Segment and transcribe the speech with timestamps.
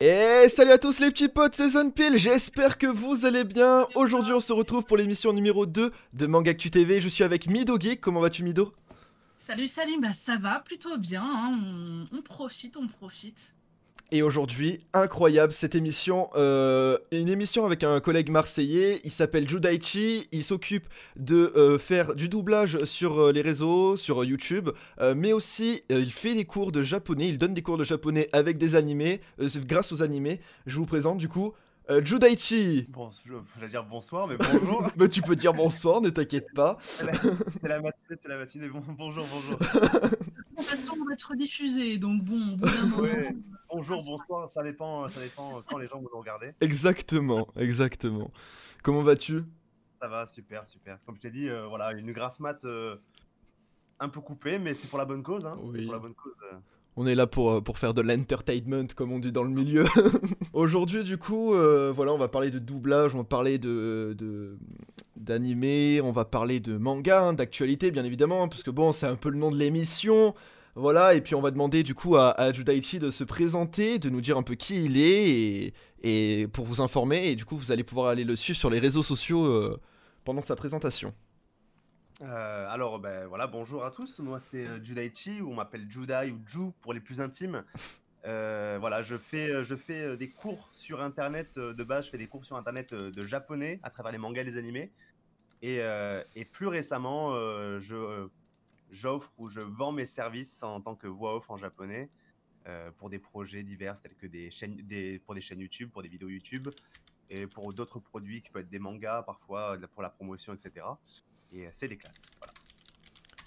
[0.00, 3.84] Et salut à tous les petits potes, c'est Sunpil, j'espère que vous allez bien.
[3.96, 7.00] Aujourd'hui on se retrouve pour l'émission numéro 2 de Mangactu TV.
[7.00, 8.72] Je suis avec Mido Geek, comment vas-tu Mido?
[9.36, 12.06] Salut, salut, bah ça va plutôt bien, hein.
[12.12, 13.56] on, on profite, on profite.
[14.10, 20.28] Et aujourd'hui, incroyable cette émission, euh, une émission avec un collègue marseillais, il s'appelle Judaichi,
[20.32, 24.70] il s'occupe de euh, faire du doublage sur euh, les réseaux, sur YouTube,
[25.14, 28.56] mais aussi il fait des cours de japonais, il donne des cours de japonais avec
[28.56, 29.20] des animés,
[29.66, 30.40] grâce aux animés.
[30.66, 31.52] Je vous présente du coup
[31.90, 32.86] euh, Judaichi.
[32.90, 34.86] Bon, je j'allais dire bonsoir, mais bonjour.
[34.96, 36.76] Mais tu peux dire bonsoir, ne t'inquiète pas.
[36.80, 38.68] c'est la, c'est la matinée, c'est la matinée.
[38.68, 39.58] Bon, bonjour, bonjour.
[39.58, 39.66] De
[40.56, 43.34] toute façon, on va être diffusé, donc bon, moment, Ouais.
[43.72, 46.52] Bonjour, bonsoir, ça dépend, ça dépend quand les gens vont nous regarder.
[46.60, 48.30] Exactement, exactement.
[48.82, 49.42] Comment vas-tu?
[50.00, 50.98] Ça va, super, super.
[51.04, 52.96] Comme je t'ai dit, euh, voilà, une grasse mat euh,
[54.00, 55.44] un peu coupée, mais c'est pour la bonne cause.
[55.46, 55.56] Hein.
[55.72, 55.84] C'est Oui.
[55.84, 56.32] pour la bonne cause.
[57.00, 59.84] On est là pour, euh, pour faire de l'entertainment, comme on dit dans le milieu.
[60.52, 64.16] Aujourd'hui, du coup, euh, voilà, on va parler de doublage, on va parler de
[65.14, 69.14] d'animé, on va parler de manga, hein, d'actualité, bien évidemment, parce que bon, c'est un
[69.14, 70.34] peu le nom de l'émission.
[70.74, 74.10] Voilà, et puis on va demander du coup à, à Judaichi de se présenter, de
[74.10, 77.56] nous dire un peu qui il est, et, et pour vous informer, et du coup,
[77.56, 79.78] vous allez pouvoir aller le suivre sur les réseaux sociaux euh,
[80.24, 81.14] pendant sa présentation.
[82.20, 84.18] Euh, alors, ben voilà, bonjour à tous.
[84.20, 87.64] Moi, c'est euh, Judaichi, ou on m'appelle Judai ou Ju pour les plus intimes.
[88.24, 92.06] Euh, voilà, je fais, euh, je fais des cours sur internet de base.
[92.06, 94.90] Je fais des cours sur internet de japonais à travers les mangas et les animés.
[95.62, 95.80] Et,
[96.52, 97.32] plus récemment,
[97.80, 98.28] je
[98.90, 102.08] j'offre ou je vends mes services en tant que voix off en japonais
[102.96, 104.80] pour des projets divers tels que des chaînes,
[105.24, 106.68] pour des chaînes YouTube, pour des vidéos YouTube
[107.28, 110.86] et pour d'autres produits qui peuvent être des mangas parfois pour la promotion, etc.
[111.52, 112.10] Et euh, c'est l'éclat.
[112.38, 112.52] Voilà.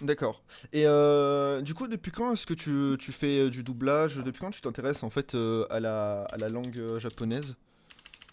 [0.02, 0.44] D'accord.
[0.74, 4.18] Et euh, du coup, depuis quand est-ce que tu, tu fais euh, du doublage?
[4.18, 7.56] Depuis quand tu t'intéresses en fait euh, à, la, à la langue japonaise?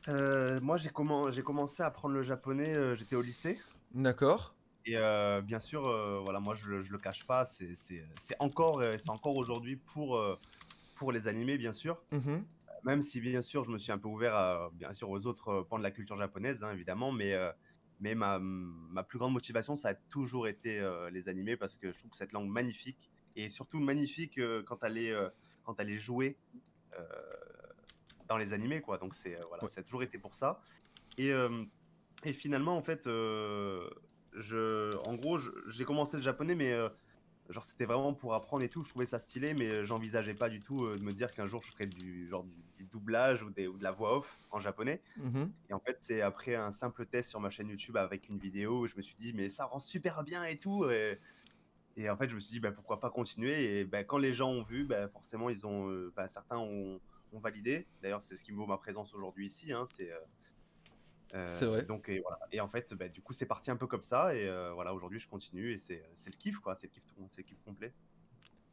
[0.08, 3.58] Euh, moi, j'ai commen- j'ai commencé à apprendre le japonais, euh, j'étais au lycée.
[3.92, 4.54] D'accord.
[4.86, 7.74] Et euh, bien sûr, euh, voilà, moi, je, le- je le cache pas, c'est
[8.38, 10.18] encore, c'est encore aujourd'hui pour,
[10.94, 12.02] pour les animés, bien sûr.
[12.12, 12.46] Mhm.
[12.84, 15.66] Même si, bien sûr, je me suis un peu ouvert à, bien sûr, aux autres
[15.68, 17.12] pans de la culture japonaise, hein, évidemment.
[17.12, 17.50] Mais, euh,
[18.00, 21.92] mais ma, ma plus grande motivation, ça a toujours été euh, les animés parce que
[21.92, 25.28] je trouve cette langue magnifique et surtout magnifique euh, quand elle est, euh,
[25.64, 26.36] quand elle est jouée
[28.26, 28.98] dans les animés, quoi.
[28.98, 29.68] Donc, c'est, voilà, Ouais.
[29.70, 30.60] ça a toujours été pour ça.
[31.16, 31.30] Et,
[32.24, 35.38] et finalement, en fait, je, en gros,
[35.68, 36.74] j'ai commencé le japonais, mais
[37.50, 38.82] genre c'était vraiment pour apprendre et tout.
[38.82, 41.70] Je trouvais ça stylé, mais j'envisageais pas du tout de me dire qu'un jour je
[41.70, 45.02] ferais du genre du, du doublage ou, des, ou de la voix off en japonais.
[45.18, 45.52] Mhm.
[45.68, 48.80] Et en fait, c'est après un simple test sur ma chaîne YouTube avec une vidéo
[48.80, 50.88] où je me suis dit, mais ça rend super bien et tout.
[50.88, 51.18] Et,
[51.96, 53.80] et en fait, je me suis dit, bah, pourquoi pas continuer?
[53.80, 57.00] Et bah, quand les gens ont vu, bah, forcément, ils ont, euh, bah, certains ont,
[57.32, 57.86] ont validé.
[58.02, 59.72] D'ailleurs, c'est ce qui me vaut ma présence aujourd'hui ici.
[59.72, 60.18] hein, c'est euh,
[61.34, 61.84] euh, C'est vrai.
[61.84, 62.38] Donc, et, voilà.
[62.52, 64.34] et en fait, bah, du coup, c'est parti un peu comme ça.
[64.34, 65.72] Et euh, voilà, aujourd'hui, je continue.
[65.72, 66.74] Et c'est le kiff, quoi.
[66.76, 67.92] C'est le kiff, c'est le kiff complet.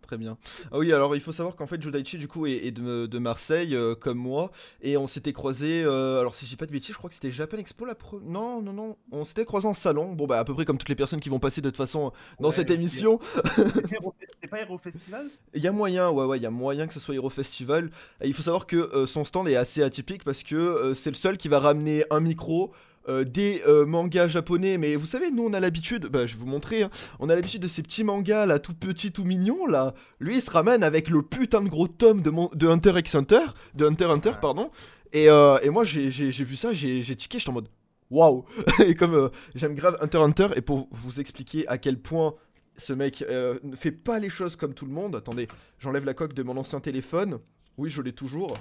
[0.05, 0.37] Très bien.
[0.71, 3.17] Ah oui, alors il faut savoir qu'en fait Judaichi du coup est, est de, de
[3.19, 4.51] Marseille euh, comme moi
[4.83, 5.83] et on s'était croisés.
[5.83, 7.95] euh, alors si je dis pas de bêtises, je crois que c'était Japan Expo la
[7.95, 8.19] pre...
[8.23, 8.97] Non, non, non.
[9.11, 10.13] On s'était croisés en salon.
[10.13, 12.11] Bon bah à peu près comme toutes les personnes qui vont passer de toute façon
[12.39, 13.19] dans Ouais, cette émission.
[13.55, 13.97] C'était
[14.35, 15.27] C'était pas Hero Festival?
[15.55, 17.89] Il y a moyen, ouais, ouais, il y a moyen que ce soit Hero Festival.
[18.21, 21.09] Et il faut savoir que euh, son stand est assez atypique parce que euh, c'est
[21.09, 22.73] le seul qui va ramener un micro.
[23.07, 26.39] Euh, des euh, mangas japonais, mais vous savez, nous on a l'habitude, bah, je vais
[26.39, 26.89] vous montrer, hein,
[27.19, 29.93] on a l'habitude de ces petits mangas là, tout petits, tout mignons là.
[30.19, 33.15] Lui il se ramène avec le putain de gros tome de, mon- de Hunter x
[33.15, 33.45] Hunter,
[33.75, 34.71] de Hunter x Hunter, pardon.
[35.13, 37.69] Et, euh, et moi j'ai vu ça, j'ai j'ai tiqué, j'étais en mode
[38.09, 38.45] waouh!
[38.85, 42.33] Et comme j'aime grave Hunter x Hunter, et pour vous expliquer à quel point
[42.77, 45.15] ce mec ne fait pas les choses comme tout le monde.
[45.15, 45.47] Attendez,
[45.79, 47.39] j'enlève la coque de mon ancien téléphone.
[47.77, 48.57] Oui, je l'ai toujours.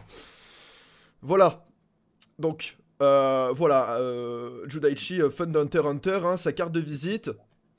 [1.22, 1.66] Voilà.
[2.38, 3.94] Donc, euh, voilà.
[3.99, 7.31] Euh, Judaichi, euh, Fun Hunter Hunter, hein, sa carte de visite,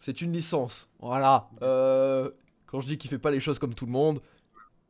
[0.01, 0.87] c'est une licence.
[0.99, 1.49] Voilà.
[1.61, 2.29] Euh,
[2.67, 4.19] quand je dis qu'il fait pas les choses comme tout le monde.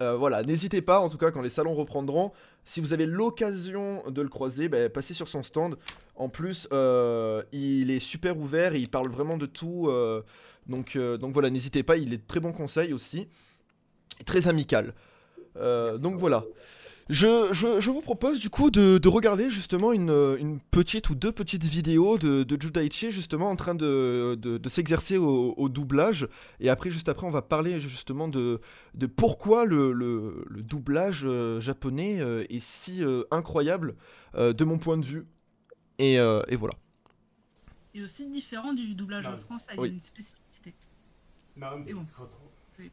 [0.02, 2.31] euh, voilà, n'hésitez pas, en tout cas, quand les salons reprendront,
[2.66, 5.78] si vous avez l'occasion de le croiser, bah, passez sur son stand.
[6.16, 9.88] En plus, euh, il est super ouvert et il parle vraiment de tout.
[9.90, 10.22] euh,
[10.67, 13.29] donc, euh, donc voilà, n'hésitez pas, il est de très bon conseil aussi.
[14.20, 14.94] Et très amical.
[15.58, 16.44] Euh, donc voilà.
[17.07, 22.43] Je, vous propose du coup de, regarder justement une, petite ou deux petites vidéos de,
[22.43, 26.28] de Judaichi justement en train de, s'exercer au, doublage.
[26.59, 28.59] Et après, juste après, on va parler justement de,
[29.16, 33.96] pourquoi le, doublage euh, japonais euh, est si euh, incroyable
[34.35, 35.28] de mon point de vue.
[35.99, 36.17] Et,
[36.55, 36.73] voilà.
[37.93, 40.73] Et aussi différent du doublage en France, il y a une spécificité.
[41.87, 42.05] Et bon,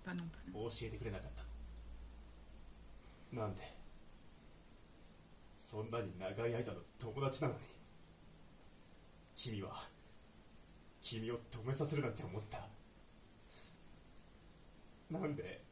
[0.05, 0.53] pas non plus.
[5.73, 7.61] そんなに長い間の友達なのに。
[9.35, 9.71] 君は
[11.01, 12.59] 君を止めさせるなんて思った。
[15.11, 15.63] なんで？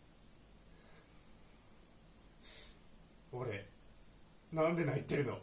[3.31, 3.69] 俺
[4.51, 5.39] なんで泣いてるの？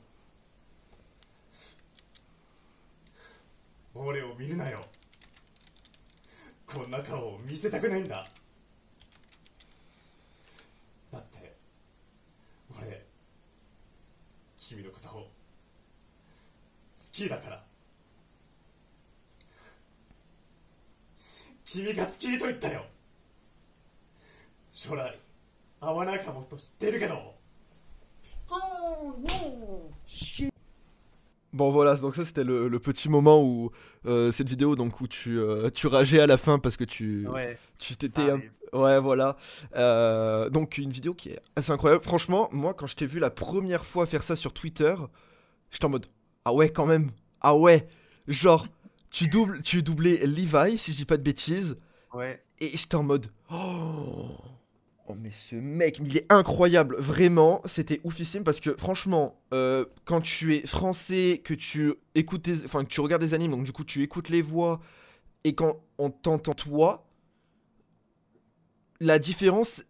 [3.93, 4.81] 俺を見るなよ。
[6.65, 8.27] こんな顔を見せたくないんだ
[11.11, 11.55] だって
[12.75, 13.05] 俺
[14.67, 15.29] 君のことを好
[17.13, 17.63] きだから。
[21.63, 22.85] 君が好きと言ったよ。
[24.73, 25.17] 将来
[25.79, 27.33] 会わないかもと知ってるけど。
[31.57, 33.71] Bon voilà, donc ça c'était le, le petit moment où
[34.05, 37.27] euh, cette vidéo donc où tu, euh, tu rageais à la fin parce que tu
[37.27, 38.41] Ouais, tu t'étais un-
[38.73, 39.37] ouais voilà.
[39.75, 42.03] Euh, donc une vidéo qui est assez incroyable.
[42.03, 44.95] Franchement moi quand je t'ai vu la première fois faire ça sur Twitter
[45.71, 46.05] j'étais en mode
[46.45, 47.09] ah ouais quand même.
[47.41, 47.87] Ah ouais.
[48.27, 48.67] Genre
[49.09, 51.75] tu doubles tu doublais Levi si je dis pas de bêtises.
[52.13, 54.16] Ouais, et j'étais en mode oh,
[55.07, 60.21] oh, mais ce mec il est incroyable vraiment c'était oufissime parce que franchement euh, quand
[60.21, 63.83] tu es français que tu écoutes enfin que tu regardes des animes donc du coup
[63.83, 64.79] tu écoutes les voix
[65.43, 67.07] et quand on t'entend toi
[68.99, 69.83] la différence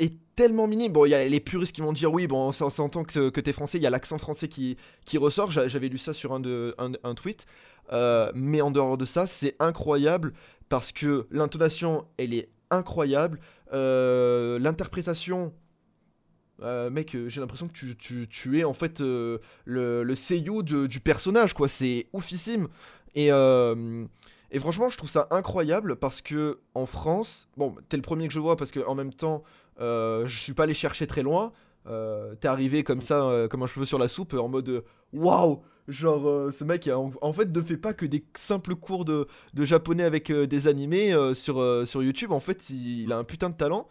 [0.00, 0.92] est tellement minime.
[0.92, 3.40] Bon il y a les puristes qui vont dire oui bon ça s'entend que, que
[3.40, 5.50] t'es français il y a l'accent français qui, qui ressort.
[5.50, 7.46] J'a- j'avais lu ça sur un, de, un tweet.
[7.92, 10.32] Euh, mais en dehors de ça c'est incroyable
[10.68, 13.38] parce que l'intonation elle est incroyable
[13.74, 15.52] Euh, l'interprétation
[16.62, 20.14] euh, mec euh, j'ai l'impression que tu, tu- tu es en fait le, le
[20.62, 21.66] de- du personnage quoi.
[21.68, 22.68] C'est oufissime.
[23.16, 28.26] Et, et franchement je trouve ça incroyable parce que en France bon t'es le premier
[28.28, 29.42] que je vois parce que en même temps
[29.78, 31.52] je suis pas allé chercher très loin.
[32.40, 36.50] T'es arrivé comme ça comme un cheveu sur la soupe en mode waouh genre euh,
[36.50, 40.04] ce mec en, en fait ne fait pas que des simples cours de, de japonais
[40.04, 42.32] avec euh, des animés euh, sur, sur YouTube.
[42.32, 43.88] En fait, il, il a un putain de talent.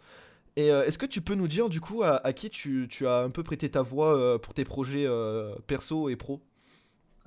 [0.56, 3.18] Et est-ce que tu peux nous dire du coup à, à qui tu, tu as
[3.18, 5.04] un peu prêté ta voix pour tes projets
[5.66, 6.40] perso et pro?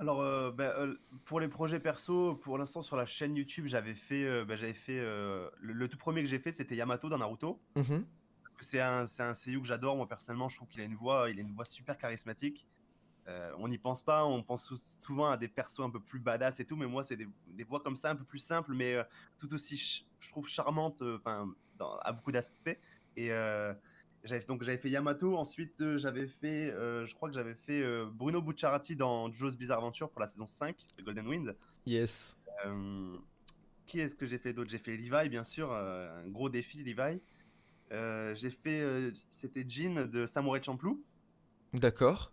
[0.00, 0.94] Alors, euh, bah, euh,
[1.24, 4.72] pour les projets perso, pour l'instant sur la chaîne YouTube, j'avais fait, euh, bah, j'avais
[4.72, 7.60] fait le, le tout premier que j'ai fait, c'était Yamato dans Naruto.
[7.76, 8.06] Mhm.
[8.60, 11.28] C'est un, c'est un seiyuu que j'adore, moi personnellement, je trouve qu'il a une voix,
[11.30, 12.64] il a une voix super charismatique.
[13.28, 16.18] Euh, on n'y pense pas, on pense sou- souvent à des persos un peu plus
[16.18, 18.72] badass et tout, mais moi c'est des, des voix comme ça, un peu plus simples,
[18.74, 19.04] mais euh,
[19.38, 22.76] tout aussi, ch- je trouve charmantes, euh, enfin, dans- à beaucoup d'aspects.
[23.16, 23.30] Et
[24.46, 27.82] donc j'avais fait Yamato, ensuite j'avais fait, je crois que j'avais fait
[28.12, 31.56] Bruno Bucciarati dans Joe's Bizarre Adventure pour la saison 5 de Golden Wind.
[31.86, 32.36] Yes.
[33.86, 34.70] Qui est-ce que j'ai fait d'autre?
[34.70, 37.20] J'ai fait Levi, bien sûr, un gros défi, Levi.
[37.90, 41.02] J'ai fait, c'était Jin de Samurai Champloo.
[41.72, 42.32] D'accord.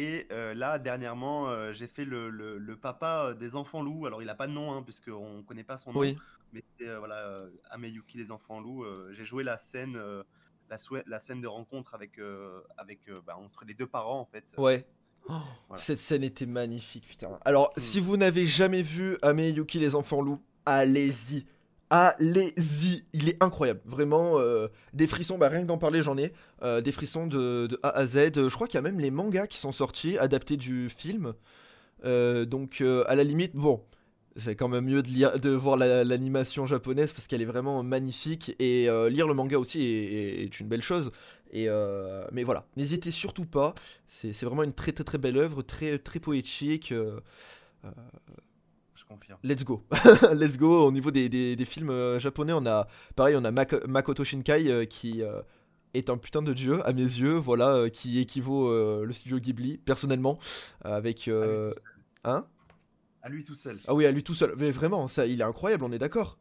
[0.00, 4.06] Et euh, là, dernièrement, euh, j'ai fait le, le- le papa des enfants loups.
[4.06, 5.98] Alors, il n'a pas de nom, hein, puisqu'on ne connaît pas son nom.
[6.00, 6.16] Oui.
[6.52, 8.84] Mais c'est euh, voilà, euh, Ameyuki, les enfants loups.
[8.84, 10.22] euh, j'ai joué la scène, euh,
[10.70, 14.20] la, souhait- la scène de rencontre avec, euh, avec, euh, bah, entre les deux parents,
[14.20, 14.44] en fait.
[14.56, 14.86] Ouais.
[15.28, 15.34] Oh,
[15.68, 15.82] Voilà.
[15.82, 17.36] Cette scène était magnifique, putain.
[17.44, 17.80] Alors, Mm.
[17.80, 21.44] si vous n'avez jamais vu Ame Yuki les enfants loups, allez-y.
[21.90, 23.04] Allez-y.
[23.14, 23.80] Il est incroyable.
[23.86, 26.32] Vraiment, euh, des frissons, bah, rien que d'en parler, j'en ai.
[26.62, 28.32] Euh, des frissons de, A à Z.
[28.34, 31.32] Je crois qu'il y a même les mangas qui sont sortis, adaptés du film.
[32.04, 33.82] Euh, donc, à la limite, bon.
[34.36, 38.88] C'est quand même mieux de, voir la- l'animation japonaise parce qu'elle est vraiment magnifique et
[39.10, 41.10] lire le manga aussi est, une belle chose.
[41.52, 43.74] Mais voilà, n'hésitez surtout pas.
[44.06, 46.94] C'est c'est vraiment une très très très belle œuvre, très très poétique.
[49.08, 49.38] Confirme.
[49.42, 49.84] let's go,
[50.34, 50.86] let's go.
[50.86, 52.86] Au niveau des, des- des films euh, japonais, on a
[53.16, 55.40] pareil, on a Mak- Makoto Shinkai euh, qui euh,
[55.94, 59.38] est un putain de dieu à mes yeux, voilà, euh, qui équivaut euh, le studio
[59.38, 60.38] Ghibli personnellement
[60.82, 61.82] avec euh, seul.
[62.24, 62.46] hein?
[63.22, 63.78] À lui tout seul.
[63.88, 64.54] Ah oui, à lui tout seul.
[64.56, 66.38] Mais vraiment, ça, il est incroyable, on est d'accord.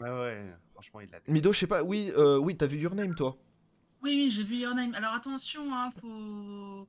[0.00, 1.82] Ouais, ouais, franchement, il l'a Mido, je sais pas.
[1.82, 3.36] Oui, euh, oui, t'as vu Your Name toi?
[4.02, 4.94] Oui, oui, j'ai vu Your Name.
[4.94, 6.86] Alors attention, hein, faut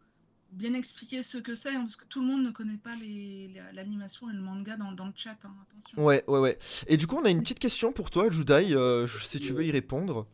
[0.51, 3.47] bien expliquer ce que c'est, hein, parce que tout le monde ne connaît pas les-
[3.47, 5.37] les- l'animation et le manga dans, dans le chat.
[5.43, 6.03] hein, attention.
[6.03, 6.57] Ouais, ouais, ouais.
[6.87, 9.65] Et du coup, on a une petite question pour toi, Judai, euh, si tu veux
[9.65, 10.27] y répondre.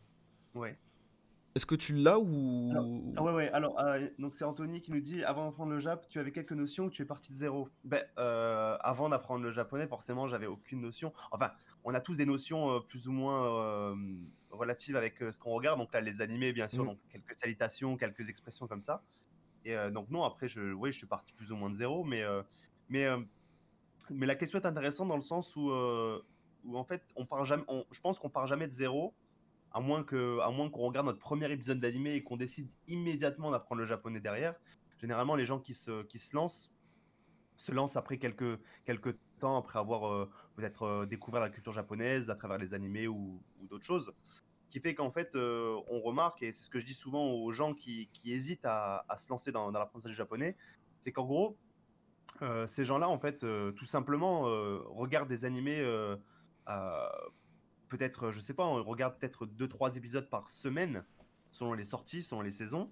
[0.54, 0.76] Ouais.
[1.54, 2.72] Est-ce que tu l'as ou
[3.16, 6.06] Ah ouais, ouais, alors, euh, donc c'est Anthony qui nous dit avant d'apprendre le Jap,
[6.08, 7.68] tu avais quelques notions ou tu es parti de zéro?
[7.84, 11.12] Ben, euh, avant d'apprendre le japonais, forcément, j'avais aucune notion.
[11.32, 11.50] Enfin,
[11.84, 13.94] on a tous des notions euh, plus ou moins euh,
[14.50, 15.78] relatives avec euh, ce qu'on regarde.
[15.80, 16.90] Donc là, les animés, bien sûr, Mhm.
[16.90, 19.02] donc quelques salutations, quelques expressions comme ça.
[19.66, 22.22] Euh, donc, non, après, je, oui, je suis parti plus ou moins de zéro, mais,
[22.22, 22.42] euh,
[22.88, 23.20] mais, euh,
[24.10, 28.00] mais la question est intéressante dans le sens où, en fait, on part jamais, je
[28.00, 29.14] pense qu'on part jamais de zéro
[29.72, 33.80] à moins que à qu'on regarde notre premier épisode d'animé et qu'on décide immédiatement d'apprendre
[33.82, 34.54] le japonais derrière.
[34.98, 36.72] généralement, les gens qui se, qui se lancent
[37.56, 42.56] se lancent après quelques, quelques temps, après avoir peut-être découvert la culture japonaise à travers
[42.56, 44.12] les animés ou, ou d'autres choses.
[44.70, 47.50] Qui fait qu'en fait, euh, on remarque, et c'est ce que je dis souvent aux
[47.52, 50.56] gens qui, hésitent à, se lancer dans, dans l'apprentissage du japonais,
[51.00, 51.56] c'est qu'en gros,
[52.42, 55.82] euh, ces gens-là, en fait, euh, tout simplement, regardent des animés,
[57.88, 61.04] peut-être, je sais pas, on regarde peut-être 2-3 épisodes par semaine,
[61.50, 62.90] selon les sorties, selon les saisons.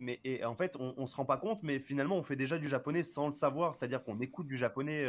[0.00, 2.58] Mais et en fait, on, on se rend pas compte, mais finalement, on fait déjà
[2.58, 5.04] du japonais sans le savoir, c'est-à-dire qu'on écoute du japonais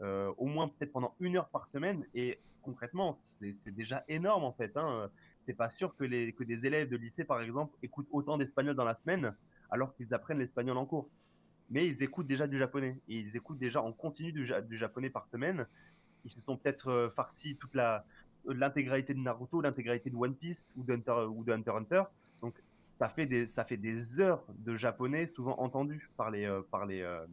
[0.00, 4.76] au moins peut-être pendant une heure par semaine, et concrètement, c'est déjà énorme en fait.
[4.76, 5.10] Hein.
[5.46, 8.74] C'est pas sûr que, les, que des élèves de lycée, par exemple, écoutent autant d'espagnol
[8.74, 9.34] dans la semaine,
[9.70, 11.08] alors qu'ils apprennent l'espagnol en cours.
[11.70, 14.76] Mais ils écoutent déjà du japonais, et ils écoutent déjà en continu du, ja- du
[14.76, 15.66] japonais par semaine.
[16.24, 18.04] Ils se sont peut-être euh, farcis toute la
[18.48, 22.02] l'intégralité de Naruto, l'intégralité de One Piece ou de Hunter, ou de Hunter.
[22.42, 22.54] Donc
[22.98, 26.86] ça fait des ça fait des heures de japonais souvent entendus par les euh, par
[26.86, 27.26] les euh,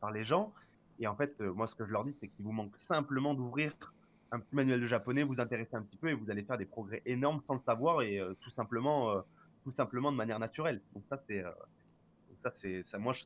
[0.00, 0.52] par les gens.
[1.00, 3.34] Et en fait, euh, moi ce que je leur dis, c'est qu'il vous manque simplement
[3.34, 3.72] d'ouvrir
[4.34, 6.66] un petit manuel de japonais, vous intéresser un petit peu et vous allez faire des
[6.66, 9.20] progrès énormes sans le savoir et euh, tout simplement euh,
[9.62, 10.82] tout simplement de manière naturelle.
[10.94, 11.50] Donc ça c'est euh,
[12.42, 13.24] ça c'est ça moi je,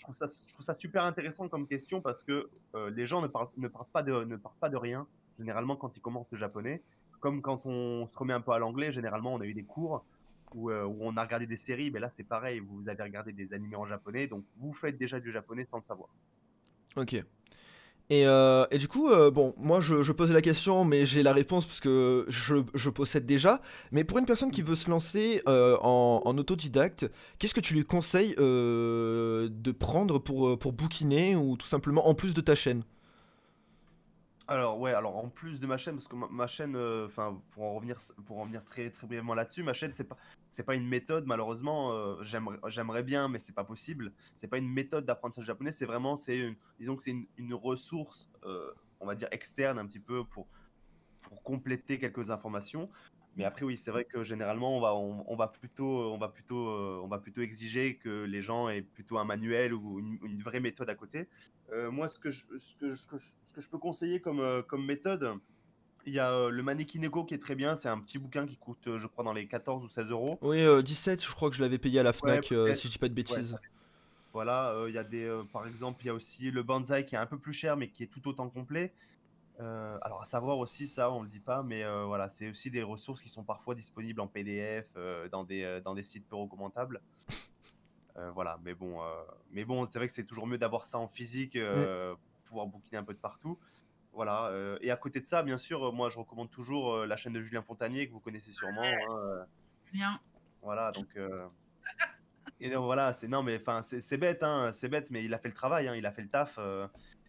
[0.00, 2.48] trouve ça super intéressant comme question parce que
[2.90, 3.50] les gens ne parlent
[3.92, 5.08] pas de rien
[5.40, 6.80] généralement quand ils commencent le japonais
[7.18, 10.04] comme quand on se remet un peu à l'anglais généralement on a eu des cours
[10.54, 13.74] où on a regardé des séries mais là c'est pareil vous avez regardé des animés
[13.74, 16.10] en japonais donc vous faites déjà du japonais sans le savoir
[16.96, 17.24] Ok.
[18.10, 21.22] Et, euh, et du coup, euh, bon, moi je, je posais la question, mais j'ai
[21.22, 23.60] la réponse parce que je, possède déjà.
[23.92, 27.84] Mais pour une personne qui veut se lancer euh, en, autodidacte, qu'est-ce que tu lui
[27.84, 32.82] conseilles de prendre pour, pour bouquiner ou tout simplement en plus de ta chaîne?
[34.48, 36.76] Alors ouais, alors en plus de ma chaîne, parce que ma, ma chaîne,
[37.06, 40.16] enfin pour en revenir, pour en revenir très très brièvement là-dessus, ma chaîne c'est pas
[40.50, 41.92] c'est pas une méthode malheureusement.
[41.92, 42.22] euh,
[42.68, 44.12] j'aimerais bien, mais c'est pas possible.
[44.36, 45.72] C'est pas une méthode d'apprentissage japonais.
[45.72, 50.00] C'est vraiment c'est disons que c'est une, ressource, euh, on va dire externe un petit
[50.00, 50.48] peu pour
[51.22, 52.88] pour compléter quelques informations.
[53.36, 56.68] Mais après oui, c'est vrai que généralement on va on, va plutôt on va plutôt
[56.68, 60.42] euh, on va plutôt exiger que les gens aient plutôt un manuel ou une, une
[60.42, 61.28] vraie méthode à côté.
[61.92, 65.38] Moi, ce que, je, ce, que je, ce que je- peux conseiller comme, comme méthode,
[66.06, 67.76] il y a euh, le Manekineko qui est très bien.
[67.76, 70.38] C'est un petit bouquin qui coûte, euh, je crois, dans les 14 ou 16 euros.
[70.42, 72.92] Oui, euh, 17, je crois que je l'avais payé à la Fnac, euh, si je
[72.92, 73.56] dis pas de bêtises.
[74.32, 77.18] Voilà, il y a des, par exemple, il y a aussi le Banzai qui est
[77.18, 78.92] un peu plus cher, mais qui est tout autant complet.
[79.58, 83.22] Alors, à savoir aussi, ça, on le dit pas, mais voilà, c'est aussi des ressources
[83.22, 84.86] qui sont parfois disponibles en PDF
[85.32, 87.00] dans, des, dans des sites peu recommandables.
[88.34, 89.00] Voilà, mais bon,
[89.50, 92.66] mais bon, c'est vrai que c'est toujours mieux d'avoir ça en physique, euh, pour pouvoir
[92.66, 93.58] bouquiner un peu de partout.
[94.12, 97.06] Voilà, euh, et à côté de ça, bien sûr, euh, moi je recommande toujours euh,
[97.06, 98.82] la chaîne de Julien Fontanier que vous connaissez sûrement.
[98.82, 99.46] hein,
[99.92, 100.20] Bien.
[100.62, 101.08] voilà, donc.
[102.62, 105.38] Et donc, voilà, c'est non, mais enfin, c'est bête, hein, c'est bête, mais il a
[105.38, 106.58] fait le travail, hein, il a fait le taf.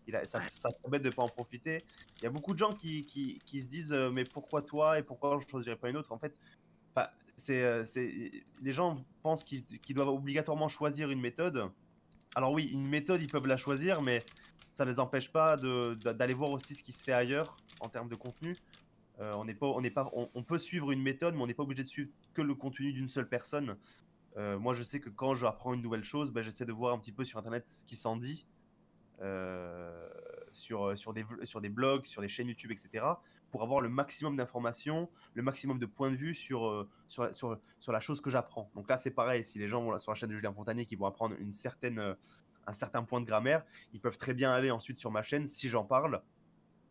[0.08, 1.86] il a, ça, ça bête de pas en profiter.
[2.18, 5.00] Il y a beaucoup de gens qui, qui, qui se disent, euh, mais pourquoi toi
[5.00, 6.12] et pourquoi je choisirais pas une autre?
[6.12, 6.36] En fait,
[7.38, 11.72] c'est, c'est, les gens pensent qu'ils qu'ils doivent obligatoirement choisir une méthode.
[12.36, 14.24] Alors oui, une méthode, ils peuvent la choisir, mais
[14.72, 18.10] ça ne les empêche pas d'aller voir aussi ce qui se fait ailleurs en termes
[18.10, 18.58] de contenu.
[19.20, 21.84] Euh, on, pas, on, pas, on, peut suivre une méthode, mais on n'est pas obligé
[21.84, 23.78] de suivre que le contenu d'une seule personne.
[24.38, 26.94] Euh, moi, je sais que quand je apprends une nouvelle chose, ben, j'essaie de voir
[26.94, 28.48] un petit peu sur Internet ce qui s'en dit,
[29.22, 30.10] euh,
[30.54, 33.06] sur, sur, des, sur des blogs, sur des chaînes YouTube, etc.,
[33.52, 37.92] pour avoir le maximum d'informations, le maximum de points de vue sur, sur, sur, sur
[37.92, 38.72] la chose que j'apprends.
[38.76, 40.96] Donc là, c'est pareil, si les gens vont sur la chaîne de Julien Fontanier qui
[40.96, 42.16] vont apprendre une certaine,
[42.68, 45.70] un certain point de grammaire, ils peuvent très bien aller ensuite sur ma chaîne, si
[45.70, 46.22] j'en parle,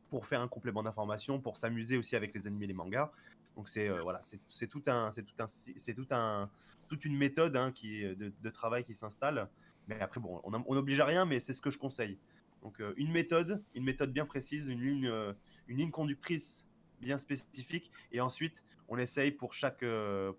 [0.09, 3.11] pour faire un complément d'information, pour s'amuser aussi avec les animés et les mangas.
[3.57, 6.51] Donc c'est euh, voilà, c'est tout un, c'est tout un, c'est tout un,
[6.89, 9.49] toute une méthode hein, qui de, travail qui s'installe.
[9.89, 12.19] Mais après bon, on n'oblige à rien, mais c'est ce que je conseille.
[12.63, 15.33] Donc euh, une méthode, une méthode bien précise, une ligne, euh,
[15.69, 16.67] une ligne conductrice
[17.01, 19.85] bien spécifique, et ensuite on essaye pour chaque,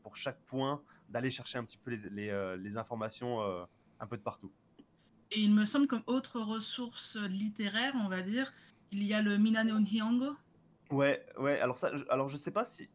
[0.03, 4.51] pour chaque point d'aller chercher un petit peu les, informations un peu de partout.
[5.31, 8.53] Et il me semble comme autre ressource littéraire, on va dire,
[8.91, 10.35] il y a le Minane Nihongo.
[10.89, 11.59] Ouais, ouais.
[11.59, 12.89] Alors ça, je, alors je sais pas si.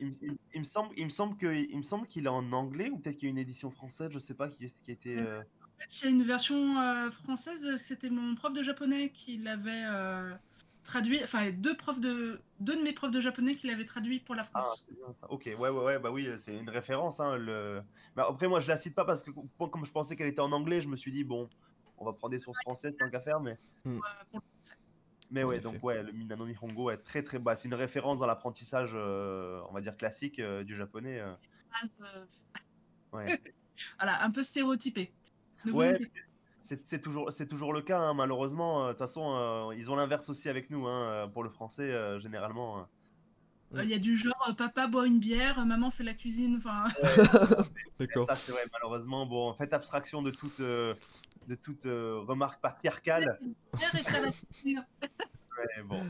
[0.00, 2.28] Il, me- il- il me semble, il me semble que, il me semble qu'il est
[2.28, 4.10] en anglais ou peut-être qu'il y a une édition française.
[4.12, 5.16] Je sais pas qui, qui était.
[5.16, 9.10] euh, En fait, il y a une version euh, française, c'était mon prof de japonais
[9.10, 10.34] qui l'avait euh,
[10.84, 14.34] traduit, enfin deux profs de deux de mes profs de japonais qui l'avaient traduit pour
[14.34, 14.86] la Ah, France.
[14.90, 15.30] bien ça.
[15.30, 15.98] Ok, ouais, ouais, ouais.
[15.98, 17.20] Bah oui, c'est une référence.
[17.20, 17.82] Hein, le...
[18.16, 20.52] Mais après, moi, je la cite pas parce que comme je pensais qu'elle était en
[20.52, 21.48] anglais, je me suis dit bon,
[21.98, 23.40] on va prendre des sources françaises tant qu'à faire.
[23.40, 24.76] Mais, français.
[25.30, 25.62] mais En ouais, effet.
[25.64, 27.56] donc ouais, le Minano Nihongo est très très bas.
[27.56, 31.20] C'est une référence dans l'apprentissage, euh, on va dire classique euh, du japonais.
[31.20, 31.34] euh,
[33.12, 33.40] ouais.
[33.98, 35.12] Voilà, un peu stéréotypé.
[35.64, 35.98] Ne Ouais,
[36.64, 38.82] c'est toujours, c'est toujours le cas, hein, malheureusement.
[38.84, 40.86] euh, De toute façon, euh, ils ont l'inverse aussi avec nous.
[40.86, 42.78] hein, euh, pour le français, euh, généralement.
[42.78, 42.82] euh.
[43.76, 43.84] pas.
[43.84, 46.56] Il y a du genre euh, papa boit une bière, euh, maman fait la cuisine.
[46.58, 46.84] Enfin,
[47.98, 48.26] D'accord.
[48.26, 49.26] ça, c'est vrai, malheureusement.
[49.26, 50.94] Bon, faites abstraction de toute, euh,
[51.48, 53.38] de toute euh, remarque patriarcale.
[53.74, 54.86] bière est à la cuisine.
[55.76, 56.02] Mais bon,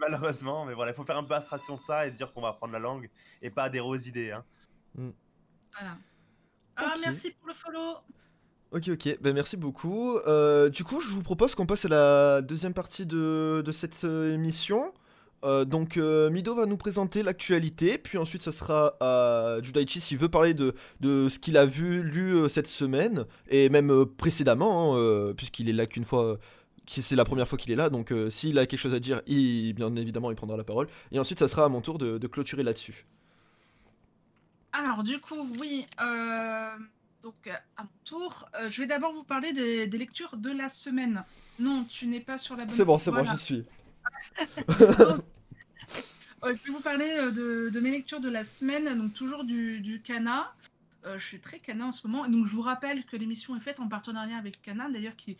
[0.00, 0.64] malheureusement.
[0.66, 2.72] Mais voilà, il faut faire un peu abstraction de ça et dire qu'on va apprendre
[2.72, 3.08] la langue
[3.42, 4.32] et pas adhérer aux idées.
[4.32, 4.44] Hein.
[5.78, 5.98] Voilà.
[6.76, 7.96] Ah, merci pour le follow.
[8.72, 10.18] Ok, ok, ben merci beaucoup.
[10.26, 14.04] Euh, du coup, je vous propose qu'on passe à la deuxième partie de, de cette
[14.04, 14.92] euh, émission.
[15.44, 20.28] Euh, donc, Mido va nous présenter l'actualité, puis ensuite, ça sera à Judaichi s'il veut
[20.28, 25.68] parler de, de ce qu'il a vu, lu cette semaine, et même précédemment, hein, puisqu'il
[25.68, 26.38] est là qu'une fois,
[26.88, 29.94] c'est la première fois qu'il est là, donc s'il a quelque chose à dire, bien
[29.94, 30.88] évidemment, il prendra la parole.
[31.12, 33.06] Et ensuite, ça sera à mon tour de, de clôturer là-dessus.
[34.72, 35.86] Alors, du coup, oui.
[36.00, 36.68] euh,
[37.26, 40.52] donc, euh, à mon tour, euh, je vais d'abord vous parler des, des lectures de
[40.52, 41.24] la semaine.
[41.58, 42.76] Non, tu n'es pas sur la bonne.
[42.76, 43.64] C'est bon, c'est bon, j'y suis.
[44.78, 45.24] Donc,
[46.44, 49.42] euh, je vais vous parler euh, de, de mes lectures de la semaine, donc toujours
[49.42, 50.00] du, du.
[50.08, 53.60] Euh, je suis très Kana en ce moment, donc je vous rappelle que l'émission est
[53.60, 55.36] faite en partenariat avec Kana, d'ailleurs qui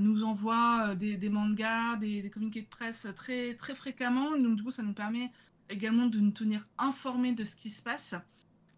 [0.00, 4.64] nous envoie des, des mangas, des, des communiqués de presse très, très fréquemment, donc du
[4.64, 5.30] coup ça nous permet
[5.70, 8.16] également de nous tenir informés de ce qui se passe.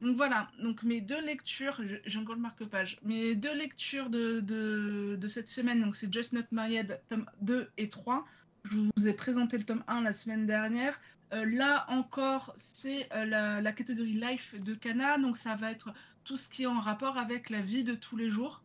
[0.01, 5.29] Donc voilà, donc mes deux lectures, j'ai encore le marque-page, mes deux lectures de, de,
[5.29, 8.25] cette semaine, donc c'est Just Not Married, tome 2 et 3.
[8.65, 10.99] Je vous ai présenté le tome 1 la semaine dernière.
[11.33, 15.93] Euh, là encore, c'est euh, la, catégorie Life de Kana, donc ça va être
[16.25, 18.63] tout ce qui est en rapport avec la vie de tous les jours.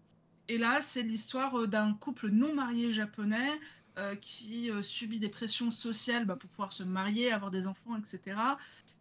[0.48, 3.60] Et là, c'est l'histoire euh, d'un couple non marié japonais
[3.98, 7.96] euh, qui euh, subit des pressions sociales bah, pour pouvoir se marier, avoir des enfants,
[7.98, 8.38] etc.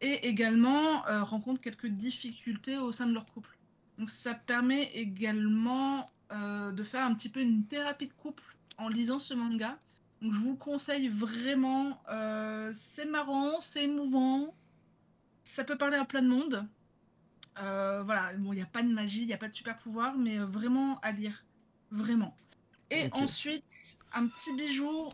[0.00, 3.58] Et également euh, rencontre quelques difficultés au sein de leur couple.
[3.98, 6.06] Donc ça permet également
[6.72, 8.42] de faire un petit peu une thérapie de couple
[8.78, 9.78] en lisant ce manga.
[10.20, 12.02] Donc je vous le conseille vraiment.
[12.72, 14.52] c'est marrant, c'est émouvant.
[15.44, 16.66] Ça peut parler à plein de monde.
[17.56, 20.16] Voilà, bon, il n'y a pas de magie, il n'y a pas de super pouvoir,
[20.16, 21.44] mais vraiment à lire.
[21.92, 22.34] Vraiment.
[22.94, 25.10] Et ensuite, un petit bijou.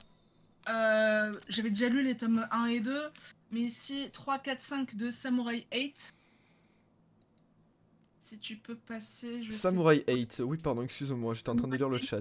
[0.69, 2.99] euh, J'avais déjà lu les tomes 1 et 2,
[3.53, 6.15] mais ici 3, 4, 5 de Samurai 8.
[8.21, 11.89] Si tu peux passer, je Samurai 8, oui, pardon, excuse-moi, j'étais en train de lire
[11.89, 12.21] le chat.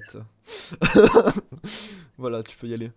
[2.18, 2.92] voilà, tu peux y aller.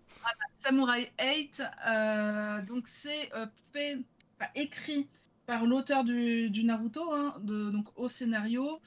[0.57, 3.45] Samurai 8, euh, donc c'est euh,
[3.75, 5.07] enfin, écrit
[5.45, 8.79] par l'auteur du, du Naruto, hein, de- donc au scénario.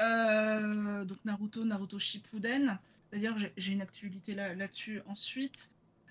[0.00, 2.78] Euh, donc Naruto, Naruto Shippuden.
[3.12, 5.70] D'ailleurs, j'ai- une actualité là- là-dessus ensuite.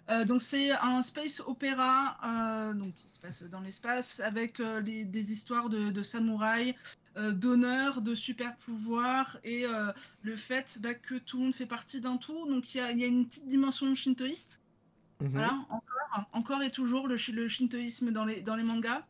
[0.09, 4.79] Euh, donc c'est un space opéra, euh, donc qui se passe dans l'espace, avec euh,
[4.79, 6.73] les- des histoires de, de samouraïs,
[7.31, 9.65] d'honneur, de super pouvoirs et
[10.21, 12.45] le fait bah, que tout le monde fait partie d'un tout.
[12.47, 14.61] Donc il y a, il y a une petite dimension shintoïste.
[15.19, 15.29] Mhm.
[15.29, 19.03] Voilà, encore, encore et toujours le, shi- le shintoïsme dans les, dans les mangas.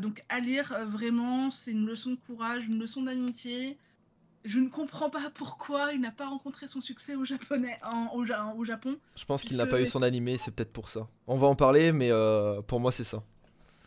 [0.00, 3.76] Donc à lire, vraiment, c'est une leçon de courage, une leçon d'amitié.
[4.44, 8.24] Je ne comprends pas pourquoi il n'a pas rencontré son succès au, japonais, en- au,
[8.26, 8.98] Ja- au Japon.
[9.16, 11.08] Je pense qu'il n'a pas eu son animé, c'est peut-être pour ça.
[11.26, 13.22] On va en parler, mais euh, pour moi, c'est ça.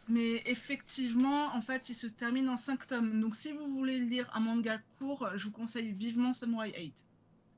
[0.10, 3.20] Mais effectivement, en fait, il se termine en 5 tomes.
[3.20, 6.94] Donc si vous voulez lire un manga court, je vous conseille vivement Samurai 8.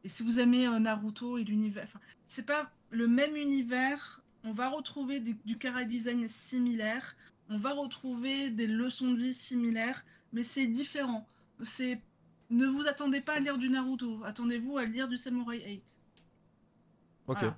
[0.03, 4.21] Et si vous aimez euh, Naruto et l'univers, enfin, c'est pas le même univers.
[4.43, 5.57] On va retrouver du, du
[5.88, 7.15] design similaire.
[7.49, 11.27] On va retrouver des leçons de vie similaires, mais c'est différent.
[11.63, 11.99] C'est
[12.49, 15.83] ne vous attendez pas à lire du Naruto, attendez-vous à lire du Samurai 8.
[17.27, 17.38] Ok.
[17.39, 17.57] Voilà.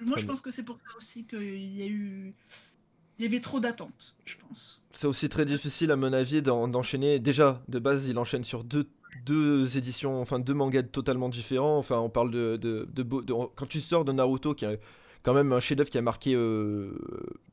[0.00, 0.32] Moi, je bien.
[0.34, 2.32] pense que c'est pour ça aussi qu'il y a eu,
[3.18, 4.82] il y avait trop d'attentes, je pense.
[4.92, 7.18] C'est aussi très difficile, à mon avis, d'en- d'enchaîner.
[7.18, 8.88] Déjà, de base, il enchaîne sur deux,
[9.26, 11.78] deux éditions, enfin deux mangas totalement différents.
[11.78, 14.78] Enfin, on parle de, de, de de- Quand tu sors de Naruto, qui est
[15.22, 16.34] quand même un chef-d'œuvre qui a marqué.
[16.34, 16.90] euh,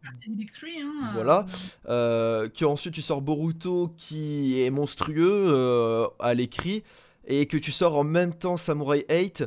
[0.06, 1.46] hein, Voilà.
[1.88, 6.84] euh, euh, que ensuite tu sors Boruto, qui est monstrueux euh, à l'écrit,
[7.28, 9.46] et que tu sors en même temps Samurai 8.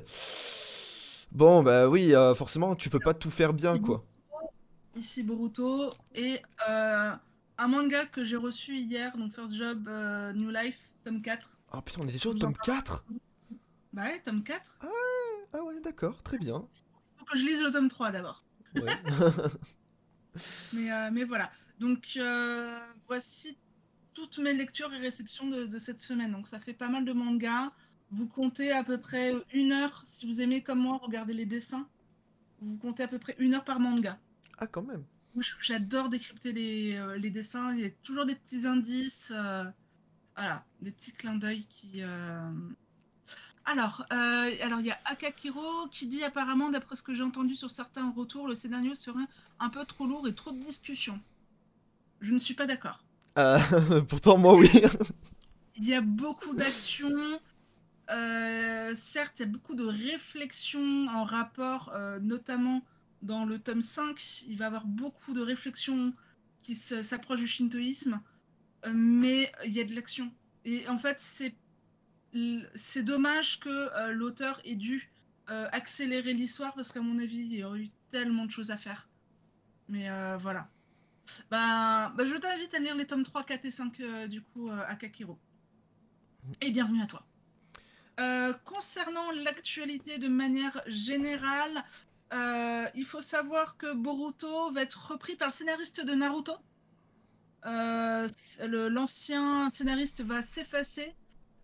[1.32, 4.04] Bon, bah oui, euh, forcément, tu peux pas tout faire bien, quoi.
[4.96, 7.12] Ici Boruto et euh,
[7.58, 11.48] un manga que j'ai reçu hier, donc First Job euh, New Life, tome 4.
[11.70, 13.04] Ah putain, on est déjà au tome en 4
[13.92, 14.60] Bah ouais, tome 4.
[15.52, 16.64] Ah ouais, d'accord, très bien.
[17.30, 18.44] Que je lise le tome 3 d'abord.
[18.74, 19.02] Ouais.
[20.72, 21.50] Mais, euh, mais voilà.
[21.80, 23.58] Donc euh, voici
[24.14, 26.32] toutes mes lectures et réceptions de, de cette semaine.
[26.32, 27.72] Donc ça fait pas mal de mangas.
[28.10, 31.88] Vous comptez à peu près une heure, si vous aimez comme moi regarder les dessins,
[32.60, 34.18] vous comptez à peu près une heure par manga.
[34.58, 35.04] ah, quand même.
[35.60, 37.72] J'adore décrypter les, euh, les dessins.
[37.74, 39.32] Il y a toujours des petits indices.
[40.36, 42.02] Voilà, des petits clins d'œil qui.
[43.70, 47.54] Alors, euh, alors il y a Akakiro qui dit apparemment, d'après ce que j'ai entendu
[47.54, 49.26] sur certains retours, le scénario serait
[49.60, 51.20] un peu trop lourd et trop de discussions.
[52.22, 53.04] Je ne suis pas d'accord.
[53.36, 53.58] Euh,
[54.08, 54.70] pourtant, moi, oui.
[55.76, 57.38] Il y a beaucoup d'actions.
[58.10, 62.82] euh, certes, il y a beaucoup de réflexions en rapport, notamment
[63.20, 64.44] dans le tome 5.
[64.48, 66.14] Il va y avoir beaucoup de réflexions
[66.62, 68.18] qui s'approchent du shintoïsme.
[68.90, 70.32] mais il y a de l'action.
[70.64, 71.54] Et en fait, c'est
[72.74, 75.10] c'est dommage que euh, l'auteur ait dû
[75.50, 78.76] euh, accélérer l'histoire parce qu'à mon avis, il y aurait eu tellement de choses à
[78.76, 79.08] faire.
[79.88, 80.68] Mais euh, voilà.
[81.50, 84.70] Bah, bah, je t'invite à lire les tomes 3, 4 et 5 euh, du coup
[84.70, 85.38] euh, Akakiro.
[86.60, 87.24] Et bienvenue à toi.
[88.64, 91.84] Concernant l'actualité de manière générale,
[92.32, 96.54] il faut savoir que Boruto va être repris par le scénariste de Naruto.
[97.64, 101.14] L'ancien scénariste va s'effacer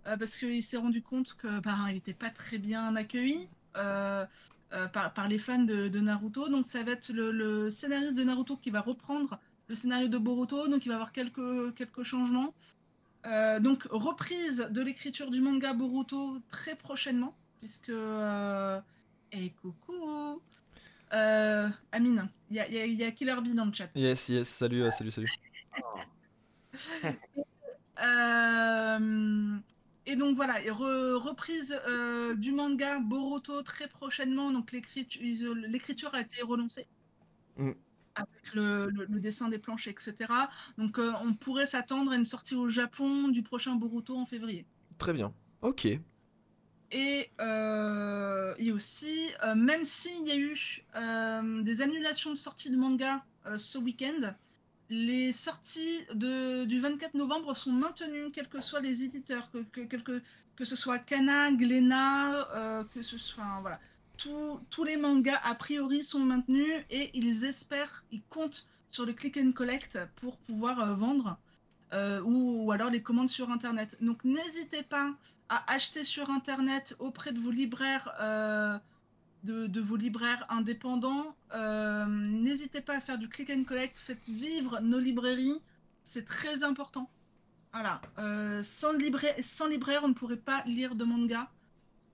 [0.05, 4.25] parce qu'il s'est rendu compte que bah, il n'était pas très bien accueilli euh,
[4.73, 6.49] euh, par, par les fans de, de Naruto.
[6.49, 9.39] Donc ça va être le, le scénariste de Naruto qui va reprendre
[9.69, 10.69] le scénario de Boruto.
[10.69, 12.53] Donc il va y avoir quelques, quelques changements.
[13.27, 18.79] Euh, donc reprise de l'écriture du manga Boruto très prochainement puisque euh,
[19.33, 20.43] et coucou
[21.15, 23.89] euh, Amine, il y a, y a- il y a Killer Bee dans le chat.
[23.95, 25.29] Yes, yes, salut, euh, salut, salut.
[30.07, 34.51] Et donc voilà, et re- reprise euh, du manga Boruto très prochainement.
[34.53, 36.87] Donc l'écriture a été relancée
[37.57, 37.71] Mm.
[38.17, 40.15] avec le, le- le dessin des planches, etc.
[40.77, 44.67] Donc euh, on pourrait s'attendre à une sortie au Japon du prochain Boruto en février.
[44.99, 45.33] Très bien.
[45.63, 45.87] Ok.
[46.91, 50.85] Et, euh, et aussi, même s'il y a eu
[51.65, 53.25] des annulations de sorties de manga
[53.57, 54.35] ce week-end,
[54.91, 60.99] les sorties du 24 novembre sont maintenues, quels que soient les éditeurs, que, ce soit
[60.99, 63.59] Kana, Glénat, euh, que ce soit.
[63.61, 63.81] voilà.
[64.17, 69.37] Tous- les mangas, a priori, sont maintenus et ils espèrent, ils comptent sur le click
[69.37, 71.37] and collect pour pouvoir euh, vendre
[71.93, 73.97] euh, ou, ou alors les commandes sur Internet.
[74.01, 75.15] Donc n'hésitez pas
[75.49, 78.79] à acheter sur internet auprès de vos libraires euh,
[79.45, 81.37] de, vos libraires indépendants.
[81.55, 85.61] Euh, N'hésitez pas à faire du click and collect, faites vivre nos librairies,
[86.03, 87.11] c'est très important.
[87.73, 91.51] Voilà, euh, sans, libra- sans libraire, on ne pourrait pas lire de manga.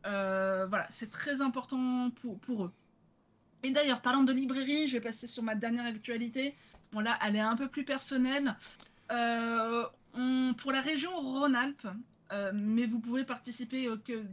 [0.07, 2.73] Euh, voilà, c'est très important pour, pour eux.
[3.63, 6.55] Et d'ailleurs, parlant de librairie, je vais passer sur ma dernière actualité.
[6.93, 8.57] Bon là, elle est un peu plus personnelle.
[9.11, 11.87] On- pour la région Rhône-Alpes,
[12.55, 14.25] mais vous pouvez participer que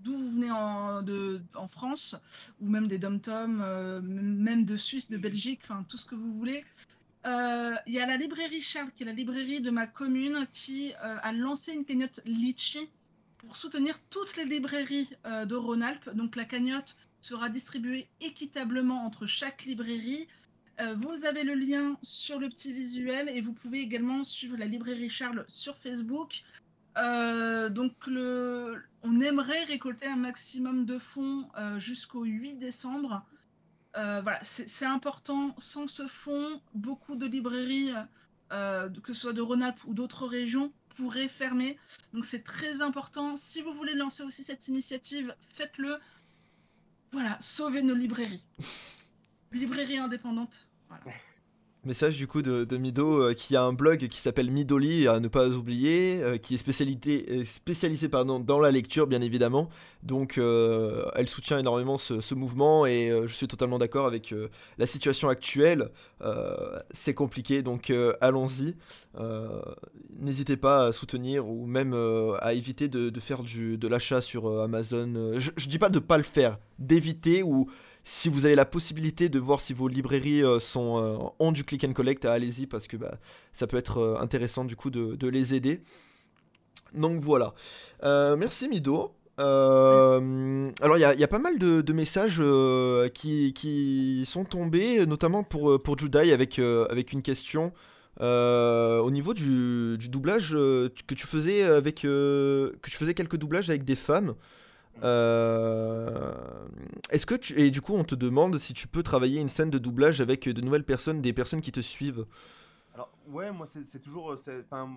[0.00, 2.16] d'où vous venez en, France,
[2.60, 6.32] ou même des dom-tom, euh, même de Suisse, de Belgique, enfin tout ce que vous
[6.32, 6.64] voulez.
[7.26, 10.92] Euh, Il y a la librairie Charles, qui est la librairie de ma commune, qui
[11.04, 12.88] euh, a lancé une cagnotte Litchi
[13.38, 16.10] pour soutenir toutes les librairies de Rhône-Alpes.
[16.14, 20.26] Donc la cagnotte sera distribuée équitablement entre chaque librairie.
[20.96, 25.08] Vous avez le lien sur le petit visuel et vous pouvez également suivre la librairie
[25.08, 26.42] Charles sur Facebook.
[26.96, 28.82] Donc le...
[29.08, 33.24] on aimerait récolter un maximum de fonds euh, jusqu'au 8 décembre.
[33.96, 35.54] Euh, voilà, c'est important.
[35.58, 37.92] Sans ce fonds, beaucoup de librairies,
[38.52, 41.78] euh, que ce soit de Rhône-Alpes ou d'autres régions, pourraient fermer.
[42.12, 43.34] Donc c'est très important.
[43.36, 45.98] Si vous voulez lancer aussi cette initiative, faites-le.
[47.12, 48.44] Voilà, sauvez nos librairies.
[49.52, 50.68] Librairies indépendantes.
[50.88, 51.04] Voilà.
[51.88, 55.28] Message du coup de, Mido euh, qui a un blog qui s'appelle Midoli à ne
[55.28, 59.70] pas oublier, euh, qui est spécialité, euh, spécialisé pardon, dans la lecture bien évidemment.
[60.02, 64.32] Donc elle soutient énormément ce, mouvement et je suis totalement d'accord avec
[64.78, 65.90] la situation actuelle.
[66.92, 68.76] C'est compliqué donc allons-y.
[70.20, 71.94] N'hésitez pas à soutenir ou même
[72.40, 75.32] à éviter de, faire du, de l'achat sur Amazon.
[75.36, 77.68] Je, je dis pas de pas le faire, d'éviter ou
[78.08, 81.62] si vous avez la possibilité de voir si vos librairies euh, sont, euh, ont du
[81.62, 83.18] click and collect, allez-y parce que bah,
[83.52, 85.82] ça peut être euh, intéressant du coup de, les aider.
[86.94, 87.52] Donc voilà.
[88.04, 89.12] Euh, merci Mido.
[89.38, 95.72] Euh, alors il y, a- pas mal de, messages euh, qui, sont tombés, notamment pour,
[95.72, 97.74] euh, pour Judai avec, euh, une question.
[98.22, 103.36] euh, au niveau du, doublage euh, que tu faisais avec euh, que tu faisais quelques
[103.36, 104.34] doublages avec des femmes
[105.02, 106.34] euh,
[107.10, 107.58] Est-ce que tu...
[107.58, 110.48] Et du coup, on te demande si tu peux travailler une scène de doublage avec
[110.48, 112.26] de nouvelles personnes, des personnes qui te suivent.
[112.94, 114.32] Alors, ouais, moi, c'est toujours.
[114.32, 114.88] euh, Enfin,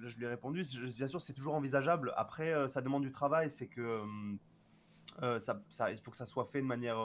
[0.00, 0.62] là, je lui ai répondu,
[0.96, 2.12] bien sûr, c'est toujours envisageable.
[2.16, 4.02] Après, euh, ça demande du travail, c'est que.
[5.38, 6.98] ça, il faut que ça soit fait de manière.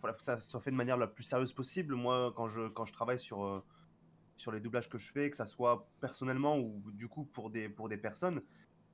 [0.00, 1.94] faut que ça soit fait de manière la plus sérieuse possible.
[1.94, 3.64] Moi, quand je, quand je travaille sur.
[4.36, 7.68] sur les doublages que je fais, que ça soit personnellement ou du coup pour des,
[7.68, 8.40] pour des personnes,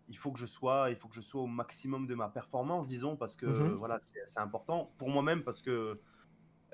[0.08, 2.88] il faut que je sois, il faut que je sois au maximum de ma performance,
[2.88, 3.76] disons, parce que Mhm.
[3.76, 6.00] voilà, c'est important pour moi-même parce que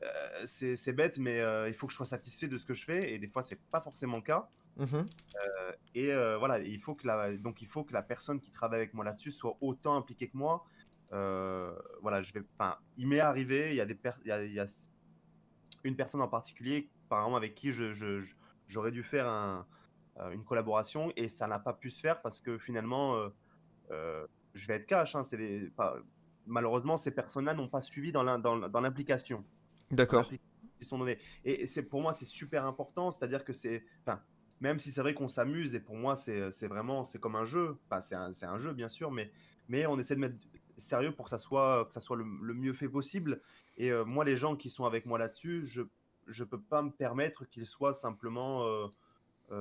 [0.02, 2.84] euh, c'est bête, mais euh, il faut que je sois satisfait de ce que je
[2.84, 4.50] fais et des fois c'est pas forcément le cas.
[4.76, 5.08] Mhm.
[5.94, 8.78] Et euh, voilà, il faut que la, donc il faut que la personne qui travaille
[8.80, 10.64] avec moi là-dessus soit autant impliquée que moi.
[11.12, 14.44] Euh, voilà, je vais, enfin, il m'est arrivé, il y a des, il y a,
[14.44, 14.90] il y a s-
[15.84, 17.92] une personne en particulier, par exemple avec qui je,
[18.68, 19.64] j'aurais dû faire un, euh,
[20.32, 23.28] une collaboration et ça n'a pas pu se faire parce que finalement, euh,
[23.90, 25.22] euh, je vais être cash, hein,
[25.76, 25.96] pas-
[26.46, 29.44] malheureusement ces personnes-là n'ont pas suivi dans l'implication
[29.90, 30.28] D'accord.
[30.28, 31.18] qui sont donnés.
[31.44, 34.20] Et, c'est pour moi c'est super important, c'est-à-dire que c'est, enfin,
[34.60, 37.78] même si c'est vrai qu'on s'amuse et pour moi c'est vraiment c'est comme un jeu,
[37.86, 39.30] enfin c'est un, jeu bien sûr, mais
[39.68, 40.36] mais on essaie de mettre
[40.76, 43.40] sérieux pour que ça soit que ça soit le, le mieux fait possible.
[43.78, 45.82] Et euh, moi les gens qui sont avec moi là-dessus, je
[46.26, 48.88] je peux pas me permettre qu'ils soient simplement euh, euh,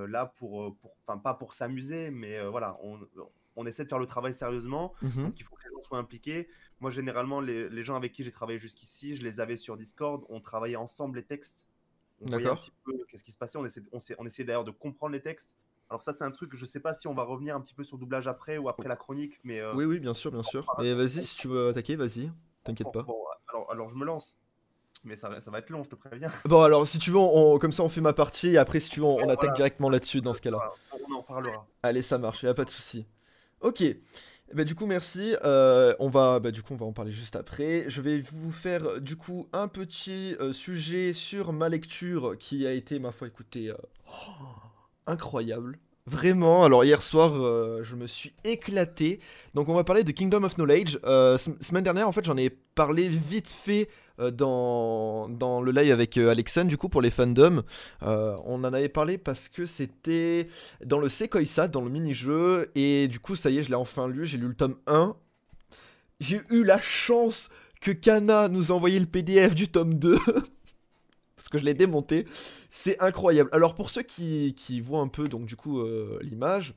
[0.07, 2.99] là pour euh, pour enfin pas pour s'amuser, mais euh, voilà on
[3.57, 4.93] on essaie de faire le travail sérieusement.
[5.01, 6.47] Donc il faut que les gens soient impliqués.
[6.79, 10.23] Moi, généralement, les, les gens avec qui j'ai travaillé jusqu'ici, je les avais sur Discord.
[10.29, 11.67] On travaillait ensemble les textes.
[12.21, 12.59] On voyait un D'accord.
[12.63, 13.57] petit peu qu'est-ce qui se passait.
[13.57, 15.53] On essayait, on, on essayait d'ailleurs de comprendre les textes.
[15.89, 17.83] Alors ça, c'est un truc je sais pas si on va revenir un petit peu
[17.83, 20.43] sur le doublage après ou après la chronique, mais euh, Oui, oui, bien sûr, bien
[20.43, 20.65] sûr.
[20.79, 22.31] Mais vas-y, si tu veux attaquer, vas-y.
[22.63, 23.03] T'inquiète pas.
[23.03, 24.39] bon, alors, alors je me lance.
[25.03, 26.31] Mais ça, va- ça va être long, je te préviens.
[26.45, 28.49] Bon, alors, si tu veux, on, comme ça, on fait ma partie.
[28.49, 29.53] Et après, si tu veux, on, attaque voilà.
[29.53, 30.71] directement là-dessus dans ce cas-là.
[31.09, 31.65] On en parlera.
[31.81, 33.07] Allez, ça marche, y a pas de souci.
[33.61, 33.83] Ok.
[34.53, 35.35] Bah, du coup, merci.
[35.43, 37.85] Euh, on va, bah, du coup, on va en parler juste après.
[37.87, 42.71] Je vais vous faire, du coup, un petit euh, sujet sur ma lecture qui a
[42.73, 43.77] été, ma foi, écoutez, euh,
[44.07, 44.11] oh,
[45.07, 45.79] incroyable.
[46.07, 46.63] Vraiment.
[46.63, 49.19] Alors, hier soir, euh, je me suis éclaté.
[49.53, 50.97] Donc, on va parler de Kingdom of Knowledge.
[51.05, 53.87] Euh, sem- semaine dernière, en fait, j'en ai parlé vite fait
[54.19, 57.61] euh, dans, dans le live avec Alexandre, du coup, pour les fandoms.
[58.01, 60.47] On en avait parlé parce que c'était
[60.83, 64.07] dans le Sekoisat, dans le mini-jeu, et du coup, ça y est, je l'ai enfin
[64.07, 65.15] lu, j'ai lu le tome 1.
[66.19, 70.17] J'ai eu la chance que Kana nous a envoyé le PDF du tome 2,
[71.41, 72.27] parce que je l'ai démonté.
[72.69, 73.49] C'est incroyable.
[73.51, 76.75] Alors, pour ceux qui, voient un peu, donc, du coup, euh, l'image,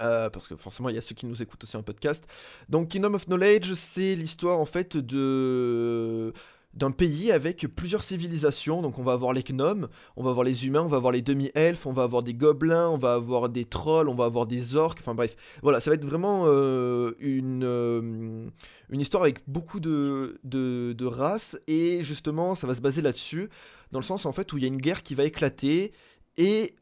[0.00, 2.22] euh, parce que forcément, il y a ceux qui nous écoutent aussi en podcast.
[2.68, 6.34] Donc, Kingdom of Knowledge, c'est l'histoire, en fait, de
[6.78, 8.80] d'un pays avec plusieurs civilisations.
[8.82, 11.22] Donc on va avoir les gnomes, on va avoir les humains, on va avoir les
[11.22, 14.76] demi-elfes, on va avoir des gobelins, on va avoir des trolls, on va avoir des
[14.76, 15.36] orques, enfin bref.
[15.62, 18.48] Voilà, ça va être vraiment euh, une, euh,
[18.90, 23.48] une histoire avec beaucoup de, de, de races, et justement ça va se baser là-dessus,
[23.92, 25.92] dans le sens en fait où il y a une guerre qui va éclater,
[26.38, 26.76] et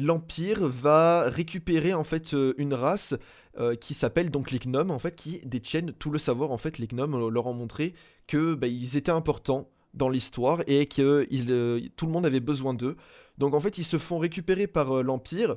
[0.00, 3.14] l'empire va récupérer en fait euh, une race
[3.58, 6.78] euh, qui s'appelle donc les gnomes en fait qui détiennent tout le savoir en fait
[6.78, 7.94] les gnomes leur ont montré
[8.26, 12.74] que bah, ils étaient importants dans l'histoire et que euh, tout le monde avait besoin
[12.74, 12.96] d'eux.
[13.38, 15.56] Donc en fait, ils se font récupérer par l'Empire,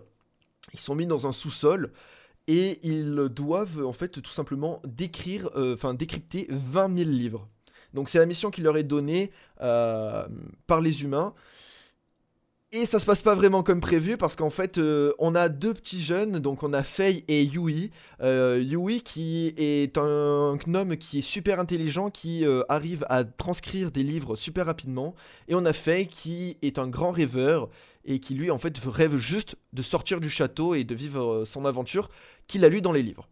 [0.74, 1.92] ils sont mis dans un sous-sol
[2.48, 7.48] et ils doivent en fait tout simplement décrire, enfin décrypter 20 000 livres.
[7.94, 11.34] Donc c'est la mission qui leur est donnée par les humains.
[12.76, 15.76] Et ça se passe pas vraiment comme prévu parce qu'en fait euh, on a deux
[15.76, 17.92] petits jeunes, donc on a Faye et Yui.
[18.20, 23.92] Euh, Yui qui est un gnome qui est super intelligent, qui euh, arrive à transcrire
[23.92, 25.14] des livres super rapidement.
[25.48, 27.70] Et on a Faye qui est un grand rêveur
[28.06, 31.66] et qui lui en fait rêve juste de sortir du château et de vivre son
[31.66, 32.10] aventure
[32.48, 33.30] qu'il a lu dans les livres.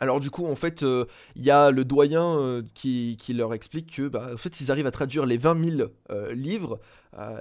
[0.00, 3.52] Alors du coup, en fait, euh, il y a le doyen euh, qui, qui leur
[3.52, 6.78] explique que, bah, en fait, s'ils arrivent à traduire les 20 000 euh, livres,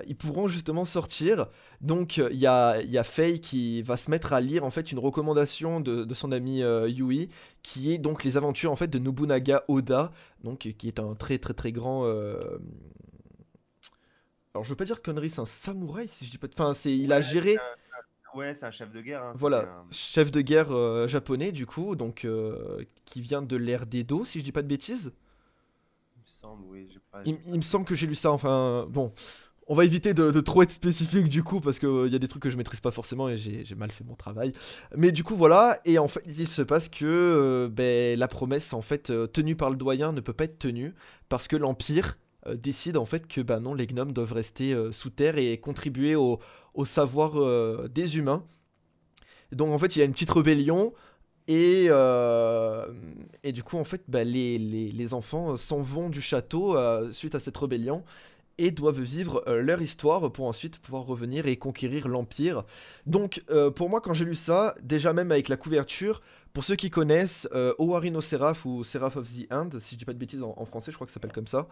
[0.08, 1.48] ils pourront justement sortir.
[1.82, 4.91] Donc il y, a, y a Faye qui va se mettre à lire en fait
[4.91, 7.30] une recommandation de, de son ami Yui,
[7.62, 10.12] qui est donc les aventures en fait de Nobunaga Oda,
[10.43, 12.06] donc qui est un très très très grand.
[14.54, 16.48] Alors je veux pas dire connerie, c'est un samouraï si je dis pas.
[16.48, 17.58] de- Enfin, c'est il a géré.
[18.38, 19.23] Ouais, c'est un chef de guerre.
[19.23, 23.56] hein, Voilà, un- chef de guerre euh, japonais du coup, donc euh, qui vient de
[23.56, 25.12] l'ère d'Edo, si je dis pas de bêtises.
[26.15, 26.88] Il me semble, oui.
[27.12, 29.12] pas- Il, il me semble que j'ai lu ça, enfin bon.
[29.69, 32.28] On va éviter de, de trop être spécifique du coup, parce qu'il y a des
[32.30, 34.54] trucs que je maîtrise pas forcément et j'ai mal fait mon travail.
[34.95, 38.71] Mais du coup voilà, et en fait il se passe que euh, ben, la promesse
[38.71, 40.93] en fait euh, tenue par le doyen ne peut pas être tenue,
[41.28, 44.93] parce que l'Empire euh, décide en fait que bah non, les gnomes doivent rester euh,
[44.93, 46.39] sous terre et contribuer au,
[46.78, 48.46] au savoir euh, des humains.
[49.52, 50.94] Donc en fait il y a une petite rébellion.
[51.50, 52.86] Et, euh,
[53.44, 57.36] et du coup, en fait, bah, les, les, enfants s'en vont du château euh, suite
[57.36, 58.04] à cette rébellion
[58.58, 62.66] et doivent vivre leur histoire pour ensuite pouvoir revenir et conquérir l'Empire.
[63.06, 66.22] Donc, pour moi, quand j'ai lu ça, déjà même avec la couverture,
[66.54, 70.13] Pour ceux qui connaissent, Owarino Seraph ou Seraph of the End, si je dis pas
[70.13, 71.68] de bêtises en, en français, je crois que ça s'appelle comme ça.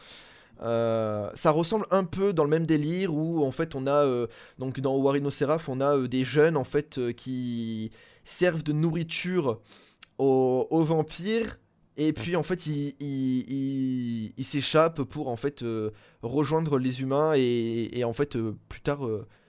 [0.61, 4.27] Euh, ça ressemble un peu dans le même délire où en fait on a euh,
[4.57, 7.91] donc dans Warino Seraph on a euh, des jeunes en fait qui
[8.23, 9.59] servent de nourriture
[10.17, 11.57] aux, vampires
[11.97, 15.63] et puis en fait ils s'échappent pour en fait
[16.21, 18.37] rejoindre les humains et, en fait
[18.69, 19.01] plus tard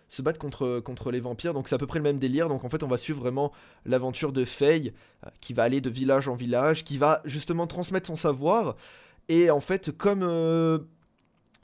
[0.09, 1.53] se battre contre, contre les vampires.
[1.53, 2.49] Donc c'est à peu près le même délire.
[2.49, 3.53] Donc en fait on va suivre vraiment
[3.85, 4.93] l'aventure de Faye
[5.41, 8.77] qui va aller de village en village qui va justement transmettre son savoir.
[9.29, 10.25] Et en fait comme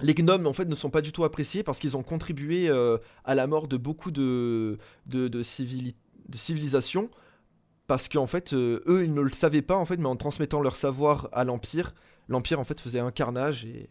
[0.03, 2.99] les gnomes en fait ne sont pas du tout appréciés parce qu'ils ont contribué euh,
[3.25, 5.95] à la mort de beaucoup de, de, de, civili-
[6.29, 7.11] de civilisations
[7.87, 10.61] parce qu'en fait euh, eux ils ne le savaient pas en fait mais en transmettant
[10.61, 11.95] leur savoir à l'empire
[12.29, 13.91] l'empire en fait faisait un carnage et,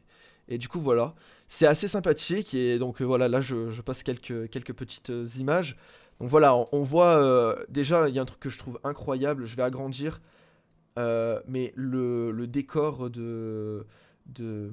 [0.49, 1.15] et du coup voilà.
[1.47, 5.77] C'est assez sympathique et donc euh, voilà là je, passe quelques, quelques petites images.
[6.19, 9.55] Donc voilà on, voit déjà il y a un truc que je trouve incroyable je
[9.55, 10.21] vais agrandir
[10.97, 13.85] mais le, le décor de
[14.27, 14.71] de-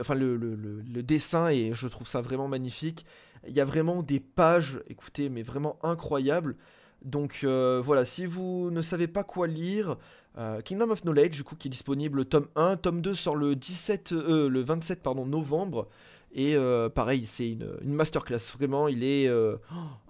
[0.00, 3.04] enfin le, le- le- dessin et je trouve ça vraiment magnifique.
[3.48, 6.56] Il y a vraiment des pages écoutez mais vraiment incroyables.
[7.04, 9.96] Donc euh, voilà si vous ne savez pas quoi lire
[10.38, 13.54] euh, Kingdom of Knowledge du coup qui est disponible tome 1 tome 2 sort le
[13.54, 15.88] 17 euh, le 27 pardon novembre.
[16.34, 16.54] Et
[16.94, 18.40] pareil c'est une, une masterclass.
[18.58, 19.26] Vraiment il est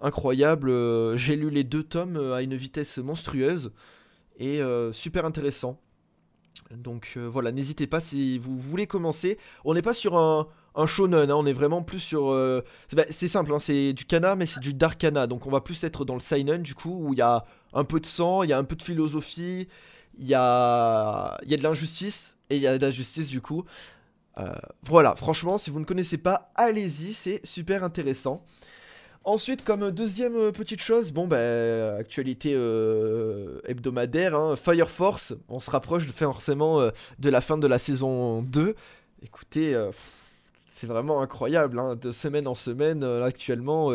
[0.01, 0.71] incroyable.
[1.17, 3.71] J'ai lu les deux tomes à une vitesse monstrueuse.
[4.39, 4.59] Et
[4.91, 5.79] super intéressant
[6.71, 9.37] donc euh, voilà, n'hésitez pas si vous voulez commencer.
[9.65, 12.29] On n'est pas sur un, un shonen, hein, on est vraiment plus sur...
[12.29, 15.27] euh, c'est bah, c'est simple, hein, c'est du kana, mais c'est du darkana.
[15.27, 17.83] Donc on va plus être dans le seinen, du coup, où il y a un
[17.83, 19.67] peu de sang, il y a un peu de philosophie,
[20.17, 23.41] il y a, y a de l'injustice, et il y a de la justice, du
[23.41, 23.63] coup.
[24.39, 28.45] Euh, voilà, franchement, si vous ne connaissez pas, allez-y, c'est super intéressant.
[29.27, 35.59] Ensuite, comme deuxième euh, petite chose, bon bah actualité euh, hebdomadaire, hein, Fire Force, on
[35.59, 38.73] se rapproche forcément euh, de la fin de la saison 2.
[39.21, 39.75] Écoutez,
[40.71, 43.91] c'est vraiment incroyable, hein, de semaine en semaine, actuellement,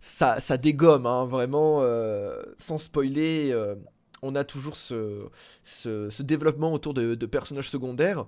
[0.00, 1.82] ça, ça dégomme, hein, vraiment,
[2.58, 3.52] sans spoiler,
[4.22, 5.22] on a toujours ce,
[5.64, 8.26] ce, développement autour de, personnages secondaires.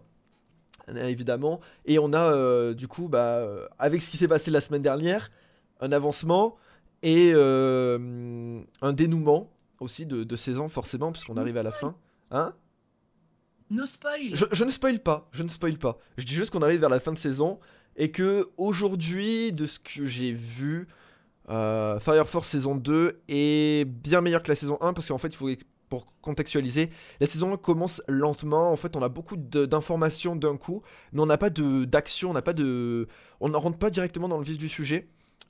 [0.89, 3.47] euh, Évidemment, et on a du coup, bah,
[3.79, 5.31] avec ce qui s'est passé la semaine dernière,
[5.81, 6.57] un avancement
[7.03, 11.97] et euh, un dénouement aussi de, de saison forcément puisqu'on arrive à la fin.
[12.31, 12.55] Hein?
[13.71, 14.31] No spoil.
[14.33, 15.99] je, je ne spoil pas, je ne spoil pas.
[16.17, 17.59] Je dis juste qu'on arrive vers la fin de saison
[17.97, 20.89] et que aujourd'hui, de ce que j'ai vu,
[21.51, 25.29] euh, Fire Force saison 2 est bien meilleur que la saison 1 parce qu'en fait,
[25.29, 25.51] il faut
[25.89, 28.71] pour contextualiser, la saison 1 commence lentement.
[28.71, 32.35] En fait, on a beaucoup d'informations d'un coup, mais on n'a pas de d'action, on
[32.35, 33.09] n'a pas de,
[33.41, 35.09] on ne rentre pas directement dans le vif du sujet.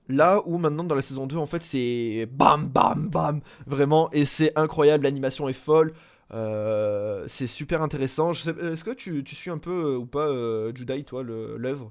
[0.08, 4.24] Là où maintenant dans la saison 2 en fait c'est bam bam bam vraiment et
[4.24, 5.92] c'est incroyable l'animation est folle
[6.32, 8.32] euh, c'est super intéressant.
[8.32, 11.90] Est-ce que tu, tu suis un peu euh, ou pas, euh, Judai, toi, l'œuvre?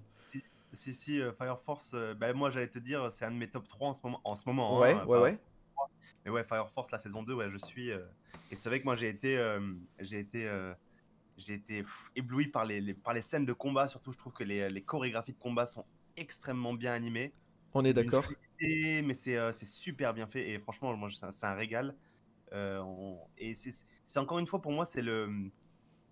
[0.74, 3.68] Si, si, euh, Fire Force, bah, moi j'allais te dire, c'est un de mes top
[3.68, 4.22] 3 en ce moment.
[4.26, 5.38] En ce moment Ouais, hein, ouais, pas- ouais.
[6.26, 7.92] Mais ouais, Fire Force, la saison 2, ouais, je suis.
[7.92, 8.06] euh,
[8.52, 9.38] Et c'est vrai que moi j'ai été,
[10.00, 10.50] j'ai été,
[11.38, 13.88] j'ai été pff, ébloui par les, les- par les scènes de combat.
[13.88, 15.86] Surtout, je trouve que les, les chorégraphies de combat sont
[16.18, 17.34] extrêmement bien animées.
[17.74, 18.26] On est d'accord.
[18.62, 20.50] mais c'est euh, c'est super bien fait.
[20.50, 21.96] Et franchement, moi, c'est un, régal.
[22.54, 25.30] Euh, on- Et c'est encore une fois pour moi, c'est le.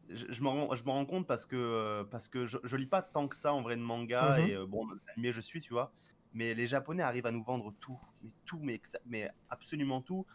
[0.10, 3.28] Je, je m'en rends, compte parce que, euh, parce que je, je lis pas tant
[3.28, 4.38] que ça en vrai de manga.
[4.40, 4.50] Mhm.
[4.50, 5.92] Et bon, animé, je suis, tu vois.
[6.34, 8.00] Mais les Japonais arrivent à nous vendre tout.
[8.22, 10.26] Mais tout, mais, mais absolument tout.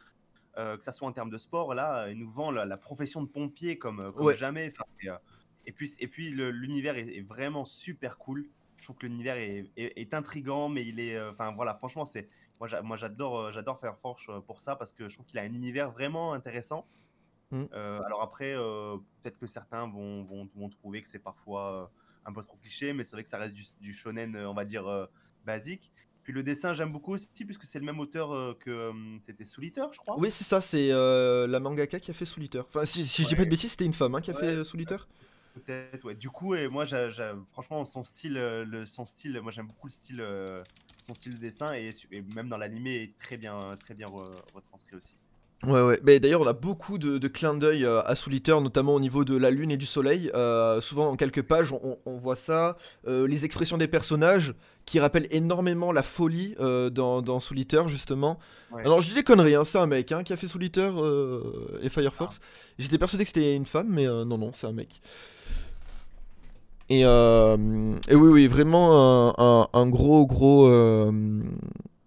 [0.56, 3.22] Euh, que ça soit en termes de sport, là, ils nous vendent la, la profession
[3.22, 4.34] de pompier comme, comme Ouais.
[4.34, 4.72] jamais.
[4.74, 5.16] Enfin,
[5.66, 8.48] et puis, et puis l'univers est, est vraiment super cool.
[8.80, 11.14] Je trouve que l'univers est, est, est intrigant, mais il est.
[11.16, 12.28] euh, Enfin, voilà, franchement, c'est.
[12.58, 15.26] Moi, j'a- moi, j'adore, euh, j'adore faire Forge euh, pour ça parce que je trouve
[15.26, 16.86] qu'il a un univers vraiment intéressant.
[17.50, 17.64] Mm.
[17.72, 21.90] Euh, alors après, euh, peut-être que certains vont, vont, vont trouver que c'est parfois
[22.26, 24.64] un peu trop cliché, mais c'est vrai que ça reste du, du shonen, on va
[24.64, 25.06] dire, euh,
[25.44, 25.90] basique.
[26.22, 29.98] Puis le dessin, j'aime beaucoup aussi, puisque c'est le même auteur que c'était Souliter, je
[29.98, 30.18] crois.
[30.18, 32.64] Oui, c'est ça, c'est la mangaka qui a fait Soul Eater.
[32.68, 33.50] Enfin, si, si je dis pas de Ouais.
[33.50, 34.40] bêtises, c'était une femme hein, qui a Ouais.
[34.40, 35.08] fait Soul Eater.
[36.18, 36.84] Du coup, et moi,
[37.52, 40.64] franchement, son style, euh, son style, moi j'aime beaucoup le style, euh,
[41.02, 41.90] son style de dessin, et,
[42.22, 45.19] même dans l'animé, est très bien, très bien re- retranscrit aussi.
[45.66, 46.00] Ouais, ouais.
[46.04, 49.00] Mais d'ailleurs, on a beaucoup de, de clins d'œil euh, à Soul Eater, notamment au
[49.00, 50.30] niveau de la lune et du soleil.
[50.34, 52.76] Euh, souvent, en quelques pages, on, on voit ça.
[53.06, 54.54] Euh, les expressions des personnages
[54.86, 58.38] qui rappellent énormément la folie dans, dans Soul Eater, justement.
[58.72, 58.80] Ouais.
[58.80, 60.92] Alors, je dis des conneries, hein, c'est un mec hein, qui a fait Soul Eater
[60.96, 62.40] euh, et Fire Force.
[62.78, 65.00] J'étais persuadé que c'était une femme, mais non, non, c'est un mec.
[66.88, 70.66] Et, et oui, oui, vraiment un, un- un gros, gros,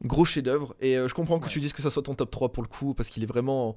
[0.04, 0.76] Gros chef-d'œuvre.
[0.82, 1.52] Et euh, je comprends que Ouais.
[1.52, 3.76] tu dises que ça soit ton top 3 pour le coup, parce qu'il est vraiment.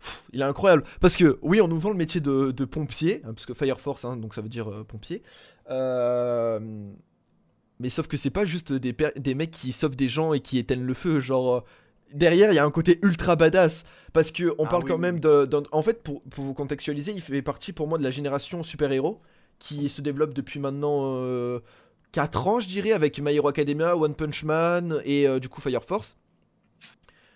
[0.00, 0.84] Pff, Il est incroyable.
[1.00, 3.80] Parce que, oui, on nous vend le métier de, de pompier, hein, parce que Fire
[3.80, 5.22] Force, hein, donc ça veut dire euh, pompier.
[5.70, 6.60] Euh,
[7.80, 10.84] Mais sauf que c'est pas juste des, mecs qui sauvent des gens et qui éteignent
[10.84, 11.20] le feu.
[11.20, 11.64] Genre,
[12.12, 13.84] derrière, il y a un côté ultra badass.
[14.12, 15.00] Parce que on Ah parle oui, quand oui.
[15.02, 15.48] même de.
[15.72, 19.20] En fait, pour, pour vous contextualiser, il fait partie pour moi de la génération super-héros
[19.58, 21.16] qui se développe depuis maintenant.
[21.22, 21.60] euh,
[22.12, 25.60] 4 ans, je dirais, avec My Hero Academia, One Punch Man et euh, du coup
[25.60, 26.16] Fire Force.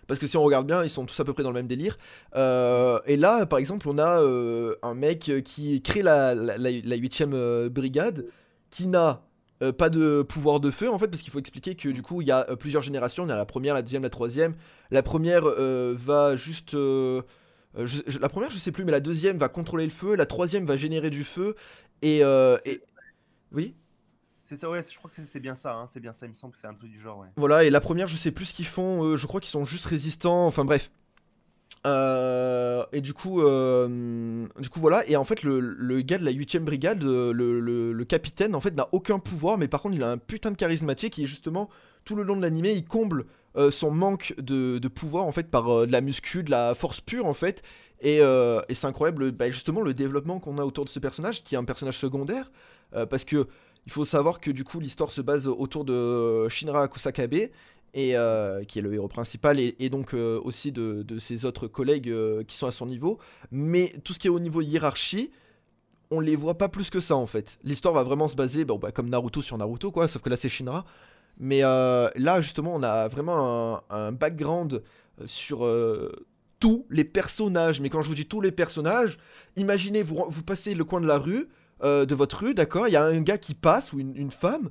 [0.08, 1.68] Parce que si on regarde bien, ils sont tous à peu près dans le même
[1.68, 1.96] délire.
[2.34, 6.70] Euh, et là, par exemple, on a euh, un mec qui crée la, la, la,
[6.70, 8.26] la 8ème euh, brigade,
[8.70, 9.22] qui n'a
[9.78, 12.26] pas de pouvoir de feu, en fait, parce qu'il faut expliquer que du coup, il
[12.26, 13.24] y a plusieurs générations.
[13.24, 14.56] Il y a la première, la deuxième, la troisième.
[14.90, 16.72] La première va juste...
[16.72, 17.22] je-
[17.76, 20.16] je- la première, je sais plus, mais la deuxième va contrôler le feu.
[20.16, 21.54] La troisième va générer du feu.
[22.02, 22.22] Et...
[22.64, 22.82] et...
[23.52, 23.76] Oui
[24.52, 26.34] C'est ça, ouais, je crois que c'est bien ça, hein, c'est bien ça, il me
[26.34, 27.28] semble que c'est un truc du genre, ouais.
[27.36, 29.64] Voilà, et la première, je sais plus ce qu'ils font, euh, je crois qu'ils sont
[29.64, 30.90] juste résistants, enfin bref.
[31.86, 36.32] Euh, et du coup, euh, du coup voilà, et en fait le, gars de la
[36.32, 40.10] 8ème brigade, le, le- capitaine, en fait n'a aucun pouvoir, mais par contre il a
[40.10, 41.70] un putain de charismatique qui est justement
[42.04, 43.24] tout le long de l'animé, il comble
[43.70, 47.24] son manque de, de pouvoir en fait par de la muscu, de la force pure
[47.24, 47.62] en fait,
[48.02, 51.54] et, et c'est incroyable bah, justement le développement qu'on a autour de ce personnage, qui
[51.54, 52.52] est un personnage secondaire,
[53.08, 53.48] parce que
[53.86, 57.50] il faut savoir que du coup l'histoire se base autour de Shinra Kusakabe
[57.94, 62.42] euh, qui est le héros principal et, donc euh, aussi de, ses autres collègues euh,
[62.42, 63.18] qui sont à son niveau.
[63.50, 65.30] Mais tout ce qui est au niveau hiérarchie,
[66.10, 67.58] on les voit pas plus que ça en fait.
[67.64, 70.48] L'histoire va vraiment se baser bah, comme Naruto sur Naruto quoi, sauf que là c'est
[70.48, 70.86] Shinra.
[71.38, 74.82] Mais là justement on a vraiment un, un background
[75.26, 75.70] sur
[76.60, 77.82] tous les personnages.
[77.82, 79.18] Mais quand je vous dis tous les personnages,
[79.56, 81.48] imaginez vous, vous passez le coin de la rue,
[81.82, 84.70] euh, de votre rue, d'accord, il y a un gars qui passe ou une, femme,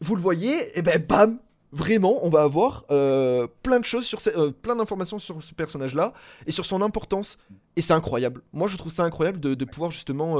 [0.00, 1.38] vous le voyez, et ben bam,
[1.72, 5.54] vraiment, on va avoir euh, plein de choses sur ce- euh, plein d'informations sur ce
[5.54, 6.12] personnage-là
[6.46, 7.38] et sur son importance.
[7.76, 8.42] Et c'est incroyable.
[8.52, 10.38] Moi, je trouve ça incroyable de, pouvoir justement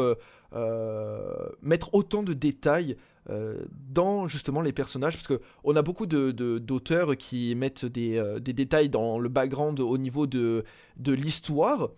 [1.63, 2.97] mettre autant de détails
[3.91, 8.53] dans justement les personnages parce que on a beaucoup de d'auteurs qui mettent des, des
[8.53, 10.65] détails dans le background au niveau de,
[10.99, 11.91] de l'histoire.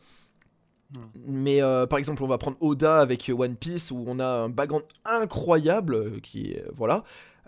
[1.27, 4.49] Mais euh, par exemple on va prendre Oda avec One Piece où on a un
[4.49, 7.05] background incroyable euh, qui est- voilà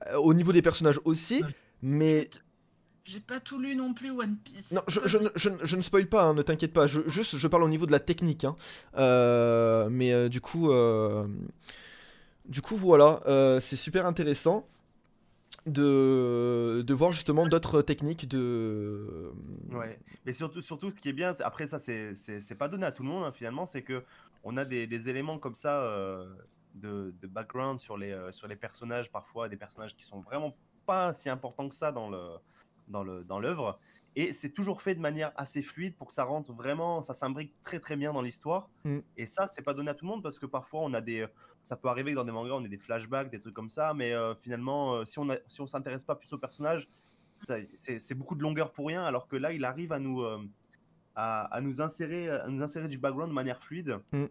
[0.06, 1.48] Euh, au niveau des personnages aussi Ouais.
[1.82, 2.30] mais
[3.04, 4.70] J'ai pas tout lu non plus One Piece.
[4.72, 6.86] non, je, je, je, je ne spoil pas, hein, ne t'inquiète pas.
[6.86, 8.44] Je, juste, je parle au niveau de la technique.
[8.44, 8.54] hein.
[8.98, 11.26] Euh, mais euh, du coup, euh,
[12.46, 14.66] du coup, voilà, euh, c'est super intéressant
[15.68, 19.32] de, de voir justement d'autres techniques de.
[19.70, 23.02] Ouais, mais surtout, surtout, ce qui est bien, après ça, c'est pas donné à tout
[23.02, 24.02] le monde hein, finalement, c'est que
[24.44, 26.26] on a des, éléments comme ça euh,
[26.74, 30.56] de, de background sur les, euh, sur les personnages, parfois des personnages qui sont vraiment
[30.86, 32.38] pas si importants que ça dans le
[32.88, 33.78] dans le dans l'œuvre,
[34.20, 37.54] et c'est toujours fait de manière assez fluide pour que ça rentre vraiment, ça s'imbrique
[37.62, 38.68] très très bien dans l'histoire.
[38.84, 38.98] Mm.
[39.16, 41.26] Et ça, c'est pas donné à tout le monde parce que parfois on a des,
[41.62, 43.94] ça peut arriver que dans des mangas on ait des flashbacks, des trucs comme ça,
[43.94, 46.88] mais euh, finalement, euh, si on a, si on s'intéresse pas plus au personnage
[47.74, 50.44] c'est beaucoup de longueur pour rien, alors que là, il arrive à nous, euh,
[51.14, 54.24] à, à nous, insérer, à nous insérer du background de manière fluide Mm.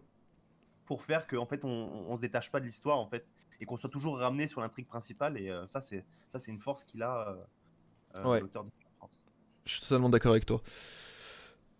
[0.84, 3.78] pour faire qu'en fait, on, on se détache pas de l'histoire, en fait, et qu'on
[3.78, 5.38] soit toujours ramené sur l'intrigue principale.
[5.38, 7.36] Et euh, ça, c'est ça, c'est une force qu'il a, euh,
[8.16, 8.40] euh, Ouais.
[8.40, 8.70] l'auteur de.
[9.68, 10.62] Je suis totalement d'accord avec toi.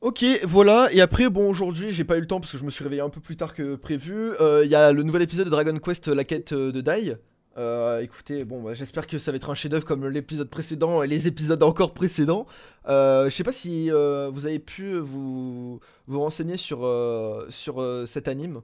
[0.03, 0.93] Ok, voilà.
[0.93, 3.01] Et après, bon, aujourd'hui, j'ai pas eu le temps parce que je me suis réveillé
[3.01, 4.32] un peu plus tard que prévu.
[4.41, 7.16] Euh, Il y a le nouvel épisode de Dragon Quest, la quête euh, de Dai.
[7.57, 11.09] Euh, écoutez, bon, bah, j'espère que ça va être un chef-d'œuvre comme l'épisode précédent et
[11.09, 12.47] les épisodes encore précédents.
[12.89, 17.80] Euh, je sais pas si euh, vous avez pu vous, vous renseigner sur, euh, sur
[17.80, 18.61] euh, cet anime.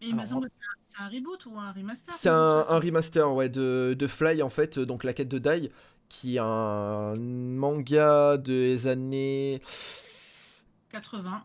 [0.00, 0.54] Il me Alors, semble que
[0.88, 2.14] c'est un reboot ou un remaster.
[2.18, 5.70] C'est un, remaster ouais, de, de Fly, en fait, euh, donc la quête de Dai,
[6.10, 9.62] qui est un manga des années.
[10.90, 11.44] 80.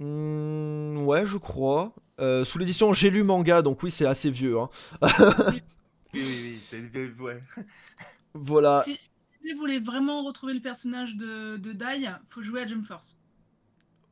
[0.00, 1.92] Hmm, ouais, je crois.
[2.20, 4.58] Euh, sous l'édition J'ai lu manga, donc oui, c'est assez vieux.
[4.58, 4.70] hein.
[5.02, 5.08] Oui,
[6.14, 7.42] oui, oui, c'est ouais.
[8.32, 8.82] Voilà.
[8.84, 12.86] Si, si vous voulez vraiment retrouver le personnage de, de Dai, faut jouer à Jump
[12.86, 13.18] Force.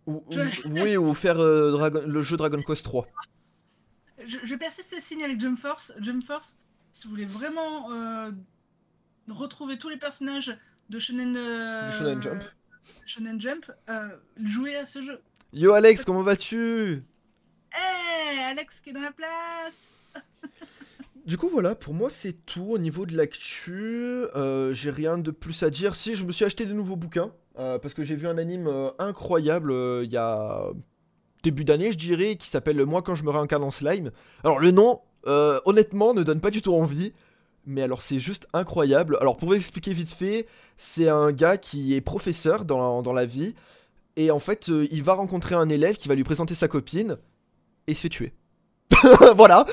[0.07, 3.07] Ou- ou- Je- oui, ou faire euh, Dragon- le jeu Dragon Quest 3.
[4.27, 5.93] Je, je persiste ces signes avec Jump Force.
[6.01, 6.59] Jump Force,
[6.91, 8.33] si vous voulez vraiment euh,
[9.33, 10.57] retrouver tous les personnages
[10.91, 12.45] de Shonen, euh, Shonen Jump.
[13.07, 14.09] Shonen Jump, euh,
[14.43, 15.21] jouez à ce jeu.
[15.53, 17.03] Yo Alex, comment vas-tu?
[17.73, 19.95] Hey, Alex qui est dans la place
[21.27, 23.73] Du coup, voilà, pour moi, c'est tout au niveau de l'actu.
[23.73, 25.95] Euh, j'ai rien de plus à dire.
[25.95, 27.33] Si, je me suis acheté des nouveaux bouquins.
[27.57, 28.69] parce que j'ai vu un anime
[28.99, 29.73] incroyable
[30.05, 30.69] il y a
[31.43, 34.11] début d'année, je dirais, qui s'appelle Moi quand je me réincarne en slime.
[34.43, 37.13] Alors, le nom, euh, honnêtement, ne donne pas du tout envie.
[37.67, 39.17] Mais alors c'est juste incroyable.
[39.21, 40.47] Alors pour vous expliquer vite fait,
[40.77, 43.55] c'est un gars qui est professeur dans la, dans la vie.
[44.17, 47.17] Et en fait, euh, il va rencontrer un élève qui va lui présenter sa copine.
[47.87, 48.33] Et se fait tuer.
[49.37, 49.67] voilà.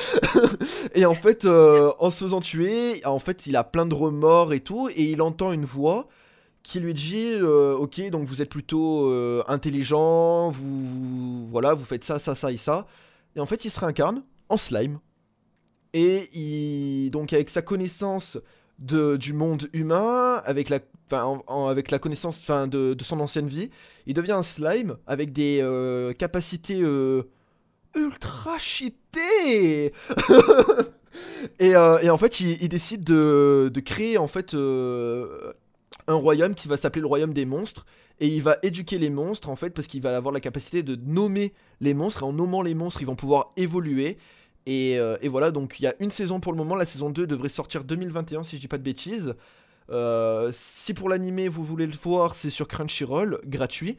[0.96, 4.54] et en fait, euh, en se faisant tuer, en fait, il a plein de remords
[4.54, 4.90] et tout.
[4.96, 6.08] Et il entend une voix
[6.64, 9.12] qui lui dit euh, Ok, donc vous êtes plutôt
[9.48, 12.88] intelligent, vous, vous- Voilà, vous faites ça, ça, ça et ça.
[13.36, 15.00] Et en fait, il se réincarne en slime.
[15.94, 18.38] Et donc, avec sa connaissance
[18.80, 20.80] de, du monde humain, avec la,
[21.48, 23.70] avec la connaissance enfin, de, de son ancienne vie,
[24.06, 27.24] il devient un slime avec des euh, capacités euh,
[27.96, 29.88] ultra cheatées.
[31.60, 36.56] et, euh, et en fait, il, il décide de, de créer en fait un royaume
[36.56, 37.86] qui va s'appeler le royaume des monstres.
[38.20, 40.96] Et il va éduquer les monstres en fait parce qu'il va avoir la capacité de
[40.96, 42.22] nommer les monstres.
[42.22, 44.18] Et en nommant les monstres, ils vont pouvoir évoluer.
[44.66, 46.76] Et, euh, et voilà, donc il y a une saison pour le moment.
[46.76, 49.34] La saison 2 devrait sortir 2021 si je dis pas de bêtises.
[49.90, 53.98] Euh, si pour l'animé vous voulez le voir, c'est sur Crunchyroll, gratuit.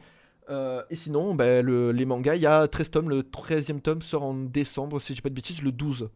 [0.49, 3.09] Euh, et sinon, bah, le- les mangas, il y a 13 tomes.
[3.09, 6.09] Le 13e tome sort en décembre, si je dis pas de bêtises, le 12.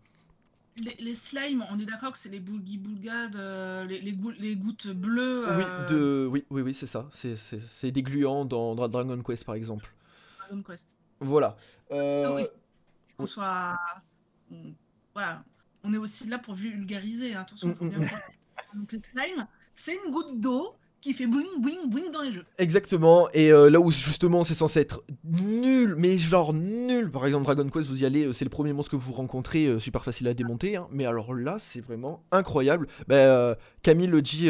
[0.83, 4.33] Les, les slimes, on est d'accord que c'est les boogie boulgas, de- les, les, gou-
[4.39, 5.45] les gouttes bleues.
[5.57, 6.27] Oui, de...
[6.31, 7.09] oui, oui, oui, c'est ça.
[7.13, 9.91] C'est- des gluants dans, dans Dragon Quest par exemple.
[10.39, 10.87] Dragon Quest.
[11.19, 11.57] Voilà.
[11.91, 12.43] Oui.
[13.17, 13.75] Qu'on soit.
[14.51, 14.73] On-
[15.13, 15.43] Voilà.
[15.83, 17.69] On est aussi là pour vulgariser, hein, attention.
[17.69, 18.79] Mm, faut bien mm, mm.
[18.79, 22.43] Donc, les slimes, c'est une goutte d'eau qui fait boing, boing, boing dans les jeux.
[22.57, 27.45] Exactement, et euh, là où justement c'est censé être nul, mais genre nul, par exemple
[27.45, 30.03] Dragon Quest, vous y allez, euh, c'est le premier monstre que vous rencontrez, euh, super
[30.03, 32.87] facile à démonter, hein, mais alors là c'est vraiment incroyable.
[33.07, 34.47] Bah, euh, Camille le dit,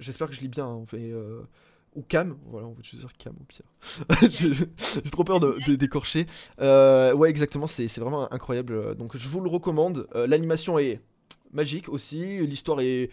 [0.00, 1.12] j'espère que je lis bien, hein, mais,
[1.96, 3.64] ou Cam, voilà, on va juste dire Cam au pire.
[4.30, 6.26] J'ai trop peur de, de- d'écorcher.
[6.60, 10.06] Euh, ouais, exactement, c'est c'est vraiment incroyable, donc je vous le recommande.
[10.14, 11.00] Euh, L'animation est
[11.52, 13.10] magique aussi, l'histoire est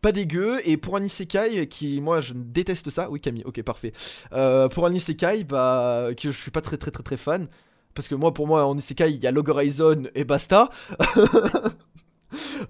[0.00, 3.92] pas dégueu et pour un isekai qui moi je déteste ça oui Camille ok parfait
[4.32, 7.48] Euh, pour un isekai bah que je suis pas très très très très fan
[7.94, 10.70] parce que moi pour moi en isekai il y a Log Horizon et basta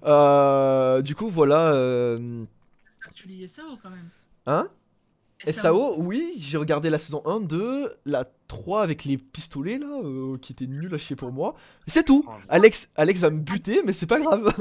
[0.05, 2.45] Euh, du coup voilà euh,
[3.15, 4.09] tu lis SAO quand même?
[4.45, 4.69] hein?
[5.47, 10.37] SAO oui j'ai regardé la saison 1 2 la 3 avec les pistolets là euh,
[10.37, 11.55] qui était nul à chier pour moi
[11.87, 14.53] c'est tout Alex Alex va me buter mais c'est pas grave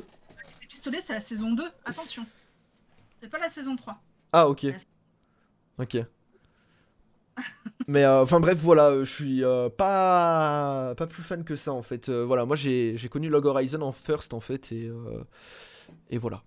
[0.61, 1.65] Les pistolets, c'est la saison 2.
[1.85, 2.25] Attention.
[3.21, 3.97] C'est pas la saison 3.
[4.33, 4.67] Ah ok.
[5.79, 5.97] Ok.
[7.87, 11.73] Mais euh, enfin bref voilà, euh, je suis euh, pas pas plus fan que ça
[11.73, 12.09] en fait.
[12.09, 15.25] Euh, voilà, moi j'ai j'ai connu Log Horizon en first en fait et euh,
[16.11, 16.43] et voilà.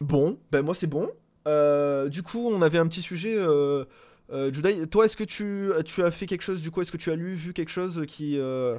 [0.00, 1.10] Bon, ben moi c'est bon.
[1.48, 3.34] Euh, du coup on avait un petit sujet.
[3.36, 3.84] Euh,
[4.30, 6.96] euh, Judai, toi est-ce que tu tu as fait quelque chose du coup Est-ce que
[6.96, 8.78] tu as lu vu quelque chose qui euh,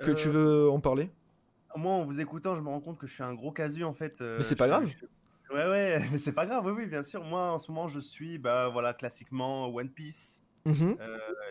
[0.00, 1.10] que tu veux en parler?
[1.76, 3.92] Moi, en vous écoutant, je me rends compte que je suis un gros casu en
[3.92, 4.20] fait.
[4.20, 4.86] Mais c'est pas grave.
[4.86, 5.06] je-
[5.54, 7.22] Ouais, ouais, mais c'est pas grave, oui, oui, bien sûr.
[7.22, 10.42] Moi, en ce moment, je suis, bah voilà, classiquement One Piece.
[10.64, 10.96] Mhm.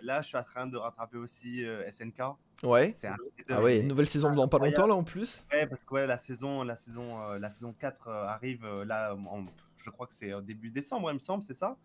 [0.02, 2.22] Là, je suis en train de rattraper aussi SNK.
[2.64, 2.94] Ouais.
[2.96, 3.18] C'est un
[3.50, 5.44] Ah ouais, nouvelle saison dans pas longtemps là en plus.
[5.52, 8.86] Ouais, parce que ouais, la saison, la saison, euh, la saison 4 euh, arrive euh,
[8.86, 9.46] là, en-
[9.78, 11.78] je crois que c'est au début décembre, il me semble, c'est ça?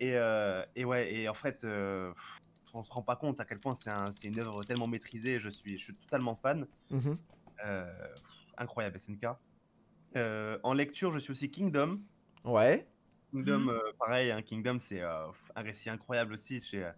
[0.00, 2.38] Et, euh, et ouais, et en fait, euh, pff,
[2.74, 5.38] on se rend pas compte à quel point c'est un- c'est une œuvre tellement maîtrisée.
[5.40, 6.66] Je suis, je suis totalement fan.
[6.88, 7.18] Pff,
[8.56, 9.26] incroyable SNK.
[10.16, 12.00] Euh, en lecture, je suis aussi Kingdom.
[12.44, 12.86] Ouais.
[13.30, 15.26] Kingdom, euh, pareil, hein, Kingdom, c'est euh,
[15.56, 16.60] un récit incroyable aussi.
[16.74, 16.92] Euh,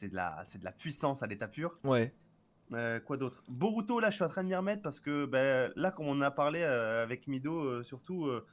[0.00, 1.78] c'est de la, c'est de la puissance à l'état pur.
[1.84, 2.14] Ouais.
[2.72, 3.44] Euh, quoi d'autre?
[3.48, 6.20] Boruto, là, je suis en train de m'y remettre parce que ben, là, comme on
[6.22, 8.46] a parlé euh, avec Mido, euh, surtout, euh,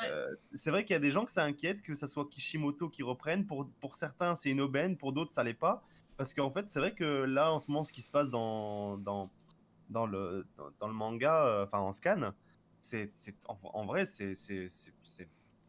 [0.00, 0.08] Ouais.
[0.10, 2.88] euh, c'est vrai qu'il y a des gens que ça inquiète que ça soit Kishimoto
[2.88, 3.46] qui reprenne.
[3.46, 5.82] Pour, pour certains, c'est une aubaine, pour d'autres, ça l'est pas.
[6.16, 8.96] Parce qu'en fait, c'est vrai que là, en ce moment, ce qui se passe dans,
[8.98, 9.28] dans,
[9.90, 12.32] dans, le, dans, dans le manga, euh, enfin en scan,
[12.80, 14.68] c'est c'est- en, en vrai, c'est c'est-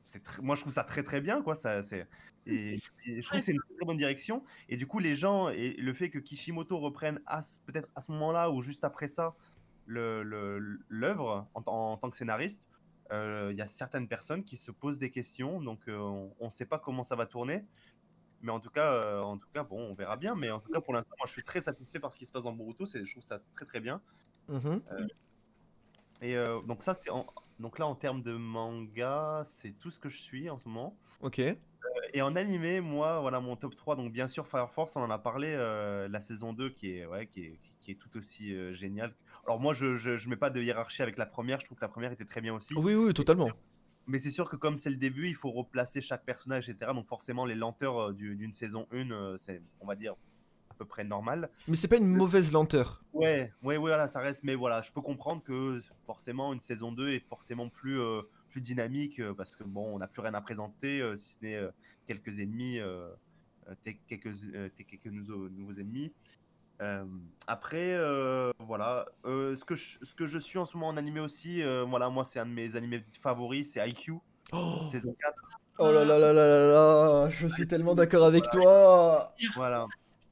[0.10, 2.08] c'est- moi je trouve ça très très bien quoi ça c'est
[2.46, 4.44] et, c'est- et je trouve que c'est une très bonne direction.
[4.70, 7.20] Et du coup les gens et le fait que Kishimoto reprenne
[7.66, 9.36] peut-être à ce moment-là ou juste après ça
[9.86, 12.68] le- le- l'œuvre en, en tant que scénariste
[13.12, 15.98] euh, il y a certaines personnes qui se posent des questions donc euh,
[16.40, 17.66] on ne sait pas comment ça va tourner.
[18.42, 20.34] Mais en tout cas euh, en tout cas bon on verra bien.
[20.36, 22.32] Mais en tout cas pour l'instant moi je suis très satisfait par ce qui se
[22.32, 24.02] passe dans Boruto c'est je trouve ça très très bien.
[24.48, 24.82] Mhm.
[26.22, 27.28] et euh, donc ça c'est en-
[27.60, 30.98] donc là en termes de manga c'est tout ce que je suis en ce moment
[31.22, 31.40] Ok.
[32.14, 33.96] et en animé, moi, voilà mon top 3.
[33.98, 37.06] Donc, bien sûr, Fire Force, on en a parlé, euh, la saison 2 qui est,
[37.06, 39.14] ouais, qui est, qui est tout aussi euh, géniale.
[39.46, 41.60] Alors, moi, je, je, je mets pas de hiérarchie avec la première.
[41.60, 42.74] Je trouve que la première était très bien aussi.
[42.76, 43.50] Oui, oui, totalement.
[44.08, 46.94] Mais c'est sûr que, comme c'est le début, il faut replacer chaque personnage, etc.
[46.94, 50.16] Donc, forcément, les lenteurs euh, du- d'une saison 1, euh, c'est, on va dire,
[50.80, 51.50] peu près normal.
[51.68, 53.04] Mais c'est pas une mauvaise lenteur.
[53.14, 54.44] Ouais, ouais, ouais, voilà, ça reste.
[54.44, 58.62] Mais voilà, je peux comprendre que forcément une saison 2 est forcément plus, euh, plus
[58.62, 61.56] dynamique euh, parce que bon, on n'a plus rien à présenter euh, si ce n'est
[61.56, 61.70] euh,
[62.08, 62.80] quelques ennemis,
[63.84, 66.12] tes- quelques, euh, tes- quelques nouveaux, nouveaux ennemis.
[66.82, 67.04] Euh,
[67.46, 70.98] après, euh, voilà, Euh, ce, que je, ce que je suis en ce moment en
[70.98, 74.14] animé aussi, euh, voilà, moi c'est un de mes animés favoris, c'est IQ,
[74.54, 75.34] Oh, saison 4.
[75.80, 76.68] oh là là là là là
[77.26, 79.36] là, je suis tellement d'accord avec toi.
[79.56, 79.86] Voilà.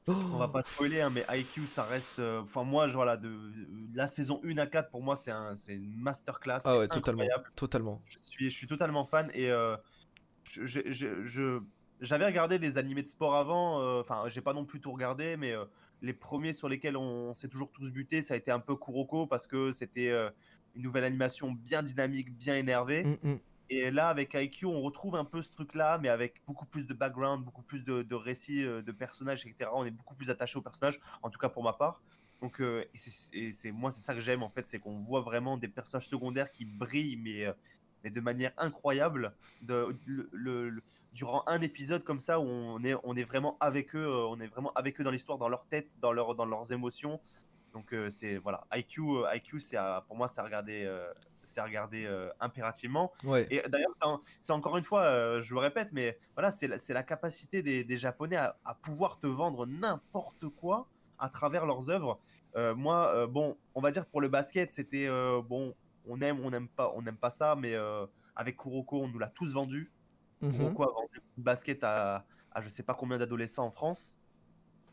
[0.08, 2.20] On va pas spoiler, hein, mais IQ, ça reste.
[2.20, 5.32] euh, Enfin, moi, je, voilà, de, de la saison 1 à 4, pour moi, c'est
[5.32, 6.60] un, une masterclass.
[6.64, 7.24] Ah ouais, totalement.
[8.06, 9.76] Je suis, je suis totalement fan et euh,
[10.52, 10.66] je-
[11.26, 11.60] je-
[12.00, 13.82] j'avais regardé des animés de sport avant.
[13.82, 15.54] euh, Enfin, j'ai pas non plus tout regardé, mais
[16.02, 19.28] les premiers sur lesquels on, s'est toujours tous butés, ça a été un peu Kuroko
[19.28, 20.12] parce que c'était
[20.76, 23.04] une nouvelle animation bien dynamique, bien énervée.
[23.04, 23.40] Mm, mm.
[23.70, 26.94] Et là, avec IQ, on retrouve un peu ce truc-là, mais avec beaucoup plus de
[26.94, 29.70] background, beaucoup plus de, récits, euh, de personnages, etc.
[29.74, 32.02] On est beaucoup plus attaché aux personnages, en tout cas pour ma part.
[32.42, 35.68] Donc, euh, c'est, moi, c'est ça que j'aime, en fait, c'est qu'on voit vraiment des
[35.68, 37.54] personnages secondaires qui brillent, mais, euh,
[38.10, 39.34] de manière incroyable,
[41.12, 45.02] durant un épisode comme ça, où on est, vraiment avec eux, on est vraiment avec
[45.02, 47.20] eux dans l'histoire, dans leur tête, dans, leur, dans leurs émotions.
[47.74, 49.02] Donc, c'est, voilà, IQ,
[49.34, 49.58] IQ
[50.08, 50.88] pour moi, c'est à regarder,
[51.48, 53.12] c'est à regarder euh, impérativement.
[53.24, 53.48] Ouais.
[53.50, 56.68] Et d'ailleurs, c'est en- c'est encore une fois, euh, je le répète, mais voilà, c'est
[56.68, 60.88] la, la capacité des, des Japonais à, à pouvoir te vendre n'importe quoi
[61.20, 62.20] à travers leurs œuvres.
[62.56, 65.08] Euh, moi, bon, on va dire pour le basket, c'était
[65.44, 65.74] bon,
[66.08, 67.76] on aime, on n'aime pas, on n'aime pas ça, mais
[68.36, 69.92] avec Kuroko, on nous l'a tous vendu.
[70.42, 70.52] Mhm.
[70.52, 74.20] Kuroko a vendu le basket à, à je sais pas combien d'adolescents en France.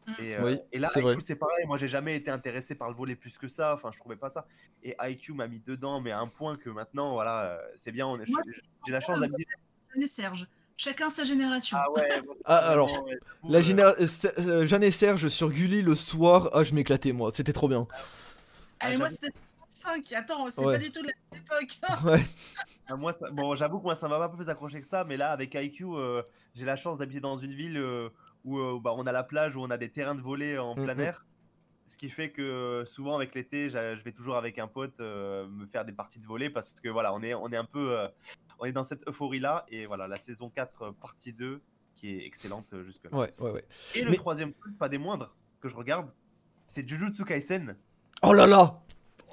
[0.07, 0.13] Mm.
[0.23, 1.15] Et, euh, Oui, et là, c'est vrai.
[1.15, 1.67] IQ, c'est pareil.
[1.67, 3.75] Moi, j'ai jamais été intéressé par le volet plus que ça.
[3.75, 4.47] Enfin, je trouvais pas ça.
[4.83, 8.07] Et IQ m'a mis dedans, mais à un point que maintenant, voilà, euh, c'est bien.
[8.07, 8.41] on est- Moi,
[8.87, 9.45] J'ai la chance d'habiter.
[9.95, 10.47] Jeanne et Serge.
[10.77, 11.77] Chacun sa génération.
[11.81, 12.21] Ah ouais.
[12.23, 13.17] moi, Ah, alors, ouais,
[13.49, 14.07] La euh,
[14.39, 17.87] euh, Jeanne et Serge sur Gulli le soir, ah, je m'éclatais moi, c'était trop bien.
[18.81, 19.19] Allez, ah, moi, j'avoue.
[19.23, 19.39] c'était
[19.69, 20.13] 5.
[20.15, 20.75] Attends, c'est Ouais.
[20.75, 21.79] pas du tout de la même époque.
[22.05, 22.25] Ouais.
[22.89, 25.17] ah, moi, ça- bon, j'avoue que moi, ça m'a pas plus accroché que ça, mais
[25.17, 26.23] là, avec IQ, euh,
[26.57, 28.09] j'ai la chance d'habiter dans une ville euh,
[28.45, 30.75] où euh, bah, on a la plage, où on a des terrains de volley en
[30.75, 31.01] plein Mhm.
[31.01, 31.27] air.
[31.87, 35.47] Ce qui fait que euh, souvent avec l'été, je vais toujours avec un pote euh,
[35.49, 37.97] me faire des parties de volley parce que voilà, on est, on est un peu,
[38.59, 41.61] on est dans cette euphorie là et voilà la saison 4 euh, partie 2
[41.95, 43.17] qui est excellente euh, jusque là.
[43.19, 43.65] Ouais, ouais, ouais.
[43.95, 46.11] Et le Mais- troisième truc, pas des moindres, que je regarde,
[46.67, 47.77] c'est Jujutsu Kaisen.
[48.23, 48.81] Oh là là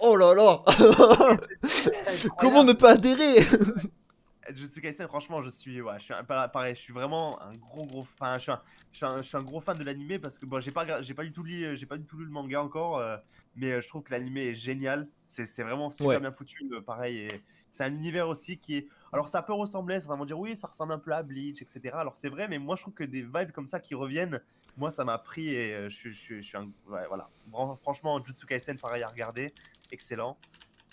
[0.01, 0.64] Oh là là
[2.39, 3.36] Comment ne pas adhérer?
[4.50, 7.86] Jujutsu Kaisen, franchement, je suis, ouais, je suis un- pareil, je suis vraiment un gros
[7.86, 8.39] gros fan.
[8.39, 8.62] Je suis un,
[8.92, 11.02] je suis un, je suis un gros fan de l'animé parce que bon, j'ai pas,
[11.04, 13.18] j'ai pas du tout lu, j'ai pas du tout lu le manga encore, euh,
[13.56, 15.08] mais euh, je trouve que l'animé est génial.
[15.28, 16.20] C'est, c'est vraiment super Ouais.
[16.20, 17.18] bien foutu, euh, pareil.
[17.20, 20.56] Et c'est un univers aussi qui est, alors ça peut ressembler, certains vont dire oui,
[20.56, 22.00] ça ressemble un peu à Bleach, etc.
[22.00, 24.42] Alors c'est vrai, mais moi je trouve que des vibes comme ça qui reviennent,
[24.76, 27.30] moi ça m'a pris et euh, je, suis- je, suis- un, ouais, voilà.
[27.52, 29.54] Fran- Franchement, Jujutsu Kaisen, pareil à regarder,
[29.92, 30.38] excellent.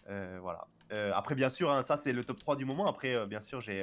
[0.06, 0.66] Voilà.
[0.92, 2.86] Euh, après, bien sûr, hein, ça c'est le top 3 du moment.
[2.86, 3.82] Après, euh, bien sûr, j'ai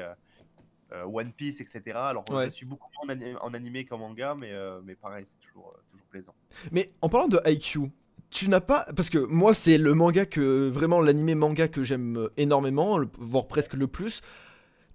[0.91, 1.81] euh, One Piece, etc.
[1.95, 2.45] Alors, Ouais.
[2.45, 4.51] je suis beaucoup moins en, ani- en animé qu'en manga, mais,
[4.83, 6.33] mais pareil, c'est toujours, toujours plaisant.
[6.71, 7.91] Mais en parlant de IQ,
[8.29, 8.85] tu n'as pas.
[8.95, 10.67] Parce que moi, c'est le manga que.
[10.69, 14.21] Vraiment, l'animé manga que j'aime énormément, voire presque le plus.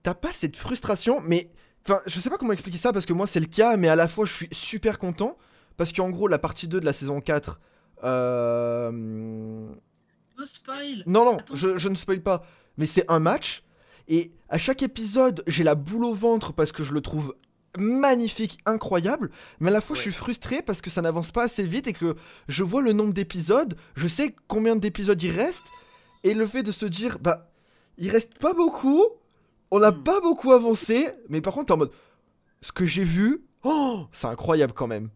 [0.02, 1.50] T'as pas cette frustration, mais.
[1.86, 3.96] Enfin, je sais pas comment expliquer ça, parce que moi, c'est le cas, mais à
[3.96, 5.38] la fois, je suis super content.
[5.76, 7.60] Parce qu'en gros, la partie 2 de la saison 4.
[8.04, 9.68] Euh...
[10.40, 11.02] No spoil.
[11.06, 12.44] Non, non, je, je ne spoil pas.
[12.78, 13.62] Mais c'est un match.
[14.08, 17.34] Et à chaque épisode, j'ai la boule au ventre parce que je le trouve
[17.78, 19.30] magnifique, incroyable.
[19.60, 21.92] Mais à la fois, je suis frustré parce que ça n'avance pas assez vite et
[21.92, 22.16] que
[22.48, 23.76] je vois le nombre d'épisodes.
[23.94, 25.62] Je sais combien d'épisodes il reste.
[26.24, 27.50] Et le fait de se dire, bah,
[27.98, 29.04] il reste pas beaucoup.
[29.70, 30.02] On n'a Hmm.
[30.02, 31.06] pas beaucoup avancé.
[31.28, 31.92] Mais par contre, t'es en mode,
[32.62, 35.10] ce que j'ai vu, oh, c'est incroyable quand même.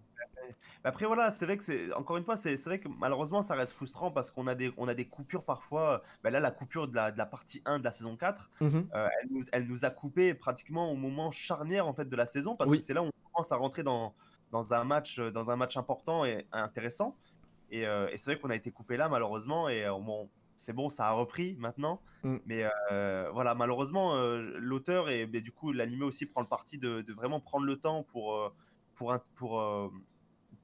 [0.85, 1.93] Mais Après, voilà, c'est vrai que c'est.
[1.95, 4.73] Encore une fois, c'est c'est vrai que malheureusement, ça reste frustrant parce qu'on a des,
[4.77, 6.03] on a des coupures parfois.
[6.23, 8.89] Ben là, la coupure de la, de la partie 1 de la saison 4, Mhm.
[8.95, 12.27] euh, elle, nous, elle nous a coupé pratiquement au moment charnière en fait, de la
[12.27, 12.79] saison parce Oui.
[12.79, 14.15] que c'est là où on commence à rentrer dans,
[14.53, 17.17] dans, un, match, euh, dans un match important et intéressant.
[17.71, 19.71] Et, euh, et c'est vrai qu'on a été coupé là, malheureusement.
[19.71, 22.03] Et bon, c'est bon, ça a repris maintenant.
[22.25, 22.37] Mm.
[22.45, 26.77] Mais euh, voilà, malheureusement, euh, l'auteur et ben, du coup, l'animé aussi prend le parti
[26.77, 28.53] de, de vraiment prendre le temps pour,
[28.95, 29.91] pour, pour,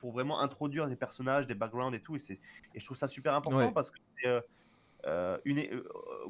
[0.01, 2.17] pour vraiment introduire des personnages, des backgrounds et tout.
[2.17, 2.41] Et, c'est-
[2.75, 3.73] et je trouve ça super important Ouais.
[3.73, 4.41] parce que euh,
[5.07, 5.83] euh, une, euh,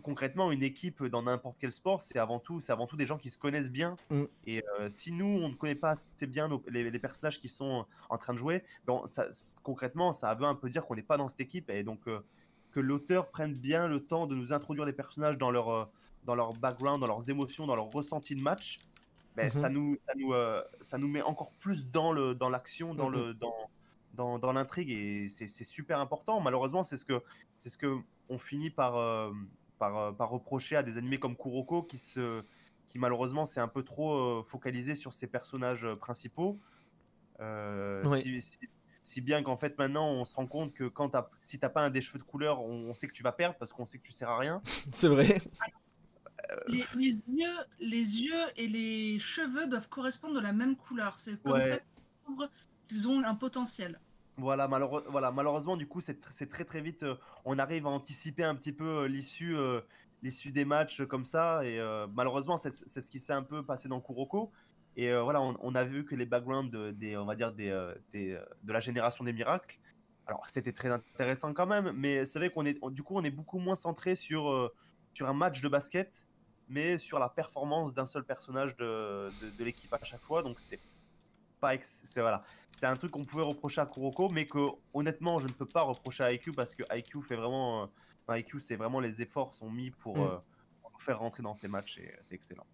[0.05, 3.18] concrètement, une équipe dans n'importe quel sport, c'est avant tout, c'est avant tout des gens
[3.18, 3.97] qui se connaissent bien.
[4.11, 4.25] Mm.
[4.47, 7.49] Et euh, si nous, on ne connaît pas assez bien nos- les, les personnages qui
[7.49, 10.95] sont en train de jouer, bon, ça, c- concrètement, ça veut un peu dire qu'on
[10.95, 11.68] n'est pas dans cette équipe.
[11.71, 15.91] Et donc, que l'auteur prenne bien le temps de nous introduire les personnages dans leur,
[16.25, 18.79] dans leur background, dans leurs émotions, dans leur ressenti de match,
[19.37, 19.51] ben, Mhm.
[19.51, 23.09] ça, nous, ça, nous, euh, ça nous met encore plus dans le dans l'action, dans,
[23.09, 23.14] Mhm.
[23.16, 23.70] le, dans,
[24.14, 26.41] dans, dans l'intrigue et c'est super important.
[26.41, 27.22] Malheureusement, c'est ce que
[27.57, 29.33] c'est ce que on finit par, euh,
[29.78, 32.43] par, euh, par reprocher à des animés comme Kuroko qui se
[32.87, 36.59] qui malheureusement s'est un peu trop focalisé sur ses personnages principaux.
[37.39, 38.20] Oui.
[38.20, 38.59] si, si-
[39.05, 41.83] si bien qu'en fait maintenant on se rend compte que quand t'as, si t'as pas
[41.83, 43.99] un des cheveux de couleur, on, on sait que tu vas perdre parce qu'on sait
[43.99, 44.61] que tu sers à rien.
[44.93, 45.39] C'est vrai.
[46.68, 51.18] Les, les yeux, les yeux et les cheveux doivent correspondre de la même couleur.
[51.20, 51.62] C'est comme Ouais.
[51.62, 51.78] ça
[52.88, 54.01] qu'ils ont un potentiel.
[54.36, 57.03] Voilà, malheureux- voilà, malheureusement, du coup, c'est tr- très très vite.
[57.03, 59.80] euh, on arrive à anticiper un petit peu euh, l'issue euh,
[60.22, 61.64] l'issue des matchs euh, comme ça.
[61.64, 64.51] Et euh, malheureusement, c'est ce qui s'est un peu passé dans Kuroko.
[64.96, 67.53] Et euh, voilà, on, on a vu que les backgrounds de, des, on va dire
[67.53, 69.78] des, euh, des, euh, de la génération des miracles.
[70.26, 73.22] Alors, c'était très intéressant quand même, mais c'est vrai qu'on est, on- du coup, on
[73.24, 74.72] est beaucoup moins centré sur, euh,
[75.14, 76.26] sur un match de basket,
[76.71, 80.43] mais sur la performance d'un seul personnage de, de, de l'équipe à chaque fois.
[80.43, 80.81] Donc, c'est
[81.61, 82.43] pas, c'est voilà,
[82.75, 84.59] c'est un truc qu'on pouvait reprocher à Kuroko, mais que
[84.95, 87.87] honnêtement, je ne peux pas reprocher à IQ parce que IQ fait vraiment, euh,
[88.27, 90.21] enfin, IQ, c'est vraiment les efforts sont mis pour, Mm.
[90.21, 90.37] euh,
[90.81, 92.66] pour nous faire rentrer dans ces matchs et c'est excellent.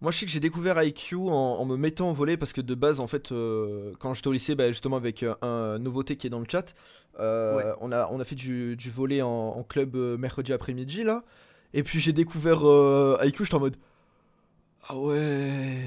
[0.00, 2.60] Moi, je sais que j'ai découvert IQ en, en me mettant au volet parce que
[2.60, 6.16] de base, en fait, euh, quand j'étais au lycée, bah, justement avec euh, un nouveauté
[6.16, 6.74] qui est dans le chat,
[7.20, 7.76] euh, Ouais.
[7.80, 11.24] on, a, on a fait du, du volet en, en club mercredi après-midi là.
[11.74, 13.76] Et puis j'ai découvert euh, j'étais en mode
[14.88, 15.78] Ah ouais.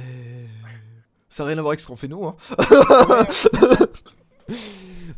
[1.30, 2.26] Ça n'a rien à voir avec ce qu'on fait nous.
[2.26, 2.36] Hein.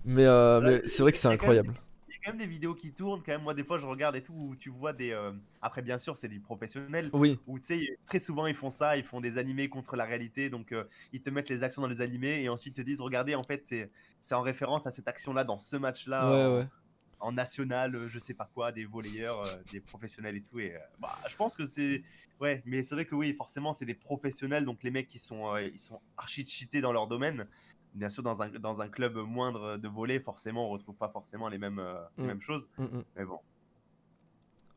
[0.06, 1.74] mais euh, mais c'est vrai que c'est incroyable.
[2.10, 3.44] Il y a quand même des vidéos qui tournent, quand même.
[3.44, 5.12] Moi, des fois, je regarde et tout, où tu vois des.
[5.12, 7.10] euh, Après, bien sûr, c'est du professionnel.
[7.14, 10.06] Oui, Où tu sais, très souvent, ils font ça, ils font des animés contre la
[10.06, 10.50] réalité.
[10.50, 13.02] Donc, euh, ils te mettent les actions dans les animés et ensuite ils te disent
[13.02, 16.50] Regardez, en fait, c'est c'est en référence à cette action-là dans ce match-là.
[16.50, 16.68] ouais, ouais.
[17.20, 20.60] En national, euh, je sais pas quoi, des volleyeurs, euh, des professionnels et tout.
[20.60, 22.04] Et euh, bah, je pense que c'est.
[22.40, 25.56] Ouais, mais c'est vrai que oui, forcément, c'est des professionnels, donc les mecs qui sont,
[25.58, 27.48] ils sont archi cheatés dans leur domaine.
[27.96, 31.48] Bien sûr, dans un, dans un club moindre de volley, forcément, on retrouve pas forcément
[31.50, 31.82] les mêmes,
[32.18, 32.28] les Mm.
[32.28, 32.70] mêmes choses.
[32.78, 33.04] Mm, mm.
[33.16, 33.40] Mais bon.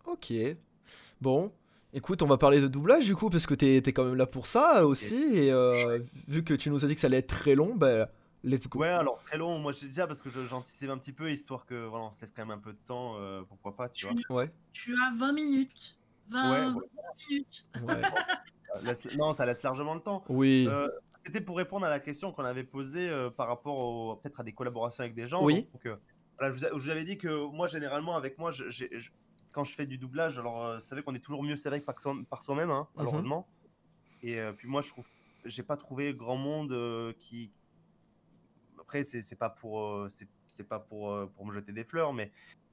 [0.06, 0.32] Ok.
[1.20, 1.52] Bon.
[1.92, 4.26] Écoute, on va parler de doublage du coup, parce que t'es t'es quand même là
[4.26, 5.36] pour ça aussi.
[5.36, 8.08] Et euh, vu que tu nous as dit que ça allait être très long, bah,
[8.44, 8.80] let's go.
[8.80, 11.86] Ouais, alors très long, moi j'ai déjà parce que j'anticipe un petit peu, histoire que
[11.86, 14.14] voilà, on se laisse quand même un peu de temps, euh, pourquoi pas, tu vois.
[14.16, 14.52] Tu, Ouais.
[14.72, 15.96] tu as 20 minutes.
[16.28, 16.82] 20, Ouais, 20 ouais.
[17.30, 17.68] minutes.
[17.82, 18.00] ouais.
[18.84, 20.22] Laisse- non, ça laisse largement le temps.
[20.28, 20.66] Oui.
[20.70, 20.86] Euh,
[21.26, 24.52] C'était pour répondre à la question qu'on avait posée euh, par rapport peut-être à des
[24.52, 25.42] collaborations avec des gens.
[25.44, 25.66] Oui.
[25.72, 25.96] Donc, euh,
[26.38, 28.88] voilà, je, vous a- je vous avais dit que moi, généralement, avec moi, je- j'ai-
[28.98, 29.10] je-
[29.52, 31.98] quand je fais du doublage, alors euh, c'est vrai qu'on est toujours mieux servi par,
[32.00, 33.04] soi- par soi-même, hein, Mhm.
[33.04, 33.48] malheureusement.
[34.22, 35.08] Et euh, puis moi, je trouve,
[35.44, 37.50] j'ai pas trouvé grand monde euh, qui.
[38.90, 40.08] Après, c'est pas pour, euh,
[40.48, 42.32] c'est pas pour, euh, pour me jeter des fleurs, mais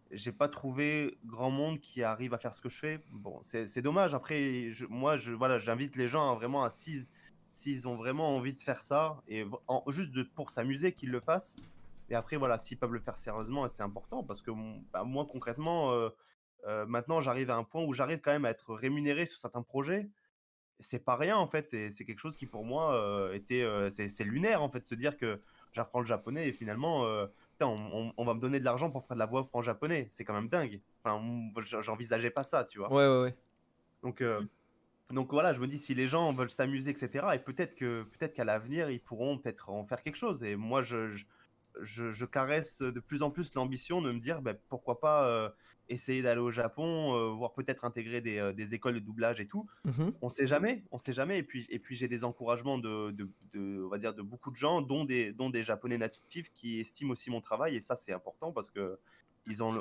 [0.09, 2.99] j'ai pas trouvé grand monde qui arrive à faire ce que je fais.
[3.11, 4.15] Bon, c'est dommage.
[4.15, 8.59] Après, moi, je, voilà, j'invite les gens à vraiment à s'ils ont vraiment envie de
[8.59, 9.45] faire ça et
[9.89, 11.59] juste de, pour s'amuser, qu'ils le fassent.
[12.09, 14.49] Et après, voilà, s'ils peuvent le faire sérieusement, c'est important parce que
[14.91, 18.73] bah, moi, concrètement, euh, maintenant, j'arrive à un point où j'arrive quand même à être
[18.73, 20.09] rémunéré sur certains projets.
[20.79, 24.63] C'est pas rien en fait, et c'est quelque chose qui pour moi était, c'est lunaire
[24.63, 25.39] en fait, se dire que
[25.77, 28.91] j'apprends le japonais et finalement, euh, putain, on, on- on va me donner de l'argent
[28.91, 30.07] pour faire de la voix off en japonais.
[30.11, 30.81] C'est quand même dingue.
[31.03, 31.21] Enfin,
[31.81, 32.91] j'envisageais pas ça, tu vois.
[32.91, 33.35] Ouais, ouais, ouais.
[34.03, 34.41] Donc, euh,
[35.11, 37.35] donc voilà, je me dis si les gens veulent s'amuser, etc.
[37.35, 40.43] Et peut-être que peut-être qu'à l'avenir ils pourront peut-être en faire quelque chose.
[40.43, 41.25] Et moi, je, je,
[41.81, 45.49] je- je caresse de plus en plus l'ambition de me dire ben, pourquoi pas euh,
[45.89, 49.47] essayer d'aller au Japon, euh, voire peut-être intégrer des, euh, des écoles de doublage et
[49.47, 49.65] tout.
[49.85, 50.13] Mhm.
[50.21, 51.37] On sait jamais, on sait jamais.
[51.37, 54.51] Et puis, et puis j'ai des encouragements de, de, de- on va dire, de beaucoup
[54.51, 57.75] de gens, dont des, dont des Japonais natifs qui estiment aussi mon travail.
[57.77, 58.99] Et ça, c'est important parce que
[59.49, 59.79] ils ont le,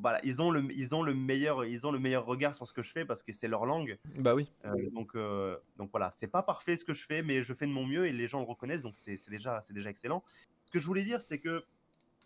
[0.00, 2.72] voilà, ils ont le, ils ont le meilleur, ils ont le meilleur regard sur ce
[2.72, 3.98] que je fais parce que c'est leur langue.
[4.20, 4.50] Bah oui.
[4.64, 7.66] Euh, donc, euh, donc voilà, c'est pas parfait ce que je fais, mais je fais
[7.66, 10.24] de mon mieux et les gens le reconnaissent, donc c'est déjà, c'est déjà excellent.
[10.72, 11.62] Ce que je voulais dire, c'est que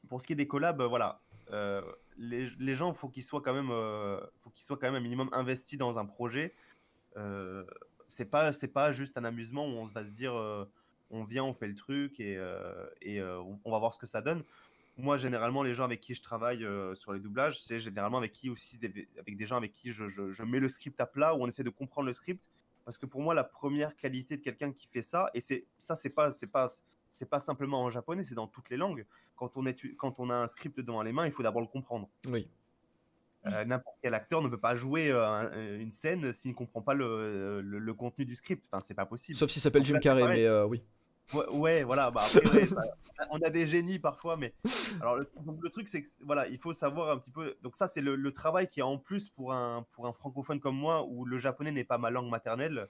[0.09, 1.20] pour ce qui est des collabs, voilà,
[1.51, 1.82] euh,
[2.16, 5.28] les, gens, faut qu'ils soient quand même, euh, faut qu'ils soient quand même un minimum
[5.32, 6.55] investis dans un projet.
[7.16, 7.64] Euh,
[8.07, 10.64] c'est pas, c'est pas juste un amusement où on va se dire, euh,
[11.11, 12.40] on vient, on fait le truc et,
[13.64, 14.44] on, va voir ce que ça donne.
[14.97, 18.49] Moi, généralement, les gens avec qui je travaille sur les doublages, c'est généralement avec qui
[18.49, 21.34] aussi, des- avec des gens avec qui je, je- je mets le script à plat,
[21.34, 22.49] où on essaie de comprendre le script.
[22.84, 25.97] Parce que pour moi, la première qualité de quelqu'un qui fait ça, et c'est ça,
[25.97, 26.70] c'est pas, c'est pas,
[27.17, 29.07] c'est pas simplement en japonais, c'est dans toutes les langues.
[29.37, 31.67] Quand on, étu- quand on a un script devant les mains, il faut d'abord le
[31.67, 32.09] comprendre.
[32.31, 32.49] Oui.
[33.47, 36.83] Euh, N'importe quel acteur ne peut pas jouer euh, un- une scène s'il ne comprend
[36.83, 38.67] pas le, le- le contenu du script.
[38.71, 39.39] Enfin, c'est pas possible.
[39.39, 40.83] Sauf s'il s'appelle Jim Carrey, mais euh, oui.
[41.33, 42.11] Ouais, ouais, voilà.
[42.11, 42.77] Bah après, ouais, ça-
[43.31, 44.53] on a des génies parfois, mais
[45.01, 47.57] alors le, donc, le truc c'est que voilà, il faut savoir un petit peu.
[47.62, 50.61] Donc ça, c'est le, le travail qui est en plus pour un pour un francophone
[50.61, 52.89] comme moi, où le japonais n'est pas ma langue maternelle.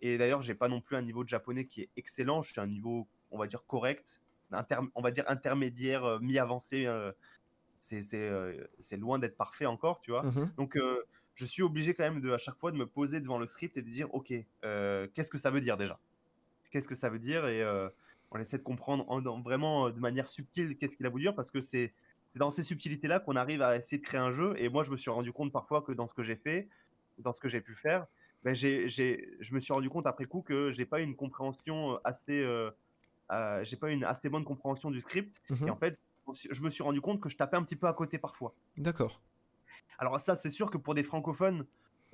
[0.00, 2.42] Et d'ailleurs, j'ai pas non plus un niveau de japonais qui est excellent.
[2.42, 4.22] Je suis à un niveau, on va dire correct.
[4.52, 6.86] inter- on va dire intermédiaire, euh, mi-avancé.
[6.86, 7.12] euh,
[7.80, 10.26] c'est euh, c'est loin d'être parfait encore, tu vois.
[10.26, 10.52] Mhm.
[10.56, 10.78] Donc,
[11.34, 13.76] je suis obligé quand même de, à chaque fois de me poser devant le script
[13.76, 14.28] et de dire, ok,
[15.14, 16.00] qu'est-ce que ça veut dire déjà?
[16.70, 17.46] Qu'est-ce que ça veut dire?
[17.46, 17.62] Et
[18.30, 21.34] on essaie de comprendre en- en- vraiment de manière subtile qu'est-ce qu'il a voulu dire
[21.34, 21.94] parce que c'est
[22.36, 24.54] dans ces subtilités-là qu'on arrive à essayer de créer un jeu.
[24.58, 26.68] Et moi, je me suis rendu compte parfois que dans ce que j'ai fait,
[27.18, 28.06] dans ce que j'ai pu faire,
[28.42, 32.70] ben, je me suis rendu compte après coup que j'ai pas une compréhension assez, euh,
[33.32, 35.40] euh, j'ai pas une assez bonne compréhension du script.
[35.50, 35.68] Mhm.
[35.68, 35.98] Et en fait,
[36.50, 38.54] je me suis rendu compte que je tapais un petit peu à côté parfois.
[38.76, 39.20] D'accord.
[39.98, 41.66] Alors ça, c'est sûr que pour des francophones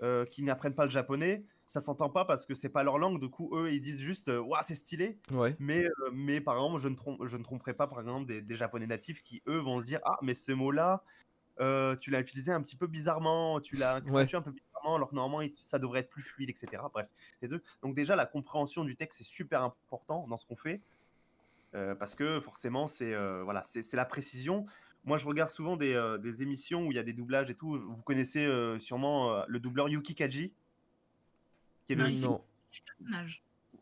[0.02, 3.20] euh, qui n'apprennent pas le japonais, ça s'entend pas parce que c'est pas leur langue.
[3.20, 5.18] Du coup, eux, ils disent juste "Ouah, c'est stylé".
[5.30, 5.54] Ouais.
[5.58, 8.40] Mais, euh, mais par exemple, je ne, trompe, je ne tromperai pas, par exemple, des,
[8.40, 11.04] des japonais natifs qui, eux, vont se dire Ah, mais ce mot-là,
[11.60, 15.10] euh, tu l'as utilisé un petit peu bizarrement, tu l'as accentué un peu bizarrement, alors
[15.10, 16.88] que normalement, ça devrait être plus fluide, etc.
[16.92, 17.08] Bref,
[17.42, 17.62] les deux.
[17.82, 20.80] Donc, déjà, la compréhension du texte, c'est super important dans ce qu'on fait.
[21.74, 24.66] Euh, parce que forcément, c'est euh, voilà, c'est la précision.
[25.04, 27.54] Moi, je regarde souvent des, euh, des émissions où il y a des doublages et
[27.54, 27.78] tout.
[27.78, 28.48] Vous connaissez
[28.78, 30.52] sûrement le doubleur Yuki Kaji,
[31.86, 32.42] qui est le, Non,
[33.00, 33.24] Non.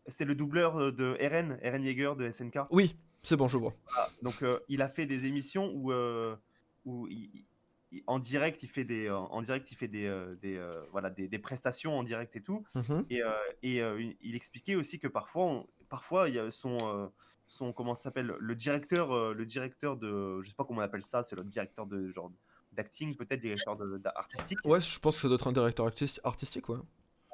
[0.07, 2.59] c'est le doubleur de Eren, Eren Yeager de SNK.
[2.71, 3.75] Oui, c'est bon, je vois.
[4.23, 5.93] Donc, il a fait des émissions où,
[6.85, 7.45] où il-
[7.93, 10.09] il- en direct, il fait des, en direct, il fait des,
[10.43, 10.61] des,
[10.93, 12.65] voilà, des, des prestations en direct et tout.
[12.75, 13.07] Mhm.
[13.11, 13.23] Et,
[13.63, 13.81] et
[14.21, 17.11] il- expliquait aussi que parfois, on- parfois, il y a son,
[17.47, 21.03] son comment s'appelle, le directeur, euh, le directeur de, je sais pas comment on appelle
[21.03, 22.33] ça, c'est le directeur de genre
[22.73, 24.59] d'acting, peut-être directeur de, artistique.
[24.65, 26.79] Ouais, je pense que ça doit être un directeur artis- artistique, ouais.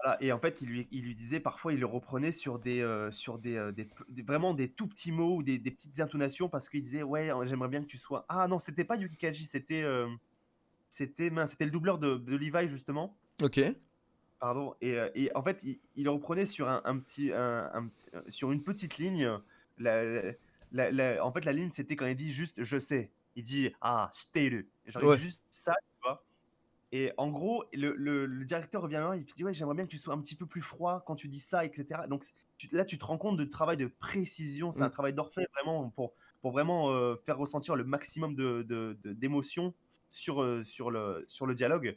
[0.02, 2.80] Voilà, et en fait, il lui, il lui disait parfois, il le reprenait sur des,
[2.82, 3.88] euh, sur des, euh, des
[4.22, 7.68] vraiment des tout petits mots ou des, des petites intonations parce qu'il disait ouais, j'aimerais
[7.68, 8.24] bien que tu sois.
[8.28, 10.08] Ah non, c'était pas Yuki Kaji, c'était, euh,
[10.88, 13.16] c'était, c'était le doubleur de, de Levi justement.
[13.40, 13.60] Ok.
[14.40, 14.74] Pardon.
[14.80, 18.50] Et, et en fait, il, il reprenait sur un, un petit, un- un petit- sur
[18.50, 19.30] une petite ligne.
[19.83, 20.33] La, la-
[20.72, 23.11] la- la- en fait, la ligne, c'était quand il dit juste je sais.
[23.37, 24.51] Il dit ah, stay
[24.87, 25.16] Genre, il Ouais.
[25.16, 26.24] dit juste ça, tu vois.
[26.93, 29.91] Et en gros, le, le- le directeur revient moi, il dit ouais, j'aimerais bien que
[29.91, 32.03] tu sois un petit peu plus froid quand tu dis ça, etc.
[32.09, 32.24] Donc
[32.59, 34.72] tu- là, tu te rends compte de travail de précision.
[34.72, 34.93] C'est un Mm.
[34.93, 36.12] travail d'orfèvre vraiment pour,
[36.43, 39.14] pour vraiment euh, faire ressentir le maximum de, de- de-
[40.11, 41.97] sur, euh, sur, le, sur le dialogue.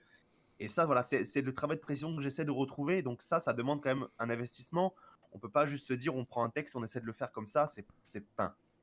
[0.62, 3.02] Et ça, voilà, c'est le travail de précision que j'essaie de retrouver.
[3.02, 4.96] Donc ça, ça demande quand même un investissement.
[5.36, 7.32] On peut pas juste se dire, on prend un texte, on essaie de le faire
[7.34, 7.68] comme ça.
[7.68, 8.26] C'est c'est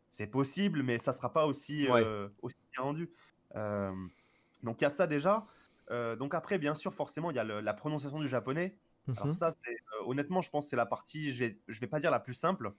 [0.09, 2.05] c'est possible, mais ça sera pas aussi, Ouais.
[2.05, 3.11] euh, aussi bien rendu.
[3.57, 3.91] Euh,
[4.63, 5.47] donc il y a ça déjà.
[5.91, 8.77] Euh, donc après, bien sûr, forcément, il y a le- la prononciation du japonais.
[9.09, 9.33] Alors Mhm.
[9.33, 12.11] ça, c'est honnêtement, je pense que c'est la partie, je vais, je vais pas dire
[12.11, 12.75] la plus simple,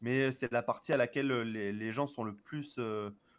[0.00, 2.78] mais c'est la partie à laquelle les, les gens sont le plus,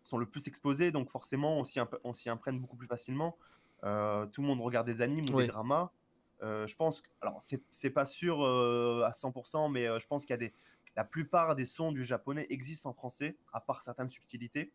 [0.04, 0.92] sont le plus exposés.
[0.92, 3.38] Donc forcément, on s'y imp- on s'y imprègne beaucoup plus facilement.
[3.86, 5.44] Euh, tout le monde regarde des animes ou Oui.
[5.44, 5.92] des dramas.
[6.44, 10.24] Euh, je pense, que- alors c'est pas sûr euh, à 100%, mais euh, je pense
[10.26, 10.54] qu'il y a des,
[10.96, 14.72] la plupart des sons du japonais existent en français, à part certaines subtilités.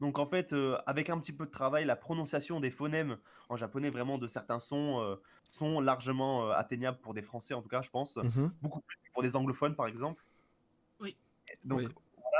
[0.00, 3.56] Donc en fait, euh, avec un petit peu de travail, la prononciation des phonèmes en
[3.56, 5.16] japonais vraiment de certains sons euh,
[5.50, 8.16] sont largement euh, atteignables pour des Français en tout cas, je pense.
[8.18, 8.52] Mhm.
[8.62, 10.24] Beaucoup plus que pour des anglophones par exemple.
[11.00, 11.16] Oui.
[11.64, 11.88] Donc Oui.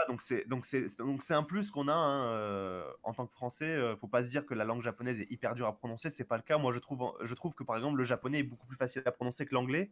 [0.09, 3.33] Donc c'est donc c'est donc c'est un plus qu'on a hein, euh, en tant que
[3.33, 3.67] Français.
[3.77, 6.25] euh, faut pas se dire que la langue japonaise est hyper dure à prononcer, c'est
[6.25, 6.59] pas le cas.
[6.59, 9.13] Moi je trouve je trouve que par exemple le japonais est beaucoup plus facile à
[9.13, 9.91] prononcer que l'anglais.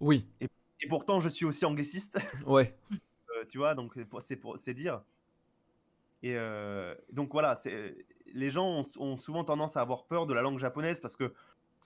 [0.00, 2.18] Oui, Et pourtant je suis aussi angliciste.
[2.46, 2.76] ouais.
[2.92, 5.02] Euh, tu vois, donc c'est pour- c'est pour c'est dire.
[6.22, 7.94] Et euh, donc voilà, c'est
[8.32, 11.32] les gens ont, ont souvent tendance à avoir peur de la langue japonaise parce que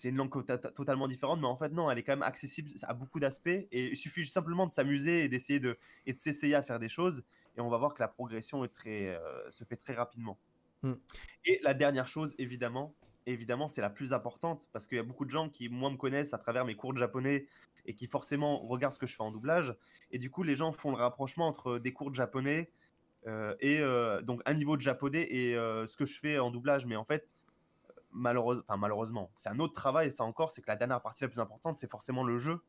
[0.00, 2.22] c'est une langue to- to- totalement différente, mais en fait non, elle est quand même
[2.22, 5.76] accessible à beaucoup d'aspects et il suffit simplement de s'amuser et d'essayer de
[6.06, 7.22] et de s'essayer à faire des choses
[7.56, 10.38] et on va voir que la progression est très euh, se fait très rapidement.
[10.82, 10.94] Mm.
[11.44, 12.94] Et la dernière chose, évidemment,
[13.26, 15.96] évidemment, c'est la plus importante parce qu'il y a beaucoup de gens qui moi me
[15.96, 17.46] connaissent à travers mes cours de japonais
[17.84, 19.76] et qui forcément regardent ce que je fais en doublage
[20.12, 22.72] et du coup les gens font le rapprochement entre des cours de japonais
[23.26, 26.86] euh, et euh, donc un niveau de japonais et ce que je fais en doublage.
[26.86, 27.36] Mais en fait,
[28.12, 30.10] malheureusement, c'est un autre travail.
[30.10, 32.60] Ça encore, c'est que la dernière partie la plus importante, c'est forcément le jeu.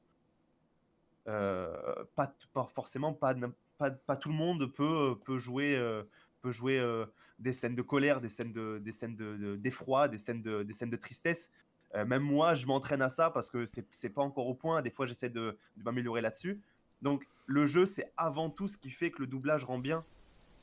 [1.28, 2.36] Euh, pas,
[2.74, 6.04] forcément, pas, tout le monde peut, jouer, euh,
[6.46, 7.06] euh,
[7.40, 11.52] des scènes de colère, des scènes de, d'effroi, des scènes de, tristesse.
[11.94, 14.82] Même moi, je m'entraîne à ça parce que c'est c'est pas encore au point.
[14.82, 16.62] Des fois, j'essaie de, m'améliorer là-dessus.
[17.02, 20.02] Donc, le jeu, c'est avant tout ce qui fait que le doublage rend bien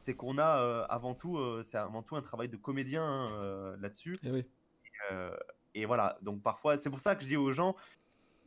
[0.01, 4.17] c'est qu'on a avant tout, c'est avant tout un travail de comédien hein, là-dessus.
[4.23, 4.47] Oui.
[5.11, 5.37] Euh,
[5.75, 7.77] et voilà, donc parfois, c'est pour ça que je dis aux gens,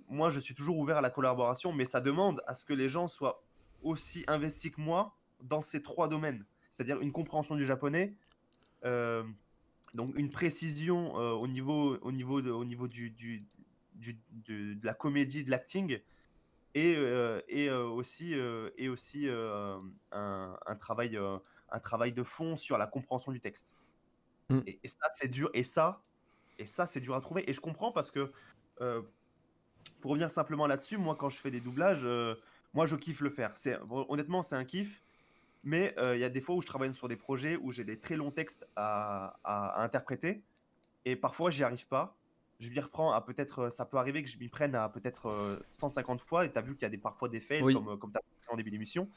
[0.10, 2.90] moi je suis toujours ouvert à la collaboration, mais ça demande à ce que les
[2.90, 3.44] gens soient
[3.84, 8.14] aussi investis que moi dans ces trois domaines, c'est-à-dire une compréhension du japonais,
[8.86, 9.24] euh,
[9.94, 13.46] donc une précision euh, au niveau, au niveau, de, au niveau du, du,
[13.96, 16.00] du- de, de la comédie, de l'acting,
[16.74, 18.34] et, euh, et aussi,
[18.78, 19.82] et aussi un,
[20.66, 23.74] un travail, un travail de fond sur la compréhension du texte.
[24.50, 24.60] Mm.
[24.68, 25.50] Et, et ça, c'est dur.
[25.54, 26.02] Et ça,
[26.62, 27.50] et ça, c'est dur à trouver.
[27.50, 28.32] Et je comprends parce que,
[28.82, 29.02] euh,
[30.00, 32.36] pour revenir simplement là-dessus, moi, quand je fais des doublages, euh,
[32.74, 33.52] moi, je kiffe le faire.
[33.56, 35.02] C'est, honnêtement, c'est un kiff.
[35.64, 37.84] Mais euh, il y a des fois où je travaille sur des projets où j'ai
[37.84, 40.42] des très longs textes à, à- à interpréter.
[41.06, 42.16] Et parfois, j'y arrive pas.
[42.60, 43.60] Je m'y reprends à peut-être.
[43.60, 46.46] euh, Ça peut arriver que je m'y prenne à peut-être euh, 150 fois.
[46.46, 47.74] Et tu as vu qu'il y a des, parfois des fails, Oui.
[47.74, 48.18] comme, euh, comme tu
[48.50, 49.08] as en début d'émission.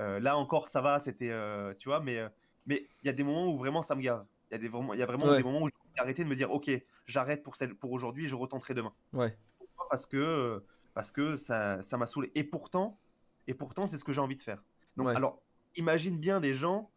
[0.00, 1.30] Euh, là encore, ça va, c'était.
[1.30, 2.28] euh, tu vois, mais euh,
[2.66, 4.24] mais il y a des moments où vraiment ça me gave.
[4.50, 5.38] Il y a, des, vraiment, il y a vraiment Ouais.
[5.38, 6.70] des moments où j'ai arrêté de me dire Ok,
[7.06, 8.94] j'arrête pour, celle- pour aujourd'hui, je retenterai demain.
[9.12, 9.36] Ouais.
[9.58, 12.30] Pourquoi Parce que, parce que ça ça m'a saoulé.
[12.34, 12.98] Et pourtant,
[13.46, 14.62] et pourtant c'est ce que j'ai envie de faire.
[14.96, 15.16] Donc, Ouais.
[15.16, 15.42] alors,
[15.76, 16.90] imagine bien des gens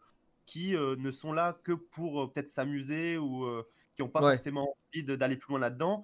[0.45, 3.63] qui euh, ne sont là que pour euh, peut-être s'amuser ou euh,
[3.95, 4.33] qui n'ont pas Ouais.
[4.35, 6.03] forcément envie d'aller plus loin là-dedans.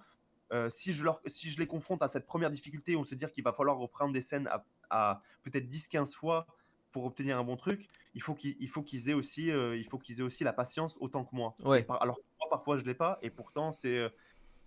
[0.70, 3.44] Si, je leur, si je les confronte à cette première difficulté, on se dire qu'il
[3.44, 6.48] va falloir reprendre des scènes à, à peut-être 10-15 fois
[6.92, 10.46] pour obtenir un bon truc, il faut qu'ils aient, aussi, il faut qu'ils aient aussi
[10.46, 11.54] la patience autant que moi.
[11.66, 11.86] Ouais.
[12.00, 14.10] Alors, moi, parfois, je ne l'ai pas, et pourtant, c'est, euh,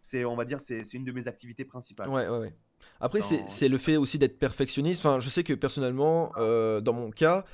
[0.00, 2.08] c'est, on va dire, c'est une de mes activités principales.
[2.08, 2.54] Ouais, ouais, ouais.
[3.00, 5.04] Après, c'est Dans- c'est le fait aussi d'être perfectionniste.
[5.04, 7.44] Enfin, je sais que personnellement, euh, dans mon cas,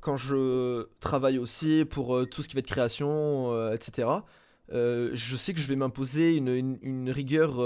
[0.00, 4.08] quand je travaille aussi pour euh, tout ce qui va être création, euh, etc.,
[4.70, 7.58] je sais que je vais m'imposer une, une- une rigueur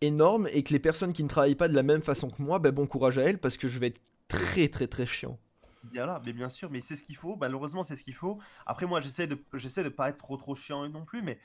[0.00, 2.58] énorme et que les personnes qui ne travaillent pas de la même façon que moi,
[2.58, 5.38] ben, bon courage à elles parce que je vais être très, très, très chiant.
[5.92, 7.36] Bien là, mais bien sûr, mais c'est ce qu'il faut.
[7.36, 8.38] Malheureusement, c'est ce qu'il faut.
[8.66, 11.38] Après, moi, j'essaie de, j'essaie de pas être trop, trop chiant non plus, mais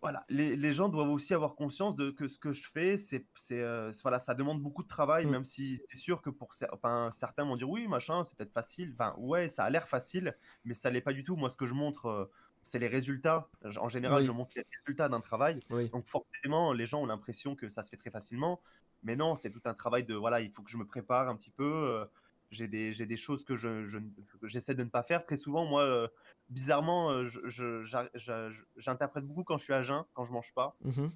[0.00, 3.26] voilà, les, les gens doivent aussi avoir conscience de que ce que je fais, c'est,
[3.34, 5.30] c'est, euh, voilà, ça demande beaucoup de travail, Mm.
[5.30, 8.92] même si c'est sûr que pour enfin, certains vont dire oui, machin, c'est peut-être facile.
[8.94, 11.34] Enfin, ouais, ça a l'air facile, mais ça l'est pas du tout.
[11.34, 12.30] Moi, ce que je montre, euh,
[12.62, 13.48] c'est les résultats.
[13.80, 14.26] En général, Oui.
[14.26, 15.60] je montre les résultats d'un travail.
[15.70, 15.88] Oui.
[15.90, 18.60] Donc forcément, les gens ont l'impression que ça se fait très facilement.
[19.02, 21.36] Mais non, c'est tout un travail de, voilà, il faut que je me prépare un
[21.36, 22.04] petit peu.
[22.50, 23.98] Euh, j'ai des, j'ai des choses que je, je
[24.42, 25.24] j'essaie de ne pas faire.
[25.24, 26.08] Très souvent, moi, euh,
[26.48, 30.76] bizarrement, euh, je- je- j'interprète beaucoup quand je suis à jeun, quand je mange pas.
[30.84, 31.12] Mhm.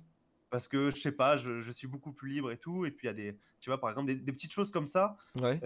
[0.50, 2.84] Parce que, je sais pas, je, je suis beaucoup plus libre et tout.
[2.84, 4.86] Et puis, il y a des, tu vois, par exemple, des, des petites choses comme
[4.86, 5.16] ça.
[5.34, 5.58] Ouais.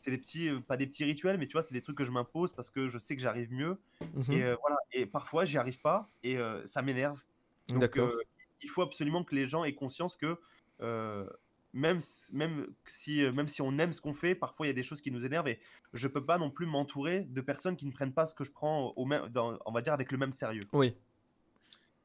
[0.00, 2.04] C'est des petits, euh, pas des petits rituels, mais tu vois, c'est des trucs que
[2.04, 3.78] je m'impose parce que je sais que j'arrive mieux.
[4.14, 4.32] Mhm.
[4.32, 4.76] Et euh, voilà.
[4.92, 7.22] Et parfois, j'y arrive pas et euh, ça m'énerve.
[7.68, 8.20] Donc, euh,
[8.62, 10.40] il faut absolument que les gens aient conscience que
[10.80, 11.28] euh,
[11.72, 12.00] même,
[12.32, 14.82] même, si, euh, même si on aime ce qu'on fait, parfois il y a des
[14.82, 15.60] choses qui nous énervent et
[15.92, 18.52] je peux pas non plus m'entourer de personnes qui ne prennent pas ce que je
[18.52, 20.70] prends au même, dans, on va dire avec le même sérieux.
[20.72, 20.96] Oui.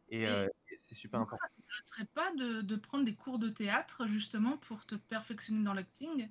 [0.10, 0.48] Et, Et- euh,
[0.82, 1.48] c'est super important.
[1.70, 5.64] Ça ne serait pas de, de prendre des cours de théâtre justement pour te perfectionner
[5.64, 6.30] dans l'acting?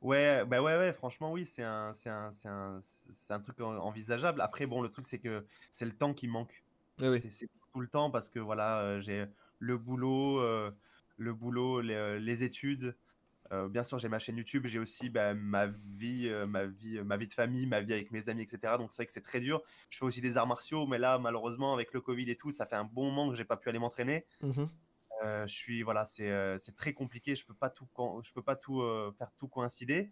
[0.00, 3.60] Ouais, bah ouais, ouais, franchement, oui, c'est un, c'est un, c'est un, c'est un truc
[3.60, 4.40] en- envisageable.
[4.40, 6.64] Après, bon, le truc, c'est que c'est le temps qui manque.
[6.98, 7.24] Oui, oui.
[7.28, 9.26] C'est- tout le temps parce que voilà, euh, j'ai
[9.58, 10.72] le boulot, euh,
[11.16, 12.96] le boulot, les, euh, les études.
[13.52, 17.00] Euh, bien sûr, j'ai ma chaîne YouTube, j'ai aussi bah, ma vie, euh, ma vie,
[17.02, 18.74] ma vie de famille, ma vie avec mes amis, etc.
[18.78, 19.62] Donc c'est vrai que c'est très dur.
[19.90, 22.66] Je fais aussi des arts martiaux, mais là, malheureusement, avec le Covid et tout, ça
[22.66, 24.26] fait un bon moment que j'ai pas pu aller m'entraîner.
[24.42, 24.68] Mhm.
[25.22, 27.34] Je suis, voilà, c'est très compliqué.
[27.34, 27.86] Je peux pas tout,
[28.22, 28.82] je peux pas tout
[29.16, 30.10] faire tout coïncider.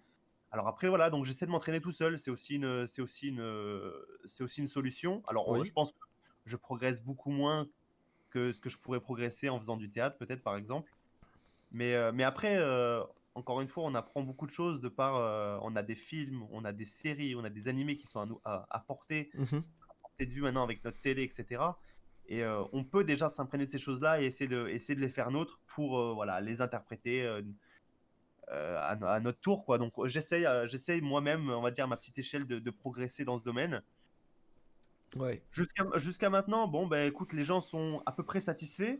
[0.50, 2.18] Alors après, voilà, donc j'essaie de m'entraîner tout seul.
[2.18, 3.92] C'est aussi une, c'est aussi une,
[4.26, 5.22] c'est aussi une solution.
[5.26, 5.66] Alors Oui.
[5.66, 5.98] je pense que
[6.46, 7.68] je progresse beaucoup moins
[8.33, 10.91] que ce que je pourrais progresser en faisant du théâtre, peut-être par exemple.
[11.70, 13.03] Mais, euh, mais après, euh,
[13.35, 16.47] encore une fois, on apprend beaucoup de choses de par, euh, on a des films,
[16.51, 19.30] on a des séries, on a des animés qui sont à nous à, à porter
[19.35, 19.62] Mhm.
[20.03, 21.62] portée de vue maintenant avec notre télé, etc.
[22.26, 25.09] Et euh, on peut déjà s'imprégner de ces choses-là et essayer de, essayer de les
[25.09, 27.26] faire nôtres pour voilà, les interpréter
[28.49, 29.64] à, no- à notre tour.
[29.64, 29.78] Quoi.
[29.78, 33.39] Donc j'essaye j'essaye moi-même, on va dire à ma petite échelle, de, de progresser dans
[33.39, 33.83] ce domaine.
[35.16, 35.42] Ouais.
[35.96, 38.98] Jusqu'à maintenant, bon, ben écoute, les gens sont à peu près satisfaits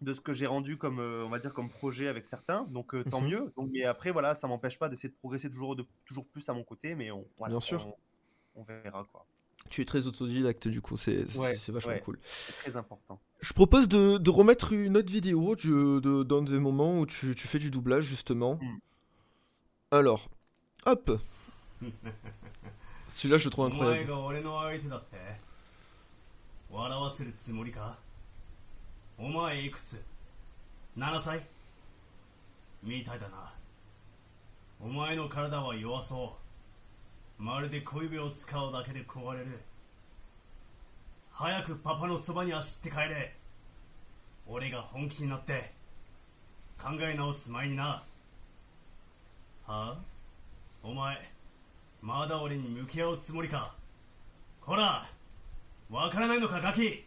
[0.00, 2.62] de ce que j'ai rendu comme, euh, on va dire, comme projet avec certains.
[2.64, 3.28] Donc euh, tant Mhm.
[3.28, 3.52] mieux.
[3.56, 6.52] Donc, mais après, voilà, ça m'empêche pas d'essayer de progresser toujours, de, toujours plus à
[6.52, 6.94] mon côté.
[6.94, 7.86] Mais on, voilà, Bien sûr.
[8.54, 9.24] On, on verra quoi.
[9.70, 12.00] Tu es très autodidacte du coup, c'est c'est- Ouais, vachement ouais.
[12.00, 12.18] cool.
[12.22, 13.20] C'est très important.
[13.40, 15.68] Je propose de, de remettre une autre vidéo du-
[16.00, 18.58] de, dans des moments où tu, tu fais du doublage justement.
[18.62, 18.78] Mm.
[19.90, 20.28] Alors,
[20.86, 21.10] hop
[23.18, 24.06] Celui-là je le trouve お前 incroyable.
[24.06, 25.16] が俺の相手だって
[26.70, 27.98] 笑わせるつもりか
[29.18, 30.00] お前いくつ
[30.96, 31.40] ?7 歳
[32.80, 33.52] みたいだな
[34.80, 36.36] お前の体は弱そ
[37.40, 39.58] うまるで小指を使うだけで壊れる
[41.32, 43.34] 早くパパのそばに走って帰れ
[44.46, 45.72] 俺が本気になって
[46.80, 48.04] 考え直す前になは
[49.66, 49.96] あ
[50.84, 51.37] お前
[52.00, 53.74] まだ俺に向き合うつもりか？
[54.60, 55.06] こら
[55.90, 57.04] わからないのかガキ。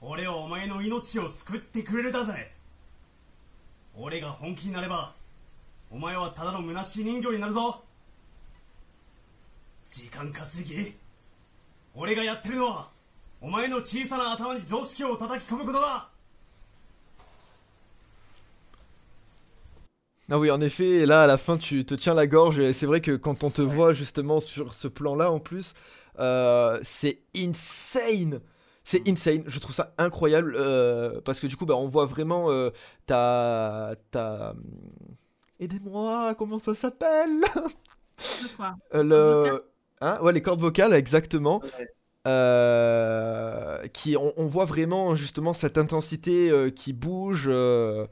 [0.00, 2.52] 俺はお前の命を救ってくれるだぜ。
[3.94, 5.14] 俺が本気になれば
[5.90, 7.82] お前はただの虚しい人形になるぞ。
[9.88, 10.94] 時間稼ぎ。
[11.94, 12.90] 俺がやってるのは
[13.40, 16.08] お前の小さな頭に常識を叩き込むことだ。
[20.30, 22.86] Ah oui, en effet, et là à la fin tu te tiens la gorge, et c'est
[22.86, 25.72] vrai que quand on te voit justement sur ce plan-là en plus,
[26.18, 28.40] euh, c'est insane!
[28.82, 32.50] C'est insane, je trouve ça incroyable euh, parce que du coup bah, on voit vraiment
[32.50, 32.70] euh,
[33.06, 33.94] ta...
[34.10, 34.54] ta...
[35.60, 37.44] Aidez-moi, comment ça s'appelle?
[38.56, 38.74] Quoi?
[38.92, 39.64] Le...
[40.00, 40.18] Hein?
[40.22, 41.62] Ouais, les cordes vocales, exactement.
[41.62, 41.88] Ouais.
[42.28, 47.48] Euh, qui, on, on voit vraiment justement cette intensité euh, qui bouge.
[47.48, 48.06] euh,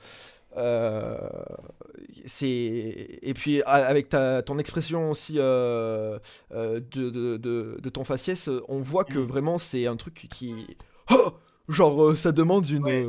[2.27, 6.19] c'est et puis avec ta, ton expression aussi euh,
[6.53, 9.25] euh, de, de, de- de ton faciès, euh, on voit que Mm.
[9.27, 10.77] vraiment c'est un truc qui,
[11.11, 11.33] Oh
[11.69, 13.03] genre ça demande une, Ouais.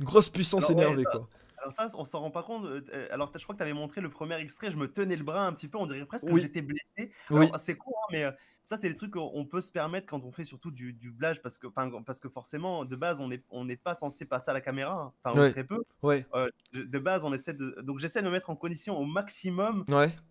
[0.00, 1.28] une grosse puissance Alors, ouais, énervée quoi.
[1.64, 2.66] Alors ça, on s'en rend pas compte.
[2.66, 5.16] euh, euh, Alors je crois que tu avais montré le premier extrait, je me tenais
[5.16, 7.10] le bras un petit peu, on dirait presque que j'étais blessé.
[7.30, 7.48] Oui.
[7.58, 8.30] C'est cool, hein, mais euh,
[8.64, 11.10] ça c'est des trucs qu'on on peut se permettre quand on fait surtout du, du
[11.10, 14.54] doublage parce que, parce que forcément de base on n'est on pas censé passer à
[14.54, 15.12] la caméra, hein.
[15.24, 15.82] enfin très peu.
[16.04, 19.86] Euh, de, base on essaie de, donc j'essaie de me mettre en condition au maximum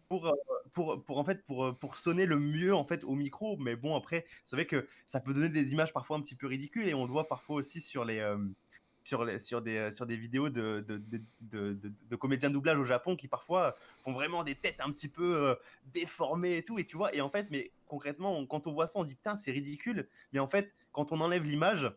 [0.08, 0.32] pour,
[0.74, 3.58] pour, pour en fait pour, pour sonner le mieux en fait au micro.
[3.58, 6.46] Mais bon après c'est vrai que ça peut donner des images parfois un petit peu
[6.46, 8.38] ridicules et on le voit parfois aussi sur les euh,
[9.04, 11.02] sur, des, euh, sur des vidéos de, de,
[11.42, 11.74] de,
[12.10, 15.36] de- comédiens de doublage au Japon qui parfois font vraiment des têtes un petit peu
[15.50, 15.56] euh,
[15.94, 16.80] déformées et tout.
[16.80, 19.16] Et tu vois, et en fait, mais concrètement, on- quand on voit ça, on dit
[19.16, 20.08] putain, c'est ridicule.
[20.32, 21.92] Mais en fait, quand on enlève l'image,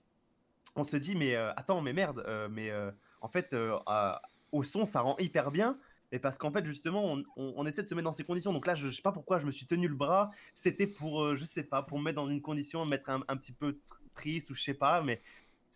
[0.77, 2.71] on se dit mais euh, attends, mais merde, mais
[3.21, 3.55] en fait,
[4.53, 5.79] au son, ça rend hyper bien.
[6.13, 8.53] Et parce qu'en fait, justement, on, on- essaie de se mettre dans ces conditions.
[8.53, 10.31] Donc là, je, je sais pas pourquoi je me suis tenu le bras.
[10.55, 13.37] C'était pour, je sais pas, pour me mettre dans une condition, me mettre un, un
[13.37, 15.03] petit peu tr- triste ou je sais pas.
[15.03, 15.21] Mais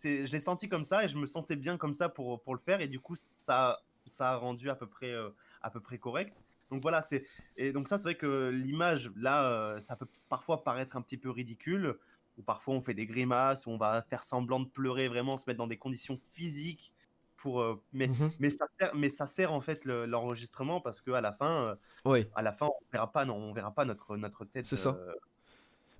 [0.03, 2.59] je l'ai senti comme ça et je me sentais bien comme ça pour, pour le
[2.59, 2.81] faire.
[2.81, 5.29] Et du coup, ça, ça a rendu à peu près, euh,
[5.61, 6.37] à peu près correct.
[6.69, 7.25] Donc voilà, c'est
[7.57, 11.17] et donc ça, c'est vrai que l'image là, euh, ça peut parfois paraître un petit
[11.17, 11.97] peu ridicule.
[12.37, 15.43] Ou parfois, on fait des grimaces, ou on va faire semblant de pleurer, vraiment se
[15.47, 16.93] mettre dans des conditions physiques
[17.37, 17.61] pour.
[17.61, 21.11] euh, mais mhm, mais ça sert, mais ça sert en fait le- l'enregistrement parce que
[21.11, 22.31] à la fin, ouais.
[22.33, 24.69] à la fin, on verra pas, non, on verra pas notre notre tête.
[24.69, 25.05] C'est ça.
[25.09, 25.13] euh,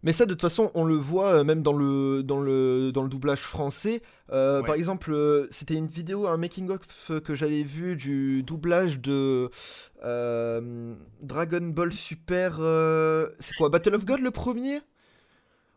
[0.04, 3.04] Mais ça, de toute façon, on le voit euh, même dans le, dans le, dans
[3.04, 4.02] le doublage français.
[4.32, 4.66] Euh, Ouais.
[4.66, 9.50] Par exemple, euh, c'était une vidéo, un making-of que j'avais vu du doublage de
[10.04, 12.56] euh, Dragon Ball Super.
[13.40, 14.80] c'est quoi Battle of God le premier?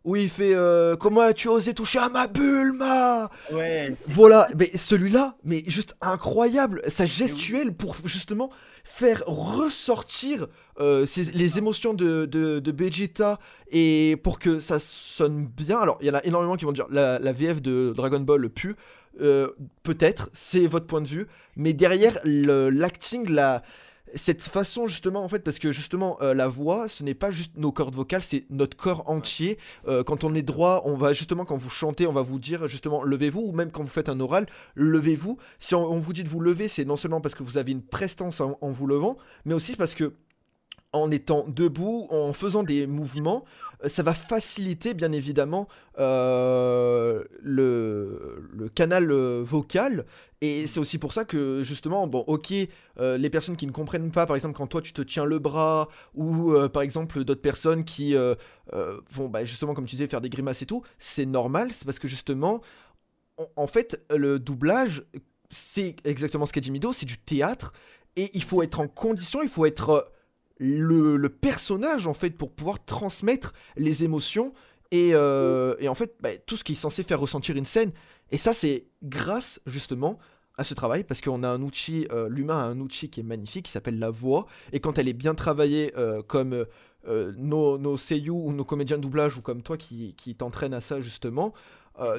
[0.04, 3.94] Où il fait euh, Comment as-tu osé toucher à ma Bulma Ouais.
[4.06, 8.50] voilà, mais celui-là, mais juste incroyable, sa gestuelle pour justement
[8.84, 10.46] faire ressortir
[10.80, 13.38] euh, les émotions de, de, de Vegeta
[13.70, 15.78] et pour que ça sonne bien.
[15.78, 18.48] Alors, il y en a énormément qui vont dire la, la VF de Dragon Ball
[18.50, 18.74] pue.
[19.20, 19.48] Euh,
[19.84, 21.26] Peut-être, c'est votre point de vue,
[21.56, 23.62] mais derrière le- l'acting, la
[24.14, 27.56] cette façon justement en fait parce que justement euh, la voix ce n'est pas juste
[27.56, 29.58] nos cordes vocales c'est notre corps entier.
[29.88, 32.68] Euh, quand on est droit on va justement quand vous chantez on va vous dire
[32.68, 35.38] justement levez-vous ou même quand vous faites un oral levez-vous.
[35.58, 37.72] Si on, on vous dit de vous lever c'est non seulement parce que vous avez
[37.72, 40.14] une prestance en, en vous levant mais aussi parce que
[40.94, 43.44] en étant debout, en faisant des mouvements,
[43.84, 45.68] euh, ça va faciliter bien évidemment
[45.98, 50.06] euh, le, canal euh, vocal.
[50.40, 52.52] Et c'est aussi pour ça que justement, bon, ok,
[53.00, 55.88] les personnes qui ne comprennent pas, par exemple, quand toi tu te tiens le bras,
[56.14, 60.60] ou par exemple d'autres personnes qui vont bah, justement, comme tu disais, faire des grimaces
[60.60, 62.60] et tout, c'est normal, c'est parce que justement,
[63.56, 65.02] en, fait, le doublage,
[65.48, 67.72] c'est exactement ce qu'a dit Mido, c'est du théâtre,
[68.16, 70.12] et il faut être en condition, il faut être
[70.58, 74.52] le, personnage en fait pour pouvoir transmettre les émotions
[74.90, 77.92] et, euh, et en fait bah, tout ce qui est censé faire ressentir une scène.
[78.30, 80.18] Et ça c'est grâce justement
[80.56, 83.24] à ce travail parce qu'on a un outil, euh, l'humain a un outil qui est
[83.24, 86.64] magnifique qui s'appelle la voix et quand elle est bien travaillée euh, comme
[87.36, 91.02] nos, nos seiyuu ou nos comédiens de doublage ou comme toi qui, qui à ça
[91.02, 91.52] justement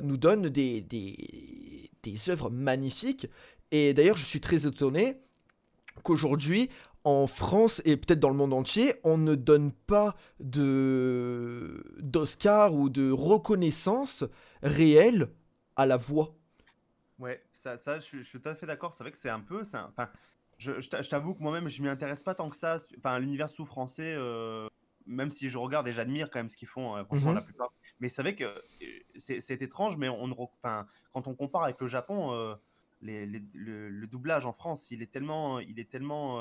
[0.03, 3.28] nous donne des, des, des œuvres magnifiques
[3.72, 5.18] et d'ailleurs je suis très étonné
[6.03, 6.70] qu'aujourd'hui
[7.06, 12.90] en France et peut-être dans le monde entier, on ne donne pas de d'Oscar ou
[12.90, 14.23] de reconnaissance
[14.64, 15.30] réelle
[15.76, 16.36] à la voix.
[17.19, 18.94] Ouais, ça, ça je, suis- je suis tout à fait d'accord.
[18.94, 19.61] C'est vrai que c'est un peu.
[19.73, 20.10] un- Enfin,
[20.57, 22.77] je, je t'a- je t'avoue que moi-même, je m'y intéresse pas tant que ça.
[22.98, 24.68] Enfin, l'univers sous français, euh,
[25.06, 27.36] même si je regarde et j'admire quand même ce qu'ils font, euh, franchement, Mhm.
[27.36, 27.72] la plupart.
[27.99, 28.60] Mais c'est vrai que euh,
[29.18, 32.56] c'est étrange, mais on, ne enfin, quand on compare avec le Japon, euh,
[33.02, 35.60] les- les- le, le doublage en France, il est tellement.
[35.60, 36.40] Il est tellement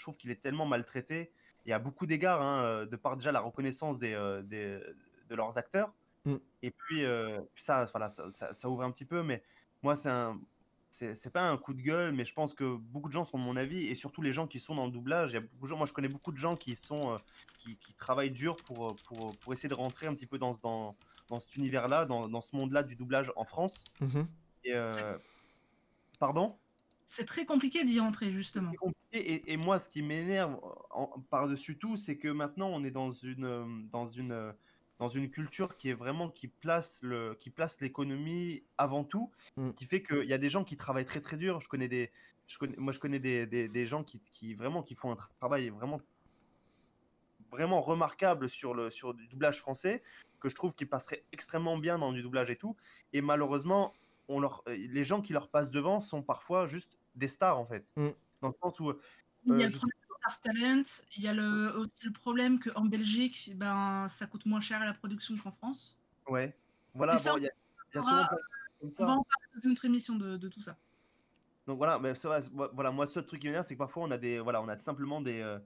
[0.00, 1.30] je trouve qu'il est tellement maltraité.
[1.66, 4.80] Y a beaucoup d'égards, hein, euh, de par déjà la reconnaissance des, euh, des-
[5.28, 5.92] de leurs acteurs.
[6.24, 6.36] Mm.
[6.62, 9.42] Et puis, euh, ça, voilà, ça, ça- ça ouvre un petit peu, mais
[9.82, 10.40] moi, c'est un.
[10.92, 13.44] c'est pas un coup de gueule, mais je pense que beaucoup de gens sont de
[13.44, 15.30] mon avis, et surtout les gens qui sont dans le doublage.
[15.30, 17.16] Il y a beaucoup de gens, moi je connais beaucoup de gens qui sont
[17.58, 20.96] qui, qui travaillent dur pour, pour, pour essayer de rentrer un petit peu dans, dans,
[21.28, 23.84] dans cet univers-là, dans, dans ce monde-là du doublage en France.
[24.00, 24.26] Mhm.
[24.64, 25.16] Et euh,
[26.18, 26.58] pardon?
[27.12, 28.70] C'est très compliqué d'y entrer, justement.
[29.12, 30.60] Et, et moi, ce qui m'énerve
[30.90, 34.52] en- par-dessus tout, c'est que maintenant on est dans une, euh, dans une, euh,
[35.00, 39.72] dans une culture qui est vraiment qui place le, qui place l'économie avant tout, Mm.
[39.72, 41.60] qui fait qu'il y a des gens qui travaillent très très dur.
[41.60, 42.12] Je connais des,
[42.46, 45.16] je connais, moi je connais des, des, des gens qui, qui vraiment qui font un
[45.40, 46.00] travail vraiment
[47.50, 50.04] vraiment remarquable sur le sur du doublage français
[50.38, 52.76] que je trouve qui passerait extrêmement bien dans du doublage et tout.
[53.12, 53.92] Et malheureusement,
[54.28, 57.66] on leur, euh, les gens qui leur passent devant sont parfois juste des stars en
[57.66, 57.84] fait.
[57.96, 58.08] Mm.
[58.42, 58.92] Dans le sens où
[59.44, 60.82] Il y Euh, a le problème de Star Talent,
[61.16, 64.86] il y a le, aussi le problème qu'en Belgique, ben, ça coûte moins cher à
[64.86, 65.98] la production qu'en France.
[66.28, 66.54] Ouais.
[66.94, 69.84] Voilà, bon, il y a, y souvent comme On va en parler dans une autre
[69.84, 70.76] émission de, de tout ça.
[71.66, 74.02] Donc voilà, mais ça va, c'est- voilà, moi, ce truc qui m'énerve, c'est que parfois
[74.04, 75.58] on a des, voilà, on a simplement des, euh,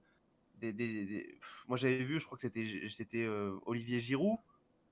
[0.57, 4.39] des, des- des- pff, moi j'avais vu, je crois que c'était, c'était euh, Olivier Giroud,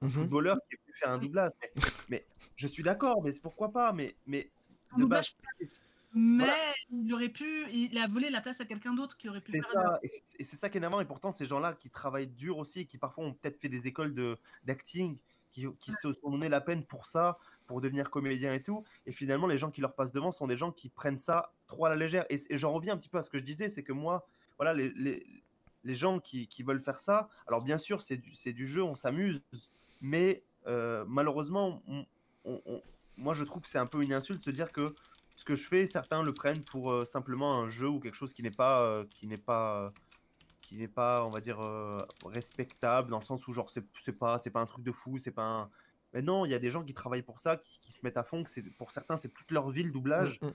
[0.00, 0.10] Mhm.
[0.10, 1.52] footballeur, qui a pu faire un doublage.
[1.60, 1.70] Mais,
[2.08, 2.26] mais
[2.56, 4.50] je suis d'accord, mais c'est pourquoi pas, mais, mais
[4.96, 5.80] doublage, base,
[6.14, 6.56] Mais Voilà.
[6.90, 9.62] il aurait pu, il a volé la place à quelqu'un d'autre qui aurait pu c'est
[9.62, 11.00] faire ça, et c'est- ça qui est énervant.
[11.00, 13.86] Et pourtant, ces gens-là qui travaillent dur aussi, et qui parfois ont peut-être fait des
[13.86, 15.18] écoles de d'acting,
[15.50, 18.84] qui, qui se sont donné la peine pour ça, pour devenir comédien et tout.
[19.06, 21.84] Et finalement, les gens qui leur passent devant sont des gens qui prennent ça trop
[21.86, 22.24] à la légère.
[22.30, 24.26] Et, et j'en reviens un petit peu à ce que je disais, c'est que moi,
[24.58, 25.26] voilà, les, les,
[25.84, 28.82] les gens qui, qui veulent faire ça, alors bien sûr, c'est du, c'est du jeu,
[28.82, 29.42] on s'amuse,
[30.00, 32.06] mais euh, malheureusement, on-
[32.44, 32.82] on- on-
[33.18, 34.94] moi, je trouve que c'est un peu une insulte de se dire que
[35.42, 38.32] ce que je fais, certains le prennent pour euh, simplement un jeu ou quelque chose
[38.32, 39.90] qui n'est pas, euh, qui n'est pas, euh,
[40.60, 41.58] qui n'est pas, on va dire,
[42.24, 45.32] respectable dans le sens où genre c'est pas, c'est pas un truc de fou, c'est
[45.32, 45.70] pas un.
[46.14, 48.18] Mais non, il y a des gens qui travaillent pour ça, qui, qui se mettent
[48.18, 50.38] à fond, que c'est pour certains c'est toute leur vie le doublage.
[50.42, 50.54] Mm, mm.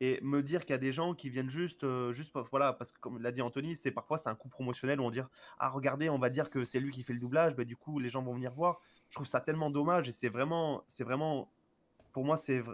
[0.00, 3.00] Et me dire qu'il y a des gens qui viennent juste, juste voilà, parce que
[3.00, 5.18] comme l'a dit Anthony, c'est parfois c'est un coup promotionnel où on dit
[5.58, 7.98] ah regardez, on va dire que c'est lui qui fait le doublage, bah, du coup
[7.98, 8.80] les gens vont venir voir.
[9.08, 11.50] Je trouve ça tellement dommage et c'est vraiment, c'est vraiment,
[12.18, 12.64] pour moi c'est,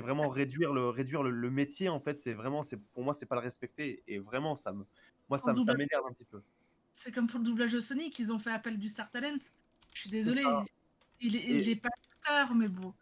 [0.00, 2.20] vraiment réduire le, réduire le, le métier en fait.
[2.20, 4.84] C'est vraiment, c'est pour moi c'est pas le respecter et vraiment ça me,
[5.28, 6.42] moi ça, ça m'énerve un petit peu.
[6.92, 9.38] C'est comme pour le doublage de Sonic, ils ont fait appel du Star Talent.
[9.94, 10.64] Je suis désolée, ça.
[11.20, 11.90] il, il est, il Et- est pas
[12.26, 12.92] acteur, mais bon.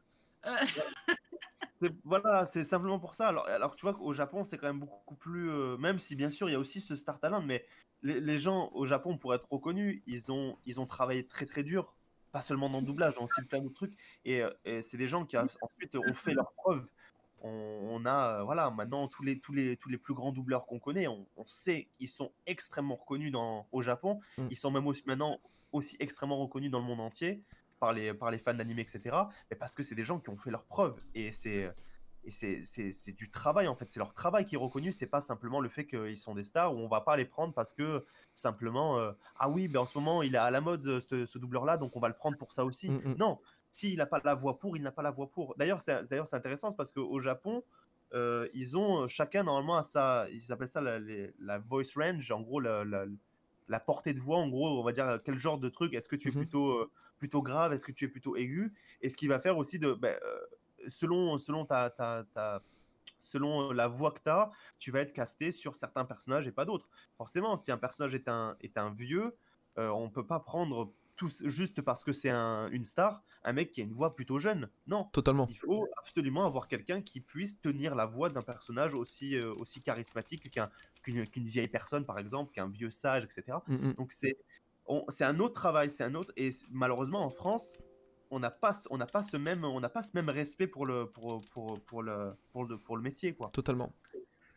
[0.45, 3.29] Euh, Voilà, c'est simplement pour ça.
[3.29, 5.51] Alors, alors tu vois qu'au Japon, c'est quand même beaucoup plus.
[5.51, 7.65] euh, même si, bien sûr, il y a aussi ce Star Talent, mais
[8.03, 11.63] les, les gens au Japon, pour être reconnus, ils ont, ils ont travaillé très très
[11.63, 11.97] dur.
[12.33, 13.97] Pas seulement dans le doublage, dans aussi plein d'autres trucs.
[14.25, 16.87] Et, euh, et c'est des gens qui ensuite ont fait leurs preuves.
[17.43, 20.67] On, on a, euh, voilà, maintenant tous les, tous les, tous les plus grands doubleurs
[20.67, 24.21] qu'on connaît, on, on sait qu'ils sont extrêmement reconnus dans, au Japon.
[24.37, 24.49] Mm.
[24.51, 25.41] Ils sont même aussi, maintenant
[25.73, 27.43] aussi extrêmement reconnus dans le monde entier
[27.79, 29.01] par les, par les fans d'anime, etc.
[29.51, 31.03] Mais parce que c'est des gens qui ont fait leurs preuves.
[31.15, 31.73] Et c'est
[32.25, 35.61] et c'est- du travail en fait, c'est leur travail qui est reconnu, c'est pas simplement
[35.61, 38.99] le fait qu'ils sont des stars ou on va pas les prendre parce que simplement
[38.99, 41.39] euh, ah oui, ben en ce moment il est à la mode euh, ce, ce
[41.39, 42.91] doubleur là donc on va le prendre pour ça aussi.
[42.91, 43.15] Mm, mm.
[43.19, 43.39] Non,
[43.71, 45.55] s'il n'a pas la voix pour, il n'a pas la voix pour.
[45.57, 47.63] D'ailleurs, c'est d'ailleurs c'est intéressant parce qu'au Japon,
[48.15, 52.31] euh, ils ont chacun normalement à sa, ils appellent ça la, les- la voice range,
[52.33, 53.07] en gros la, la-
[53.69, 55.95] la portée de voix, en gros, on va dire quel genre de truc.
[55.95, 56.37] Est-ce que tu es Mhm.
[56.39, 58.73] plutôt euh, plutôt grave, est-ce que tu es plutôt aigu,
[59.03, 60.19] et ce qui va faire aussi de ben,
[60.89, 62.63] selon selon ta, ta, ta-
[63.23, 66.65] selon la voix que tu as, tu vas être casté sur certains personnages et pas
[66.65, 66.89] d'autres.
[67.19, 69.37] Forcément, si un personnage est un, est un vieux,
[69.79, 73.73] euh, on peut pas prendre tous, juste parce que c'est un- une star, un mec
[73.73, 74.71] qui a une voix plutôt jeune.
[74.87, 75.47] Non, Totalement.
[75.51, 79.83] il faut absolument avoir quelqu'un qui puisse tenir la voix d'un personnage aussi, euh, aussi
[79.83, 80.71] charismatique qu'un-
[81.03, 83.59] qu'une qu'une vieille personne, par exemple, qu'un vieux sage, etc.
[83.67, 83.95] Mm, mm.
[83.95, 84.39] Donc c'est
[84.87, 86.33] on- c'est un autre travail, c'est un autre.
[86.37, 87.79] Et malheureusement, en France,
[88.31, 90.67] on n'a pas, ce- on n'a pas ce même, on n'a pas ce même respect
[90.67, 93.51] pour le, pour, pour, pour le, pour le, pour le métier, quoi.
[93.53, 93.93] Totalement.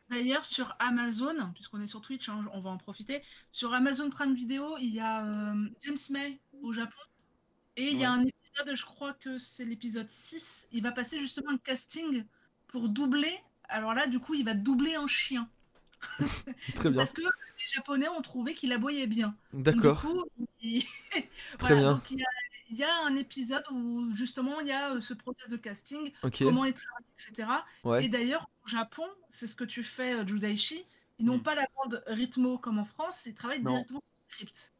[0.09, 3.23] D'ailleurs, sur Amazon, puisqu'on est sur Twitch, hein, on va en profiter.
[3.51, 6.99] Sur Amazon Prime Video, il y a euh, James May au Japon.
[7.75, 10.67] Et il y a un épisode, je crois que c'est l'épisode 6.
[10.71, 12.23] Il va passer justement un casting
[12.67, 13.33] pour doubler.
[13.69, 15.49] Alors là, du coup, il va doubler un chien.
[16.75, 16.99] Très bien.
[16.99, 19.35] Parce que les Japonais ont trouvé qu'il aboyait bien.
[19.53, 20.01] D'accord.
[20.01, 20.25] Du coup,
[20.61, 20.83] il...
[21.57, 21.87] Très voilà, bien.
[21.95, 22.27] donc il y, a,
[22.69, 26.11] il y a un épisode où justement il y a euh, ce process de casting,
[26.23, 26.40] Ok.
[26.44, 27.49] comment il travaille, etc.
[28.02, 30.88] Et d'ailleurs, au Japon, c'est ce que tu fais, euh, Judaichi.
[31.19, 31.44] Ils n'ont Mm.
[31.44, 33.72] pas la bande rythmo comme en France, ils travaillent Non.
[33.72, 34.73] directement sur le script.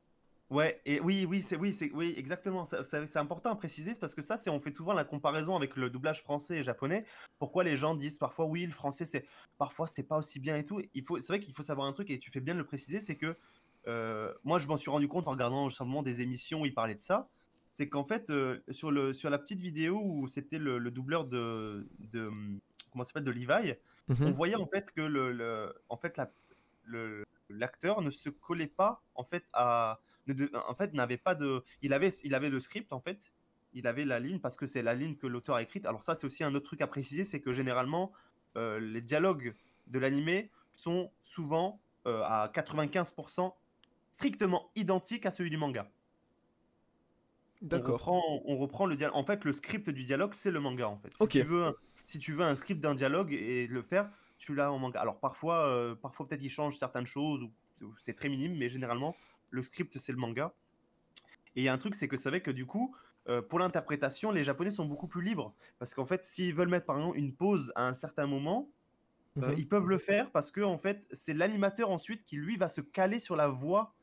[0.50, 2.64] Ouais, et oui, oui, c'est oui, c'est oui, exactement.
[2.66, 5.90] C'est important à préciser parce que ça, c'est on fait souvent la comparaison avec le
[5.90, 7.06] doublage français et japonais.
[7.40, 9.26] Pourquoi les gens disent parfois oui, le français c'est
[9.58, 10.82] parfois c'est pas aussi bien et tout.
[10.94, 12.66] Il faut, c'est vrai qu'il faut savoir un truc et tu fais bien de le
[12.66, 13.36] préciser, c'est que
[13.88, 16.96] euh, moi je m'en suis rendu compte en regardant simplement des émissions où ils parlaient
[16.96, 17.30] de ça.
[17.74, 21.26] C'est qu'en fait euh, sur le sur la petite vidéo où c'était le, le doubleur
[21.26, 22.30] de, de
[22.92, 23.74] comment ça s'appelle de Levi,
[24.10, 24.28] Mhm.
[24.28, 26.32] on voyait en fait que le, le- en fait la-
[27.50, 30.34] l'acteur ne se collait pas en fait à ne
[30.68, 33.34] en fait n'avait pas de il avait il avait le script en fait.
[33.76, 35.86] Il avait la ligne parce que c'est la ligne que l'auteur a écrite.
[35.86, 38.12] Alors ça c'est aussi un autre truc à préciser c'est que généralement
[38.56, 39.56] euh, les dialogues
[39.88, 43.54] de l'animé sont souvent euh, à 95%
[44.12, 45.90] strictement identiques à celui du manga
[47.64, 48.12] D'accord.
[48.46, 49.16] on reprend le dialogue.
[49.16, 51.16] En fait, le script du dialogue, c'est le manga, en fait.
[51.16, 51.74] Si, tu veux, un-
[52.06, 55.00] si tu veux un script d'un dialogue et le faire, tu l'as en manga.
[55.02, 58.70] Alors, parfois, euh, parfois peut-être il change certaines choses, ou ou c'est très minime, mais
[58.70, 59.18] généralement,
[59.50, 60.56] le script, c'est le manga.
[61.56, 62.96] Et il y a un truc, c'est que c'est vrai que du coup,
[63.30, 65.56] euh, pour l'interprétation, les Japonais sont beaucoup plus libres.
[65.80, 68.72] Parce qu'en fait, s'ils veulent mettre, par exemple, une pause à un certain moment,
[69.44, 69.58] euh, Mhm.
[69.58, 72.82] ils peuvent le faire parce que, en fait, c'est l'animateur ensuite qui, lui, va se
[72.82, 73.96] caler sur la voix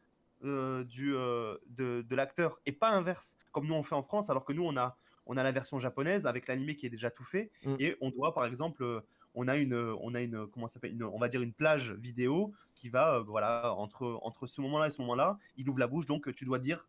[0.45, 4.31] euh, du, euh, de, de l'acteur et pas inverse, comme nous on fait en France,
[4.31, 4.97] alors que nous on a,
[5.27, 7.77] on a la version japonaise avec l'animé qui est déjà tout fait Mm.
[7.79, 9.01] et on doit par exemple, euh,
[9.35, 12.89] on a une, on a une, comment s'appelle, on va dire une plage vidéo qui
[12.89, 16.45] va, voilà, entre, entre ce moment-là et ce moment-là, il ouvre la bouche, donc tu
[16.45, 16.89] dois dire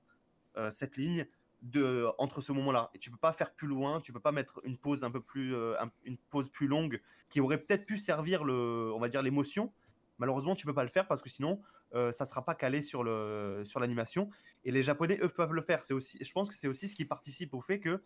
[0.70, 1.28] cette ligne
[1.62, 4.60] de, entre ce moment-là et tu peux pas faire plus loin, tu peux pas mettre
[4.64, 8.44] une pause un peu plus, un- une pause plus longue qui aurait peut-être pu servir
[8.44, 9.72] le, on va dire l'émotion.
[10.18, 11.62] Malheureusement, tu peux pas le faire parce que sinon,
[11.94, 14.30] euh, ça sera pas calé sur le sur l'animation.
[14.64, 15.84] Et les Japonais, eux, peuvent le faire.
[15.84, 18.02] C'est aussi, je pense que c'est aussi ce qui participe au fait que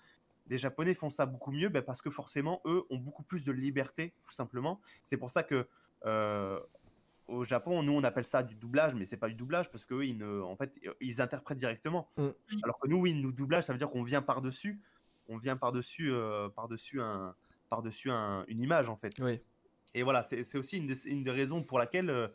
[0.48, 3.52] les Japonais font ça beaucoup mieux, ben, parce que forcément, eux ont beaucoup plus de
[3.52, 4.80] liberté, tout simplement.
[5.04, 5.68] C'est pour ça que
[6.06, 6.60] euh,
[7.28, 10.06] au Japon, nous, on appelle ça du doublage, mais c'est pas du doublage parce qu'eux,
[10.06, 12.10] ils ne, en fait, ils interprètent directement.
[12.18, 12.30] Mm.
[12.64, 14.80] Alors que nous, oui, nous doublage, ça veut dire qu'on vient par dessus,
[15.28, 16.12] on vient par dessus,
[16.56, 17.36] par dessus un,
[17.70, 19.14] par dessus un, une image, en fait.
[19.20, 19.42] Oui.
[19.96, 22.30] Et voilà, c'est c'est aussi une des, une des raisons pour laquelle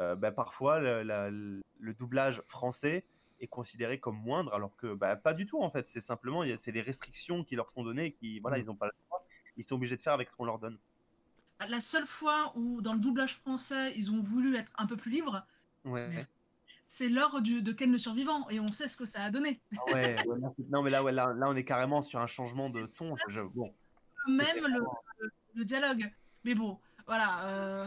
[0.00, 3.04] euh, bah, parfois le, la- le doublage français
[3.40, 5.86] est considéré comme moindre, alors que bah, pas du tout en fait.
[5.88, 8.60] C'est simplement, c'est des restrictions qui leur sont données, et qui voilà, Mm.
[8.60, 9.26] ils n'ont pas le droit.
[9.56, 10.78] Ils sont obligés de faire avec ce qu'on leur donne.
[11.68, 15.10] La seule fois où, dans le doublage français, ils ont voulu être un peu plus
[15.12, 15.46] libres,
[15.84, 16.08] Ouais.
[16.88, 19.60] c'est lors du, de Ken le Survivant, et on sait ce que ça a donné.
[19.76, 20.16] Ah ouais,
[20.70, 23.14] non mais là, ouais, là, là, on est carrément sur un changement de ton.
[23.28, 23.72] je- bon,
[24.28, 24.66] Même
[25.54, 26.10] le dialogue.
[26.44, 27.46] Mais bon, voilà.
[27.46, 27.86] euh,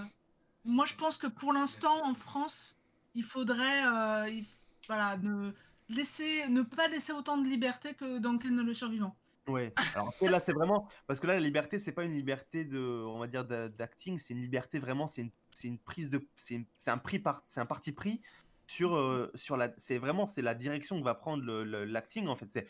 [0.68, 2.80] moi, je pense que pour l'instant, en France,
[3.16, 4.46] il faudrait euh, il-
[4.88, 5.52] voilà, ne,
[5.90, 9.16] laisser, ne pas laisser autant de liberté que dans Ken le Survivant.
[9.48, 9.74] Ouais.
[9.96, 13.18] Alors là, c'est vraiment parce que là, la liberté, c'est pas une liberté de, on
[13.18, 15.32] va dire, d'a- d'acting, c'est une liberté vraiment, c'est une,
[15.80, 18.22] prise de, c'est un par, un parti pris
[18.68, 22.68] sur, euh, sur la, c'est vraiment, c'est la direction que va prendre l'acting en fait.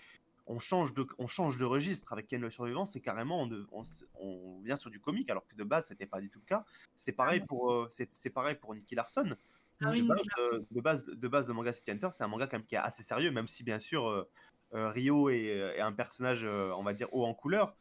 [0.48, 3.68] On change de, on change de registre avec Ken le Survivant, c'est carrément, on, de-
[4.16, 6.66] on, vient sur du comique alors que de base, c'était pas du tout le cas.
[6.96, 9.36] C'est pareil pour, euh, c'est, c'est pareil pour Nicky Larson.
[9.82, 12.48] Ah oui, de, base, euh, de base, de base, manga City Hunter, c'est un manga
[12.48, 14.28] quand même qui est assez sérieux, même si bien sûr euh,
[14.74, 17.76] euh, Rio est, est un personnage, on va dire, haut en couleur.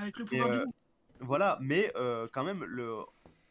[0.00, 0.74] Avec le Et, pouvoir du loup.
[1.20, 1.92] Voilà, mais
[2.32, 2.98] quand même, le,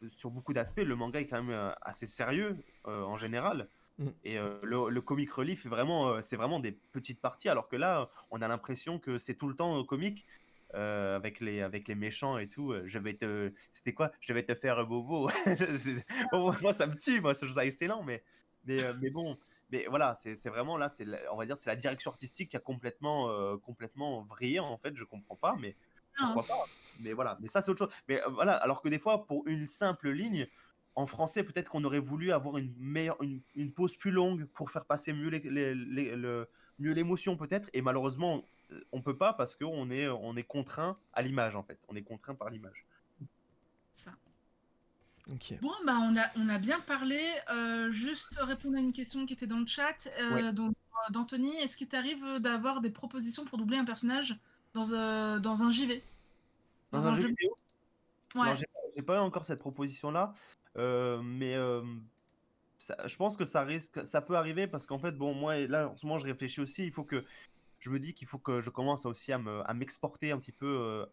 [0.08, 3.68] sur beaucoup d'aspects, le manga est quand même assez sérieux en général.
[3.98, 4.10] Mm.
[4.24, 7.76] Et euh, le, le comic relief, vraiment, euh, c'est vraiment des petites parties, alors que
[7.76, 10.26] là, on a l'impression que c'est tout le temps euh, comique.
[10.74, 14.10] euh, avec les avec les méchants et tout je vais te c'était quoi?
[14.20, 17.64] Je vais te faire bobo C'est- bon, moi ça me tue moi je trouve ça
[17.64, 18.24] excellent mais
[18.64, 19.38] mais euh, mais bon
[19.70, 22.60] mais voilà c'est vraiment là c'est on va dire c'est la direction artistique qui a
[22.60, 25.76] complètement euh, complètement vrillé en fait je comprends pas mais
[26.20, 26.64] Non, pourquoi pas
[27.00, 29.46] mais voilà mais ça c'est autre chose mais euh, voilà alors que des fois pour
[29.46, 30.48] une simple ligne
[30.96, 34.70] en français peut-être qu'on aurait voulu avoir une meilleure une, une pause plus longue pour
[34.70, 36.48] faire passer mieux les, les- les- le
[36.78, 38.42] mieux l'émotion peut-être et malheureusement
[38.72, 41.94] euh, on peut pas parce qu'on est on est contraint à l'image en fait on
[41.96, 42.84] est contraint par l'image
[43.94, 44.10] ça.
[45.32, 45.54] Ok.
[45.60, 47.18] Bon, bah, on, a, on a bien parlé.
[47.50, 50.06] Euh, juste répondre à une question qui était dans le chat.
[50.20, 50.52] Euh, Ouais.
[50.52, 50.72] donc,
[51.08, 54.36] euh, d'Anthony, est-ce qu'il t'arrive d'avoir des propositions pour doubler un personnage
[54.72, 56.00] dans, euh, dans un JV
[56.92, 57.56] dans, un, jeu vidéo?
[58.36, 58.46] Ouais.
[58.50, 60.32] Non, j'ai pas- j'ai pas eu encore cette proposition là,
[60.76, 61.82] mais euh,
[62.78, 65.88] ça- je pense que ça risque, ça peut arriver parce qu'en fait, bon, moi là
[65.90, 67.24] en ce moment je réfléchis aussi, il faut que
[67.80, 70.52] je me dis qu'il faut que je commence aussi à me- à m'exporter un petit
[70.52, 71.06] peu, euh,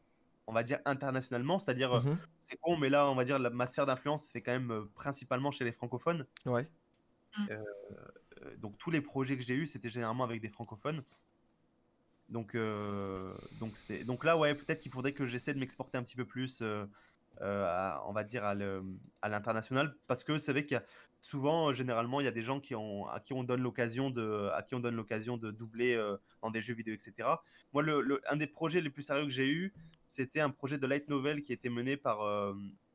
[0.47, 2.17] on va dire internationalement, c'est-à-dire euh, Mhm.
[2.41, 4.85] c'est con, mais là on va dire la, ma sphère d'influence c'est quand même euh,
[4.95, 6.67] principalement chez les francophones, Ouais.
[7.49, 7.63] Euh,
[8.57, 11.03] donc tous les projets que j'ai eus c'était généralement avec des francophones.
[12.29, 16.03] Donc, euh, donc, c'est, donc là, ouais, peut-être qu'il faudrait que j'essaie de m'exporter un
[16.03, 16.87] petit peu plus, euh, euh,
[17.41, 18.53] à- on va dire, à,
[19.29, 19.95] l'international.
[20.07, 20.83] Parce que c'est vrai qu'il y a
[21.19, 24.09] souvent, euh, généralement, il y a des gens qui ont, à qui on donne l'occasion
[24.09, 27.41] de, à qui on donne l'occasion de doubler euh, dans des jeux vidéo, etc.
[27.71, 29.73] Moi, le, le- un des projets les plus sérieux que j'ai eu,
[30.07, 32.53] c'était un projet de light novel qui était mené par, euh,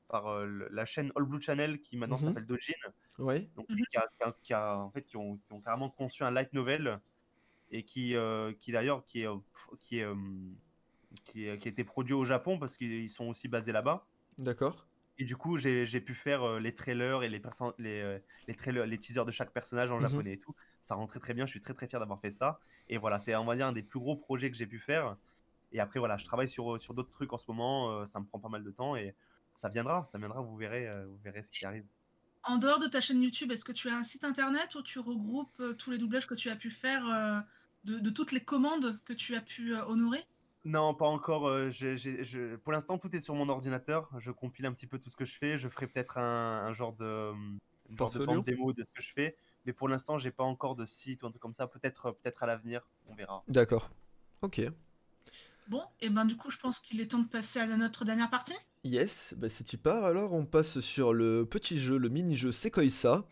[0.09, 2.25] par euh, la chaîne All Blue Channel qui maintenant Mhm.
[2.29, 2.75] s'appelle Dojin
[3.57, 6.23] donc, qui, a, qui a- qui a- en fait, qui, ont, qui ont carrément conçu
[6.23, 7.01] un light novel
[7.71, 10.15] et qui, euh, qui d'ailleurs qui est, euh, f- qui, est, euh,
[11.25, 14.07] qui, est- qui a été produit au Japon parce qu'ils sont aussi basés là-bas.
[14.39, 14.87] D'accord.
[15.19, 17.43] Et du coup, j'ai j'ai pu faire euh, les trailers et les,
[17.79, 20.01] les, euh, les, trailers, les teasers de chaque personnage en Mhm.
[20.01, 20.55] japonais et tout.
[20.81, 21.45] Ça rend très très bien.
[21.47, 22.61] Je suis très très fier d'avoir fait ça.
[22.89, 25.17] Et voilà, c'est on va dire un des plus gros projets que j'ai pu faire.
[25.73, 27.91] Et après, voilà, je travaille sur, sur d'autres trucs en ce moment.
[28.03, 29.17] euh, ça me prend pas mal de temps et
[29.55, 30.05] ça viendra.
[30.07, 30.41] Ça viendra.
[30.43, 31.87] Vous verrez, euh, vous verrez ce qui arrive.
[32.43, 34.99] En dehors de ta chaîne YouTube, est-ce que tu as un site internet où tu
[34.99, 37.41] regroupes euh, tous les doublages que tu as pu faire euh,
[37.85, 40.27] de, de toutes les commandes que tu as pu euh, honorer?
[40.69, 41.47] Non, pas encore.
[41.49, 44.11] euh, je- Pour l'instant, tout est sur mon ordinateur.
[44.19, 45.57] Je compile un petit peu tout ce que je fais.
[45.57, 48.83] Je ferai peut-être un, un genre de, euh, une genre de Portfolio bande démo de
[48.83, 49.37] ce que je fais.
[49.65, 51.67] Mais pour l'instant, j'ai pas encore de site ou un truc comme ça.
[51.69, 53.43] Peut-être peut-être à l'avenir, on verra.
[53.49, 53.91] D'accord.
[54.43, 54.61] Ok.
[55.69, 58.29] Bon, et ben du coup, je pense qu'il est temps de passer à notre dernière
[58.31, 58.55] partie.
[58.85, 63.27] Yes, bah si tu pars alors, on passe sur le petit jeu, le mini-jeu Sekoisa.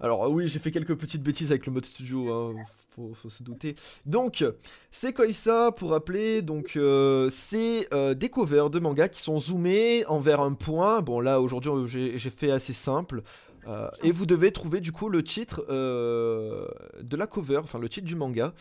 [0.00, 2.64] Alors oui, j'ai fait quelques petites bêtises avec le mode studio, hein,
[2.94, 3.74] faut, faut se douter.
[4.06, 4.44] Donc,
[4.90, 10.40] Sekoisa, pour rappeler, donc euh, c'est euh, des covers de mangas qui sont zoomés envers
[10.40, 11.00] un point.
[11.00, 11.72] Bon là, aujourd'hui,
[12.16, 13.22] j'ai fait assez simple.
[13.66, 18.06] Euh, et vous devez trouver du coup le titre de la cover, enfin le titre
[18.06, 18.52] du manga.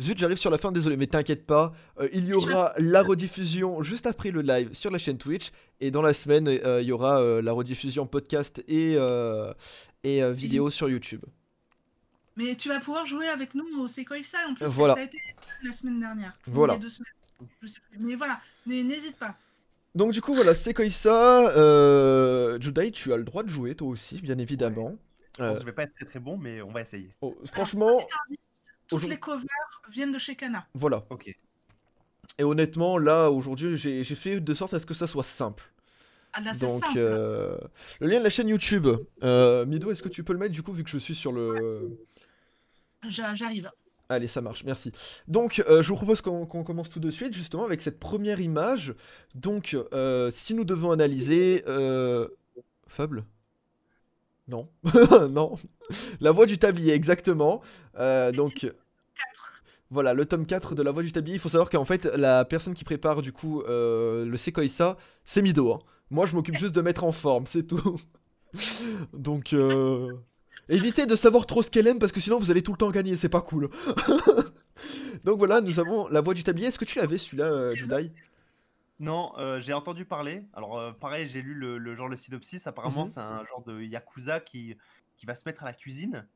[0.00, 1.72] Zut, j'arrive sur la fin, désolé, mais t'inquiète pas,
[2.12, 5.52] il y aura la rediffusion juste après le live sur la chaîne Twitch.
[5.80, 8.96] Et dans la semaine, il y aura la rediffusion podcast et,
[10.04, 11.22] et vidéo sur YouTube.
[12.36, 14.38] Mais tu vas pouvoir jouer avec nous au Sekoisa.
[14.48, 14.94] En plus, Voilà.
[14.94, 15.18] ça a été
[15.62, 16.32] la semaine dernière.
[16.46, 16.74] Voilà.
[16.74, 17.12] Il y a deux semaines.
[17.60, 17.98] Je sais plus.
[17.98, 19.36] Mais voilà, n'hésite pas.
[19.94, 21.50] Donc du coup, voilà, c'est Koisa.
[21.56, 24.96] Euh, Judai, tu as le droit de jouer toi aussi, bien évidemment.
[25.34, 27.10] Je pense Euh, que je vais pas être très très bon, mais on va essayer.
[27.20, 27.98] oh, franchement,
[28.88, 30.66] Toutes Aujourd'hui- les covers viennent de chez Kana.
[30.74, 31.04] voilà.
[31.10, 31.34] Ok.
[32.38, 35.64] Et honnêtement, là, aujourd'hui, j'ai fait de sorte à ce que ça soit simple.
[36.34, 36.94] Ah là, c'est Donc, simple.
[36.96, 37.58] euh,
[38.00, 38.86] le lien de la chaîne YouTube.
[39.22, 41.32] Euh, Mido, est-ce que tu peux le mettre du coup, vu que je suis sur
[41.32, 41.98] le.
[43.08, 43.70] J'arrive.
[44.08, 44.92] Allez, ça marche, merci.
[45.26, 48.94] Donc, euh, je vous propose qu'on commence tout de suite, justement, avec cette première image.
[49.34, 51.64] Donc, euh, si nous devons analyser.
[51.66, 52.28] Euh...
[52.86, 53.24] Fable?
[54.48, 54.68] Non.
[55.30, 55.56] non.
[56.20, 57.62] La voix du tablier, exactement.
[57.98, 58.70] Euh, donc.
[59.90, 61.36] Voilà, le tome 4 de La Voix du Tablier.
[61.36, 64.96] Il faut savoir qu'en fait, la personne qui prépare du coup le Sekoisa,
[65.26, 65.70] c'est Mido.
[65.72, 65.80] hein.
[66.12, 67.96] Moi, je m'occupe juste de mettre en forme, c'est tout.
[69.14, 70.12] Donc, euh,
[70.72, 72.90] évitez de savoir trop ce qu'elle aime parce que sinon vous allez tout le temps
[72.90, 73.70] gagner, c'est pas cool.
[75.24, 76.68] Donc voilà, nous avons La Voix du Tablier.
[76.68, 78.12] Est-ce que tu l'avais celui-là, euh, Judai
[78.98, 80.44] Non, euh, j'ai entendu parler.
[80.54, 82.66] Alors, euh, pareil, j'ai lu le, le genre le synopsis.
[82.66, 83.10] Apparemment, Mhm.
[83.10, 84.76] c'est un genre de yakuza qui,
[85.16, 86.26] qui va se mettre à la cuisine.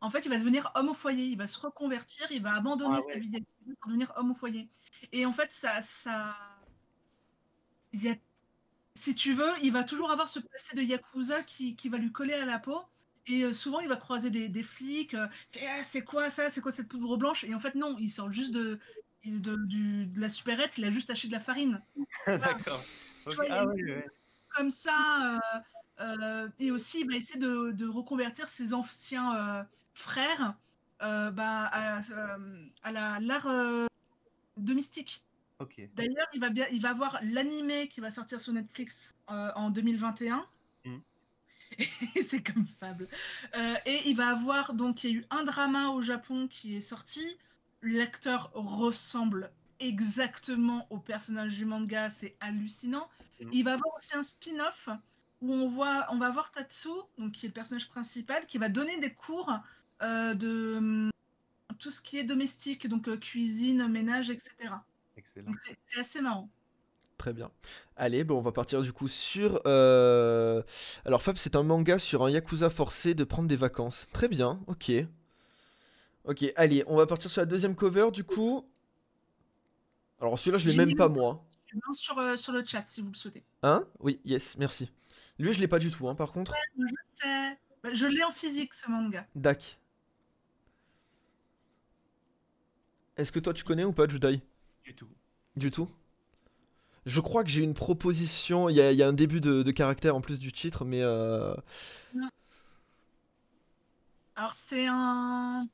[0.00, 1.24] En fait, il va devenir homme au foyer.
[1.24, 2.26] Il va se reconvertir.
[2.30, 3.20] Il va abandonner Ah sa ouais.
[3.20, 4.68] vie d'activité pour devenir homme au foyer.
[5.12, 6.36] Et en fait, ça, ça,
[7.92, 8.14] il y a,
[8.94, 12.12] si tu veux, il va toujours avoir ce passé de yakuza qui, qui va lui
[12.12, 12.80] coller à la peau.
[13.26, 15.14] Et euh, souvent, il va croiser des, des flics.
[15.14, 15.26] euh,
[15.66, 16.50] Ah, c'est quoi ça?
[16.50, 17.44] C'est quoi cette poudre blanche?
[17.44, 18.78] Et en fait, non, il sort juste de,
[19.24, 20.76] de, du- de la supérette.
[20.78, 21.82] Il a juste acheté de la farine.
[22.26, 22.82] D'accord.
[23.26, 23.34] Ok.
[23.36, 24.02] vois, il y a Ah oui, oui.
[24.54, 25.36] comme ça.
[25.36, 25.60] euh,
[26.00, 29.62] euh, et aussi, il va essayer de, de reconvertir ses anciens euh,
[29.94, 30.54] frères
[31.00, 32.00] bah, à,
[32.82, 33.86] à la- l'art euh,
[34.56, 35.24] de mystique.
[35.94, 40.46] D'ailleurs, il va bien, il va avoir l'animé qui va sortir sur Netflix en 2021.
[42.24, 43.08] C'est comme fable.
[43.56, 46.76] Euh, et il va avoir donc il y a eu un drama au Japon qui
[46.76, 47.24] est sorti.
[47.82, 53.08] L'acteur ressemble exactement au personnage du manga, c'est hallucinant.
[53.40, 53.50] Mhm.
[53.52, 54.88] Il va avoir aussi un spin-off
[55.42, 56.88] où on voit, on va voir Tatsu,
[57.18, 59.52] donc qui est le personnage principal, qui va donner des cours
[60.02, 61.10] euh, de hum,
[61.78, 64.52] tout ce qui est domestique, donc euh, cuisine, ménage, etc.
[65.22, 66.48] C'est assez marrant.
[67.16, 67.50] Très bien.
[67.96, 69.60] Allez, bon, on va partir du coup sur.
[69.66, 70.62] euh,
[71.04, 74.06] Alors, Fab, c'est un manga sur un yakuza forcé de prendre des vacances.
[74.12, 74.92] Très bien, ok.
[76.24, 78.68] Ok, allez, on va partir sur la deuxième cover du coup.
[80.20, 81.44] Alors, celui-là, je l'ai même pas moi.
[81.66, 83.44] Je lance sur, euh, sur le chat si vous le souhaitez.
[83.62, 83.86] Hein?
[84.00, 84.90] Oui, yes, merci.
[85.38, 86.54] Lui, je l'ai pas du tout, hein, par contre.
[86.78, 86.84] Je
[87.14, 87.58] sais.
[87.82, 89.26] Bah, Je l'ai en physique ce manga.
[89.34, 89.78] Dak.
[93.16, 94.40] Est-ce que toi, tu connais ou pas, Judai?
[94.82, 95.08] Du tout.
[95.56, 95.88] Du tout?
[97.06, 98.68] Je crois que j'ai une proposition.
[98.68, 100.84] Il y, a- il y a un début de, de caractère en plus du titre,
[100.84, 101.02] mais.
[101.02, 101.54] euh,
[104.36, 105.68] Alors c'est un.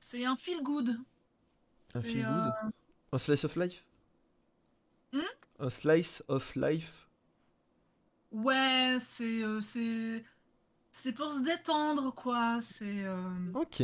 [0.00, 0.98] C'est un feel good.
[1.94, 2.52] Un feel euh, good
[3.12, 3.84] Un slice of life
[5.12, 5.20] Hmm?
[5.58, 7.06] Un slice of life
[8.32, 9.42] Ouais, c'est.
[9.42, 10.24] euh, c'est.
[10.92, 12.60] C'est pour se détendre, quoi.
[12.62, 13.04] C'est.
[13.04, 13.82] euh, Ok.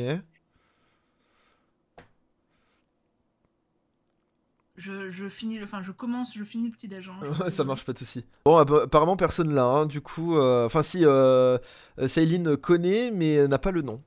[4.79, 5.65] Je, je finis le.
[5.65, 7.11] Enfin, je commence, je finis le petit déj.
[7.11, 7.51] hein.
[7.51, 8.25] Ça marche pas de soucis.
[8.45, 10.39] Bon, app- apparemment personne là, hein, du coup.
[10.39, 11.59] euh, Enfin, si, euh,
[11.99, 14.03] euh, Céline connaît, mais n'a pas le nom.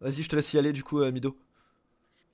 [0.00, 1.36] Vas-y, je te laisse y aller, du coup, euh, Mido.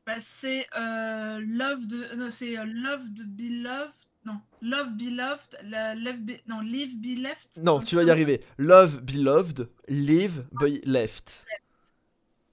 [0.04, 2.16] Bah, c'est euh, Love de.
[2.16, 3.92] Non, c'est Love de Be Loved
[4.26, 7.60] Non, Love Be Loved, la- Love Be- non, Live Be Left.
[7.62, 8.44] Non, tu vas y arriver.
[8.58, 11.46] Love Beloved, Live Be Left.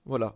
[0.05, 0.35] Voilà.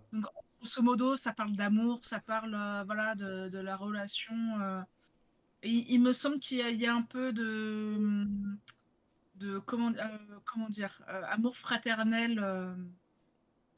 [0.64, 4.34] Grosso modo, ça parle d'amour, ça parle euh, voilà, de, de la relation.
[4.61, 4.81] euh,
[5.64, 8.26] et il, me semble qu'il y, a- il y a un peu de,
[9.35, 12.40] de comment, euh, comment dire, amour fraternel,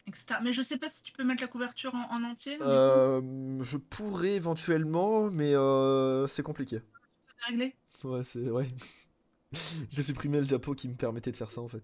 [0.07, 0.41] etc.
[0.41, 2.57] Mais je sais pas si tu peux mettre la couverture en, en entier.
[2.59, 5.53] je pourrais éventuellement, mais
[6.27, 6.81] c'est compliqué.
[7.47, 7.75] réglé.
[8.03, 8.69] Ouais, c'est ouais.
[9.91, 11.83] J'ai supprimé le Japo qui me permettait de faire ça en fait.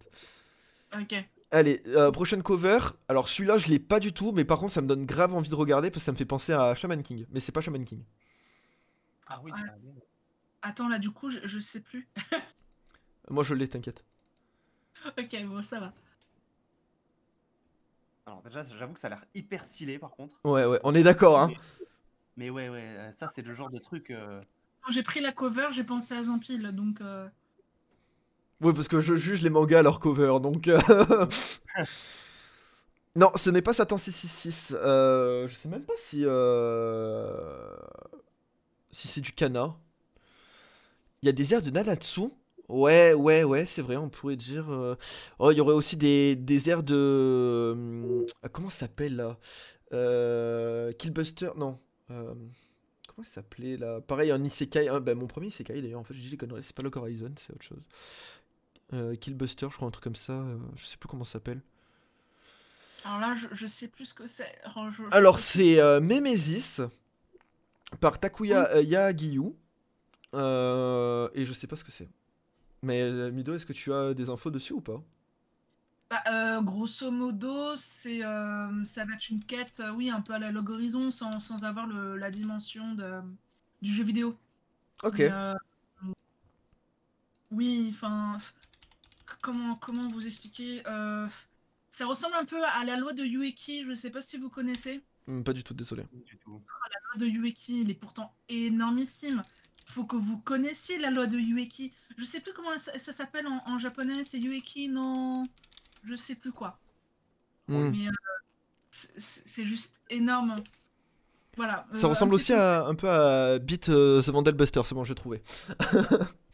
[0.94, 1.14] Ok.
[1.52, 2.80] Allez, euh, prochaine cover.
[3.10, 5.50] Alors celui-là, je l'ai pas du tout, mais par contre, ça me donne grave envie
[5.50, 7.26] de regarder parce que ça me fait penser à Shaman King.
[7.30, 8.04] Mais c'est pas Shaman King.
[9.28, 9.58] Ah oui, Ouais.
[9.60, 9.94] ça a l'air-
[10.64, 12.08] Attends, là, du coup, je, je sais plus.
[13.30, 14.06] Moi, je l'ai, t'inquiète.
[15.18, 15.94] ok, bon, ça va.
[18.26, 20.40] Alors déjà, j'avoue que ça a l'air hyper stylé par contre.
[20.44, 21.52] Ouais, ouais, on est d'accord, hein.
[22.38, 24.12] Mais ouais, ouais, euh, ça c'est le genre de truc.
[24.12, 24.42] euh,
[24.82, 27.02] Quand j'ai pris la cover, j'ai pensé à Zampil, donc.
[27.02, 27.28] euh,
[28.62, 30.68] Ouais, parce que je juge les mangas à leur cover, donc.
[30.68, 30.80] euh,
[33.16, 34.76] non, ce n'est pas Satan 666.
[34.82, 36.24] Euh, je sais même pas si.
[36.26, 37.76] euh,
[38.92, 39.76] Si c'est du Kana.
[41.22, 42.22] Il y a des airs de Nanatsu.
[42.68, 44.72] Ouais, ouais, ouais, c'est vrai, on pourrait dire.
[44.72, 44.96] euh,
[45.40, 48.26] Oh, il y aurait aussi des, des airs de.
[48.52, 49.38] Comment ça s'appelle là?
[50.98, 51.80] Killbuster Non.
[53.08, 54.02] Comment ça s'appelait là?
[54.02, 54.88] Pareil, un Isekai.
[55.02, 57.32] bah, mon premier Isekai d'ailleurs, en fait, je dis les conneries, c'est pas Log Horizon,
[57.38, 57.82] c'est autre chose.
[58.94, 60.34] Euh, Killbuster, je crois, un truc comme ça.
[60.34, 61.62] euh, je sais plus comment ça s'appelle.
[63.04, 64.60] Alors là, je, je sais plus ce que c'est.
[64.64, 66.82] Alors, je- je- Alors, c'est euh, Memesis
[68.00, 69.54] par Takuya euh, Yagiyu.
[70.36, 72.10] Euh, et je sais pas ce que c'est.
[72.84, 75.02] Mais Mido, est-ce que tu as des infos dessus ou pas?
[76.10, 80.70] Bah, grosso modo, c'est, ça va être une quête, oui, un peu à la Log
[80.70, 83.22] Horizon, sans, sans avoir le- la dimension de,
[83.82, 84.36] du jeu vidéo.
[85.04, 85.20] Ok.
[85.20, 85.32] Mais,
[87.52, 88.38] oui, enfin,
[89.42, 91.28] comment, comment vous expliquer euh,
[91.90, 95.02] Ça ressemble un peu à la loi de Ueki, je sais pas si vous connaissez.
[95.28, 96.04] Hmm, pas du tout, désolé.
[96.26, 96.62] du tout.
[96.94, 99.44] La loi de Ueki, elle est pourtant énormissime.
[99.88, 101.92] Il faut que vous connaissiez la loi de Ueki.
[102.18, 105.44] Je sais plus comment ça, ça s'appelle en, en japonais, c'est Ueki no...
[106.04, 106.80] Je sais plus quoi.
[107.68, 107.90] Hmm.
[107.92, 108.12] Mais euh,
[108.90, 110.56] c'est- juste énorme.
[111.58, 111.86] Voilà.
[111.92, 114.96] Ça euh, ressemble un aussi à, un peu à Beat euh, The Vandal Buster, c'est
[114.96, 115.44] bon, j'ai trouvé.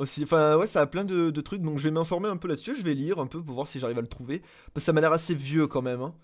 [0.00, 2.48] aussi, enfin, ouais, ça a plein de, de trucs, donc je vais m'informer un peu
[2.48, 4.40] là-dessus, je vais lire un peu pour voir si j'arrive à le trouver.
[4.74, 6.02] Parce que ça m'a l'air assez vieux quand même.
[6.02, 6.14] Hein.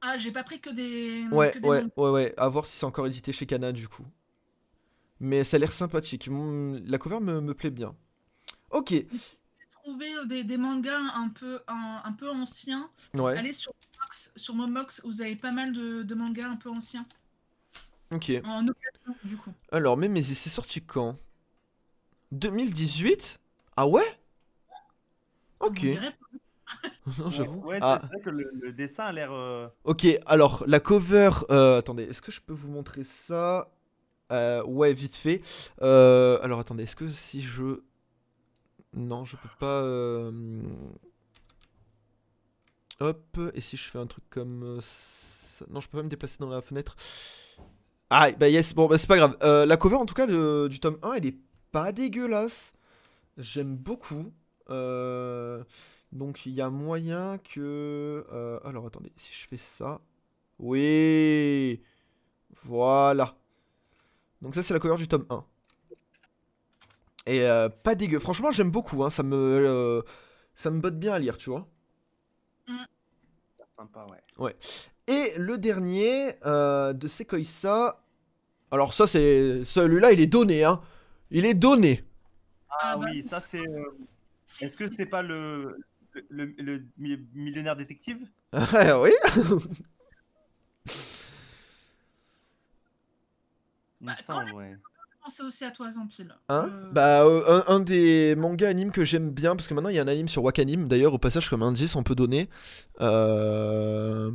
[0.00, 1.24] Ah, j'ai pas pris que des.
[1.30, 3.88] Ouais, que des ouais, ouais, ouais, à voir si c'est encore édité chez Kana du
[3.88, 4.06] coup.
[5.20, 7.94] Mais ça a l'air sympathique, la cover me, me plaît bien.
[8.70, 8.92] Ok,
[9.58, 12.90] J'ai trouvé des, des mangas un peu, un, un peu anciens.
[13.14, 16.70] ouais, Allez sur Momox, sur Momox, vous avez pas mal de, de mangas un peu
[16.70, 17.06] anciens.
[18.10, 18.44] ok.
[18.44, 19.52] En occasion, du coup.
[19.72, 21.16] Alors, mais, mais c'est sorti quand?
[22.32, 23.38] 2018
[23.76, 24.02] Ah ouais?
[25.60, 25.86] On Ok,
[27.18, 27.60] non, j'avoue.
[27.60, 28.00] Ouais, Ah.
[28.02, 29.32] c'est vrai que le, le dessin a l'air.
[29.32, 31.30] euh, Ok, alors la cover.
[31.50, 33.70] euh, attendez, est-ce que je peux vous montrer ça?
[34.32, 35.42] Euh, Ouais, vite fait.
[35.82, 37.80] Euh, alors attendez, est-ce que si je.
[38.94, 39.82] Non, je peux pas.
[39.82, 40.62] euh,
[43.00, 45.64] Hop, et si je fais un truc comme ça...
[45.70, 46.94] Non, je peux pas me déplacer dans la fenêtre.
[48.10, 49.36] Ah, bah yes, bon, bah c'est pas grave.
[49.42, 51.36] Euh, la cover en tout cas de- du tome 1, elle est
[51.72, 52.74] pas dégueulasse.
[53.38, 54.32] J'aime beaucoup.
[54.70, 55.64] Euh,
[56.12, 58.24] donc il y a moyen que...
[58.30, 60.00] euh, alors attendez, si je fais ça...
[60.58, 61.82] Oui
[62.62, 63.34] Voilà.
[64.42, 65.44] Donc ça c'est la cover du tome 1.
[67.26, 68.20] Et euh, pas dégueu.
[68.20, 69.02] Franchement j'aime beaucoup.
[69.02, 69.10] Hein.
[69.10, 70.04] Ça, me,
[70.54, 71.66] ça me botte bien à lire, tu vois.
[73.74, 74.06] sympa,
[74.38, 74.56] ouais.
[75.08, 77.98] Et le dernier de Sekoisa...
[78.70, 79.64] Alors ça c'est...
[79.64, 80.80] Celui-là il est donné, hein.
[81.32, 82.04] Il est donné.
[82.70, 83.06] Ah, Ah, bah.
[83.06, 83.66] oui, ça c'est.
[83.66, 83.84] euh,
[84.46, 84.94] Si, Est-ce que si.
[84.96, 85.78] c'est pas le,
[86.12, 88.26] le, le- le mi- millionnaire détective?
[88.52, 89.12] Ah oui
[94.00, 94.76] Bah, me quand semble, ouais.
[95.22, 96.34] Pensais aussi à toi, Zampil.
[96.48, 96.68] Hein?
[96.68, 99.94] Euh, Bah, euh, un, un des mangas animes que j'aime bien, parce que maintenant il
[99.94, 102.48] y a un anime sur Wakanim, d'ailleurs, au passage, comme indice, on peut donner.
[103.00, 104.30] Euh,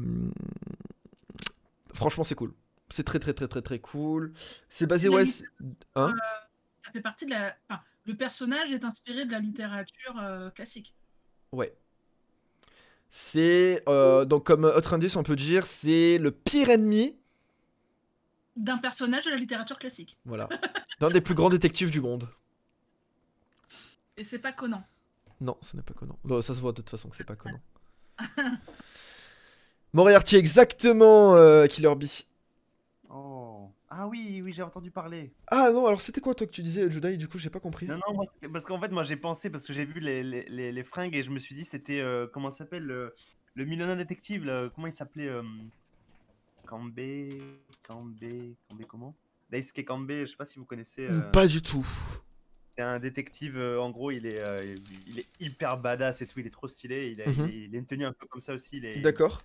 [1.93, 2.53] Franchement, c'est cool.
[2.89, 4.33] C'est très, très, très, très, très cool.
[4.69, 5.23] C'est basé, ouais.
[5.95, 6.13] Hein?
[6.87, 7.55] Ça fait partie de la.
[7.69, 10.95] enfin, le personnage est inspiré de la littérature euh, classique.
[11.51, 11.73] Ouais.
[13.09, 13.83] C'est.
[13.89, 17.15] euh, donc, comme autre indice, on peut dire, c'est le pire ennemi,
[18.55, 20.17] D'un personnage de la littérature classique.
[20.25, 20.47] voilà,
[20.99, 22.27] d'un des plus grands détectives du monde.
[24.17, 24.83] Et c'est pas Conan.
[25.41, 26.17] Non, ce n'est pas Conan.
[26.23, 27.59] Non, ça se voit de toute façon que c'est pas Conan.
[29.93, 32.25] Moriarty, exactement, euh, Killer Bee.
[33.99, 35.33] Ah oui, oui, j'ai entendu parler.
[35.47, 37.87] Ah non, alors c'était quoi toi que tu disais, Judai Du coup, j'ai pas compris.
[37.87, 40.43] Non, non, moi, parce qu'en fait, moi, j'ai pensé, parce que j'ai vu les, les,
[40.49, 43.15] les, les fringues et je me suis dit, c'était, euh, comment ça s'appelle, le,
[43.55, 45.41] le millionnaire détective, là, comment il s'appelait euh,
[46.65, 46.99] Kambe,
[47.83, 49.15] Kambe, Kambe comment?
[49.49, 51.07] Daisuke Kambe, je sais pas si vous connaissez.
[51.07, 51.85] euh, Pas du tout.
[52.77, 54.75] C'est un détective, euh, en gros, il est, euh,
[55.07, 57.47] il est hyper badass et tout, il est trop stylé, il a, Mhm.
[57.47, 59.43] il, il a une tenue un peu comme ça aussi, il D'accord.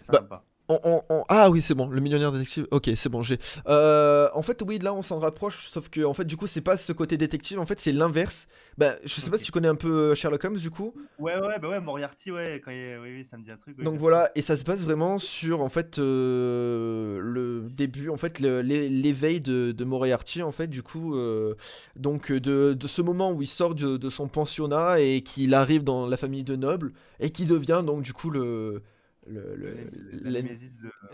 [0.00, 0.47] c'est Bah, sympa.
[0.70, 2.66] On- on- on- Ah oui, c'est bon, le millionnaire détective.
[2.70, 3.38] Ok, c'est bon, j'ai.
[3.68, 6.60] Euh, en fait, oui, là, on s'en rapproche, sauf que, en fait, du coup, c'est
[6.60, 8.46] pas ce côté détective, en fait, c'est l'inverse.
[8.76, 10.92] Bah, je sais pas si tu connais un peu Sherlock Holmes, du coup.
[11.18, 13.76] Ouais, ouais, bah ouais, Moriarty, ouais, quand il oui, oui, ça me dit un truc.
[13.78, 18.16] oui, Donc voilà, et ça se base vraiment sur, en fait, euh, le début, en
[18.18, 21.54] fait, l'éveil de, de Moriarty, en fait, du coup, euh,
[21.96, 25.54] donc euh, de, de ce moment où il sort de, de son pensionnat et qu'il
[25.54, 28.82] arrive dans la famille de nobles et qui devient, donc, du coup, le.
[29.28, 30.48] Le, le- la de-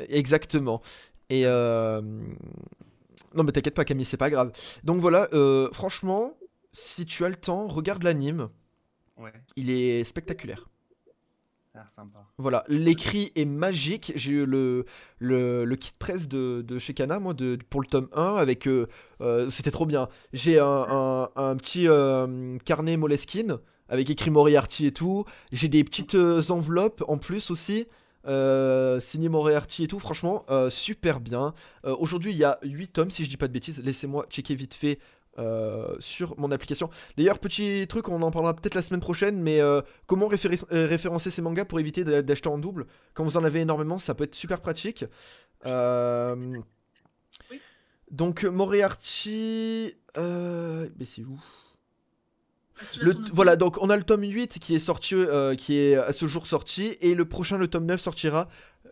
[0.09, 0.81] Exactement.
[1.31, 2.01] Et euh...
[3.35, 4.53] non, mais t'inquiète pas, Camille, c'est pas grave.
[4.85, 6.37] Donc voilà, euh, franchement,
[6.73, 8.49] si tu as le temps, regarde l'anime.
[9.17, 10.69] Ouais, Il est spectaculaire.
[11.89, 12.25] sympa.
[12.39, 14.13] Voilà, l'écrit est magique.
[14.17, 14.85] J'ai eu le,
[15.19, 18.67] le, le kit presse de, de chez Kana, moi, de, pour le tome 1, avec.
[18.69, 18.87] euh,
[19.21, 20.09] euh, C'était trop bien.
[20.33, 23.59] J'ai un, un- un petit euh, carnet Moleskine,
[23.89, 25.25] avec écrit Moriarty et tout.
[25.53, 27.87] J'ai des petites euh, enveloppes en plus aussi.
[28.27, 31.53] Euh, signé Moriarty et tout, franchement, euh, super bien.
[31.85, 33.81] Euh, Aujourd'hui, il y a 8 tomes, si je dis pas de bêtises.
[33.85, 34.99] Laissez-moi checker vite fait
[35.39, 36.89] euh, sur mon application.
[37.17, 39.61] D'ailleurs, petit truc, on en parlera peut-être la semaine prochaine, mais
[40.07, 42.87] comment référencer ces mangas pour éviter d'a- d'acheter en double?
[43.15, 45.05] Quand vous en avez énormément, ça peut être super pratique.
[45.65, 47.61] Oui.
[48.11, 49.95] Donc, Moriarty.
[50.17, 51.39] Mais c'est où?
[53.01, 55.97] Le, notre voilà, donc on a le tome 8 qui est sorti, euh, qui est
[55.97, 58.49] à ce jour sorti, et le prochain, le tome 9, sortira
[58.87, 58.91] euh,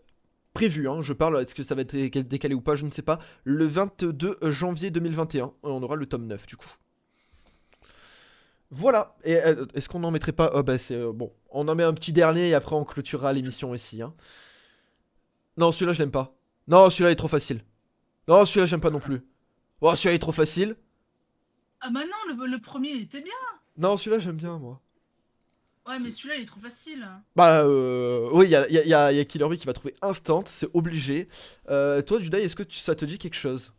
[0.55, 2.91] prévu, hein, je parle, est-ce que ça va être déca- décalé ou pas, je ne
[2.91, 6.71] sais pas, le 22 janvier 2021, et on aura le tome 9 du coup.
[8.71, 10.51] Voilà, et euh, est-ce qu'on n'en mettrait pas?
[10.55, 13.33] Oh bah c'est euh, bon, on en met un petit dernier et après on clôturera
[13.35, 14.01] l'émission ici.
[14.01, 14.15] Hein.
[15.59, 16.35] Non, celui-là je l'aime pas.
[16.69, 17.63] Non, celui-là est trop facile.
[18.29, 19.21] Non, celui-là j'aime pas non plus.
[19.83, 20.77] Oh, celui-là est trop facile.
[21.83, 23.33] Ah bah non, le, le premier il était bien.
[23.77, 24.81] Non, celui-là j'aime bien moi.
[25.86, 27.09] Ouais, mais celui-là il est trop facile.
[27.35, 29.66] Bah euh, oui, il y a, y a- y a- y a Killer Bee qui
[29.66, 31.28] va trouver instant, c'est obligé.
[31.70, 33.73] Euh, toi, Juday, est-ce que tu- ça te dit quelque chose?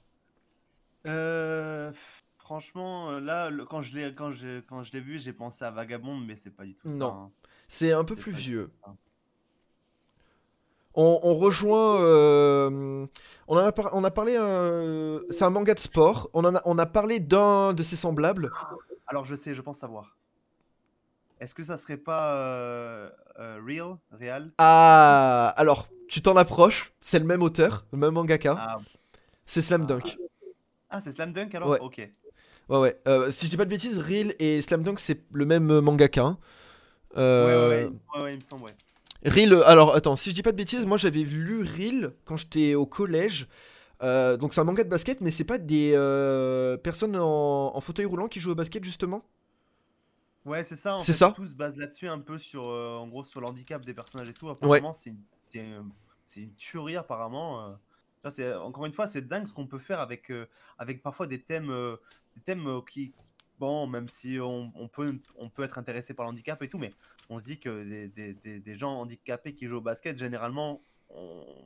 [1.06, 1.92] Euh,
[2.38, 5.64] franchement, euh, là, le- quand je l'ai, quand je, quand je l'ai vu, j'ai pensé
[5.64, 7.10] à Vagabond, mais c'est pas du tout Non.
[7.10, 7.16] ça.
[7.16, 7.32] hein.
[7.70, 8.70] C'est un peu plus vieux.
[10.96, 12.04] On, on rejoint.
[12.04, 13.08] euh,
[13.48, 14.36] on, en a par- on a parlé.
[14.38, 16.30] euh, c'est un manga de sport.
[16.34, 18.52] On, en a, on a parlé d'un de ses semblables.
[19.08, 20.18] Alors, je sais, je pense savoir.
[21.40, 23.10] Est-ce que ça serait pas euh,
[23.40, 26.94] euh, Real, Real Ah, alors, tu t'en approches.
[27.02, 28.56] C'est le même auteur, le même mangaka.
[28.58, 28.80] Ah,
[29.46, 30.18] C'est Slam Dunk.
[30.90, 31.70] ah, c'est Slam Dunk alors?
[31.70, 31.80] Ouais.
[31.82, 32.10] Ok.
[32.70, 32.98] Ouais, ouais.
[33.08, 36.24] Euh, si je dis pas de bêtises, Real et Slam Dunk, c'est le même mangaka.
[36.24, 36.38] hein.
[37.16, 37.90] Ouais, ouais,
[38.22, 38.76] ouais, il me semble, ouais.
[39.26, 42.76] Euh, alors attends, si je dis pas de bêtises, moi j'avais lu Reel quand j'étais
[42.76, 43.48] au collège.
[44.04, 47.82] Euh, donc c'est un manga de basket, mais c'est pas des euh, personnes en, en
[47.82, 49.24] fauteuil roulant qui jouent au basket justement?
[50.46, 51.00] Ouais, c'est ça.
[51.02, 53.94] C'est ça Tout se base là-dessus un peu sur, euh, en gros, sur l'handicap des
[53.94, 54.50] personnages et tout.
[54.50, 55.92] Apparemment, c'est une,
[56.26, 57.78] c'est une- tuerie apparemment.
[58.30, 60.32] c'est encore une fois, c'est dingue ce qu'on peut faire avec,
[60.78, 61.72] avec parfois des thèmes,
[62.36, 63.14] des thèmes qui,
[63.60, 66.92] bon, même si on, on peut, on peut être intéressé par l'handicap et tout, mais
[67.30, 70.82] on se dit que des, des- des- des gens handicapés qui jouent au basket, généralement,
[71.10, 71.66] on-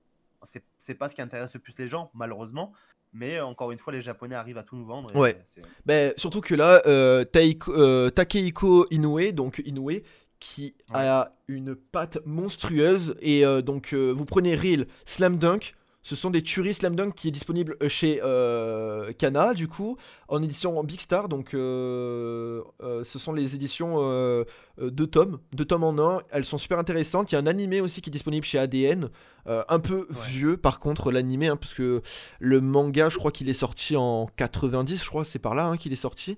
[0.77, 2.73] c'est pas ce qui intéresse le plus les gens, malheureusement.
[3.13, 5.09] Mais euh, encore une fois, les Japonais arrivent à tout nous vendre.
[5.15, 5.41] et Ouais.
[5.45, 10.01] c'est- Ben, surtout que là, euh, Taiko- euh, Takehiko Inoue, donc Inoue,
[10.39, 13.15] qui a une patte monstrueuse.
[13.21, 15.73] Et euh, donc, vous prenez Reel, Slam Dunk.
[16.03, 19.97] Ce sont des tueries Slam Dunk qui est disponible chez euh, Kana, du coup,
[20.29, 21.27] en édition Big Star.
[21.27, 24.45] Donc, euh, euh, ce sont les éditions euh,
[24.79, 26.21] euh, deux tomes, deux tomes en un.
[26.31, 27.29] Elles sont super intéressantes.
[27.31, 29.09] Il y a un animé aussi qui est disponible chez ADN.
[29.47, 30.27] euh, un peu Ouais.
[30.29, 32.01] vieux, par contre, l'animé, hein, parce que
[32.39, 35.77] le manga, je crois qu'il est sorti en 90, je crois, c'est par là hein,
[35.77, 36.37] qu'il est sorti.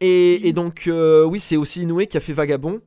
[0.00, 2.80] Et, et donc, euh, oui, c'est aussi Inoue qui a fait Vagabond.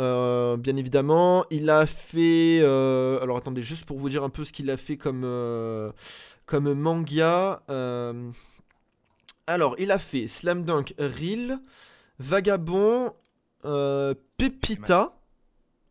[0.00, 2.60] Euh, bien évidemment, il a fait.
[2.62, 5.92] euh, alors attendez, juste pour vous dire un peu ce qu'il a fait comme, euh,
[6.46, 7.62] comme manga.
[9.46, 11.58] alors, il a fait Slam Dunk Reel,
[12.18, 13.12] Vagabond,
[14.38, 15.18] Pepita,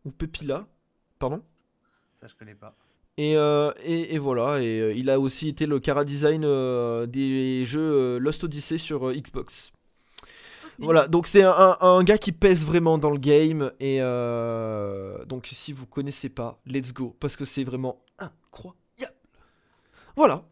[0.04, 0.66] ou Pepila,
[1.18, 1.42] pardon.
[2.20, 2.74] Ça, je connais pas.
[3.18, 6.42] Et, et, et voilà, et il a aussi été le cara design
[7.06, 9.72] des jeux Lost Odyssey sur Xbox.
[10.78, 13.70] Voilà, donc c'est un, un- un gars qui pèse vraiment dans le game.
[13.80, 17.16] Et euh, donc si vous connaissez pas, let's go.
[17.20, 18.78] Parce que c'est vraiment incroyable.
[20.16, 20.44] Voilà.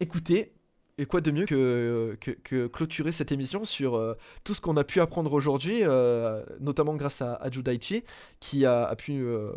[0.00, 0.52] écoutez,
[0.98, 4.14] et quoi de mieux que, que, que clôturer cette émission sur euh,
[4.44, 8.02] tout ce qu'on a pu apprendre aujourd'hui, euh, notamment grâce à, à Judaichi,
[8.40, 9.52] qui a, a pu euh,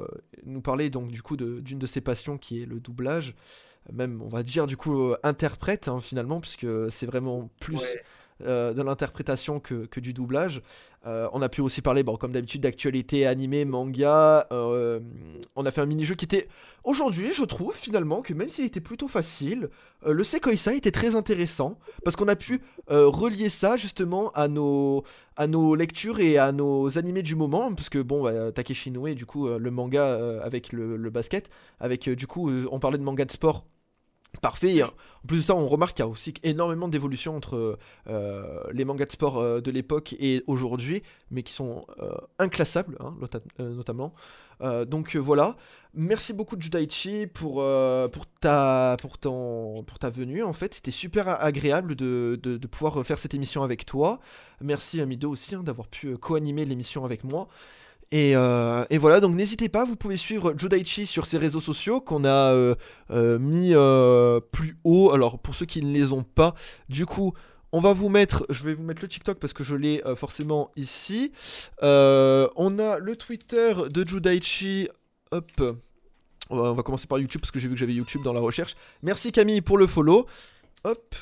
[0.46, 3.36] nous parler donc du coup de- d'une de, ses passions qui est le doublage,
[3.92, 8.04] même on va dire du coup interprète hein, finalement, puisque c'est vraiment plus Ouais.
[8.42, 10.62] Euh, de l'interprétation que, que du doublage.
[11.06, 14.48] Euh, on a pu aussi parler, bon, comme d'habitude, d'actualité animée, manga.
[14.52, 15.00] euh,
[15.56, 16.48] on a fait un mini-jeu qui était.
[16.84, 19.70] Aujourd'hui, je trouve finalement que même s'il était plutôt facile,
[20.06, 25.04] le Sekoisai était très intéressant parce qu'on a pu relier ça justement à nos,
[25.36, 27.74] à nos lectures et à nos animés du moment.
[27.74, 31.50] Parce que bon, bah, Takeshi Inoue, du coup, le manga avec le, le basket,
[31.80, 33.66] avec du coup, on parlait de manga de sport.
[34.42, 34.84] Parfait.
[34.84, 34.92] En
[35.28, 37.78] plus de ça, on remarque qu'il y a aussi énormément d'évolution entre
[38.08, 41.02] euh, les mangas de sport euh, de l'époque et aujourd'hui,
[41.32, 44.14] mais qui sont euh, inclassables, hein, nota- notamment.
[44.88, 45.56] Donc voilà.
[45.94, 47.64] Merci beaucoup Judaichi pour,
[48.12, 50.44] pour, ta, pour, ton, pour ta venue.
[50.44, 54.20] En fait, c'était super agréable de, de, de pouvoir faire cette émission avec toi.
[54.60, 57.48] Merci à Mido aussi hein, d'avoir pu co-animer l'émission avec moi.
[58.12, 62.02] Et, euh, et voilà, donc n'hésitez pas, vous pouvez suivre Judaichi sur ses réseaux sociaux
[62.02, 62.76] qu'on a euh,
[63.12, 63.74] euh, mis
[64.52, 65.12] plus haut.
[65.12, 66.56] Alors pour ceux qui ne les ont pas,
[66.90, 67.34] du coup,
[67.72, 70.72] on va vous mettre, je vais vous mettre le TikTok parce que je l'ai forcément
[70.76, 71.32] ici.
[71.82, 74.90] On a le Twitter de Judaichi.
[75.32, 75.52] Hop.
[76.50, 78.34] On va, on va commencer par YouTube parce que j'ai vu que j'avais YouTube dans
[78.34, 78.76] la recherche.
[79.04, 80.26] Merci Camille pour le follow.
[80.84, 81.16] Hop.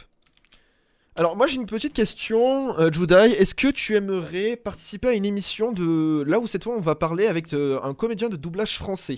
[1.17, 3.31] Alors moi j'ai une petite question, euh, Judai.
[3.31, 6.93] Est-ce que tu aimerais participer à une émission de là où cette fois on va
[6.95, 9.17] parler avec euh, un comédien de doublage français?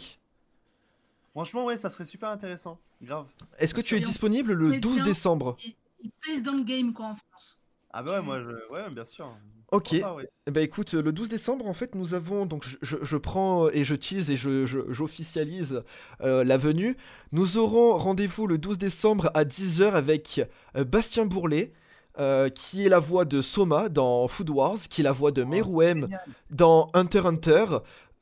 [1.31, 2.80] Franchement, ouais, ça serait super intéressant.
[3.01, 3.27] Grave.
[3.59, 4.91] Est-ce que tu es disponible le comédien.
[4.91, 5.57] 12 décembre?
[5.63, 7.59] Il, il pèse dans le game, quoi, en France.
[7.91, 8.49] Ah bah ouais, moi, je...
[8.73, 9.30] ouais, bien sûr.
[9.71, 9.89] Ok.
[9.89, 10.30] Pourquoi pas, ouais.
[10.47, 13.69] Eh ben écoute, le 12 décembre, en fait, nous avons donc je, je- je prends
[13.69, 15.84] et je tease et je je- j'officialise
[16.21, 16.97] euh, la venue.
[17.31, 20.41] Nous aurons rendez-vous le 12 décembre à 10h avec
[20.76, 21.71] euh, Bastien Bourlet.
[22.20, 25.44] Euh, qui est la voix de Soma dans Food Wars, qui est la voix de
[25.44, 26.10] Oh, Meruem
[26.50, 27.66] dans Hunter x Hunter,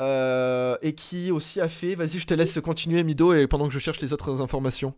[0.02, 1.95] euh, et qui aussi a fait.
[1.95, 4.94] Vas-y, je te laisse continuer, Mido, et pendant que je cherche les autres informations.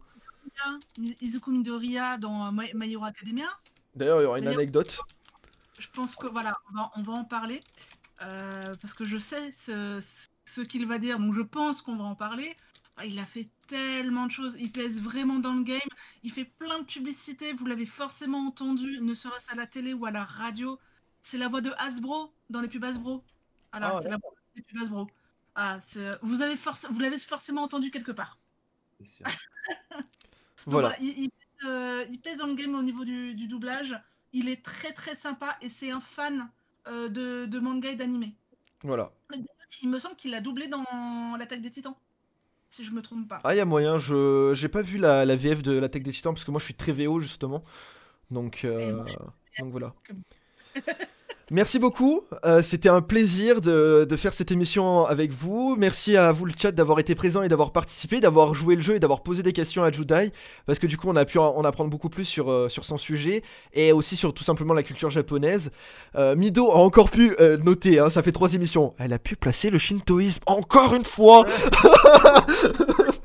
[1.21, 3.45] Izuku Midoriya dans euh, My Hero Academia.
[3.95, 4.99] D'ailleurs, il y aura une anecdote.
[5.77, 7.63] Je pense que voilà, on va, on va en parler.
[8.21, 9.99] euh, parce que je sais ce,
[10.45, 12.55] ce qu'il va dire, donc je pense qu'on va en parler.
[12.99, 15.79] Ah, Il a fait tellement de choses, il pèse vraiment dans le game,
[16.23, 20.05] il fait plein de publicités, vous l'avez forcément entendu, ne serait-ce à la télé ou
[20.05, 20.77] à la radio.
[21.21, 23.23] C'est la voix de Hasbro dans les pubs Hasbro.
[23.71, 25.07] Voilà, Ah, c'est la voix des pubs Hasbro.
[25.55, 25.79] Ah,
[26.21, 28.37] vous avez forc- vous l'avez forcément entendu quelque part.
[29.03, 29.25] Sûr.
[29.99, 30.07] Donc
[30.67, 30.95] Voilà.
[30.99, 33.97] il, il pèse, euh, il pèse dans le game au niveau du, du doublage.
[34.33, 36.49] Il est très très sympa et c'est un fan
[36.87, 38.35] euh, de, de manga et d'animé.
[38.83, 39.11] Voilà.
[39.81, 41.95] Il me semble qu'il a doublé dans l'attaque des titans.
[42.69, 43.39] Si je me trompe pas.
[43.43, 46.11] Ah, il y a moyen, je j'ai pas vu la, la VF de l'attaque des
[46.11, 47.63] titans parce que moi je suis très VO justement.
[48.31, 49.15] Donc, euh, moi, je
[49.61, 49.93] donc voilà.
[51.51, 55.75] Merci beaucoup, euh, c'était un plaisir de, de faire cette émission avec vous.
[55.77, 58.95] Merci à vous le chat d'avoir été présent et d'avoir participé, d'avoir joué le jeu
[58.95, 60.31] et d'avoir posé des questions à Judai
[60.65, 62.85] parce que du coup on a pu en en apprendre beaucoup plus sur, euh, sur
[62.85, 63.43] son sujet
[63.73, 65.71] et aussi sur tout simplement la culture japonaise.
[66.15, 69.35] Euh, Mido a encore pu euh, noter, hein, ça fait trois émissions, elle a pu
[69.35, 71.45] placer le shintoïsme encore une fois.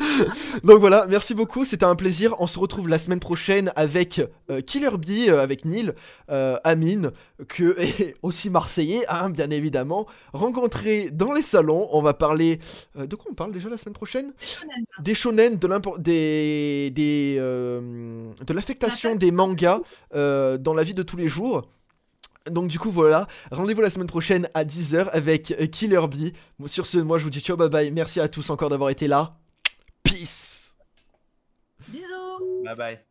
[0.64, 2.34] Donc voilà, merci beaucoup, c'était un plaisir.
[2.40, 4.20] On se retrouve la semaine prochaine avec
[4.50, 5.92] euh, Killer Bee, euh, avec Neil,
[6.30, 7.10] euh, Amine,
[7.48, 11.88] que est aussi marseillais, hein, bien évidemment, rencontré dans les salons.
[11.92, 12.60] On va parler
[12.98, 14.32] euh, de quoi on parle déjà la semaine prochaine?
[15.00, 19.80] Des shonen, de des, des euh, de l'affectation La- des mangas
[20.12, 21.68] dans la vie de tous les jours.
[22.50, 26.32] Donc du coup voilà, rendez-vous la semaine prochaine à 10h avec Killer Bee.
[26.66, 29.08] Sur ce, moi je vous dis ciao bye bye, merci à tous encore d'avoir été
[29.08, 29.39] là.
[30.10, 30.74] Peace
[31.88, 33.09] Bisous Bye bye.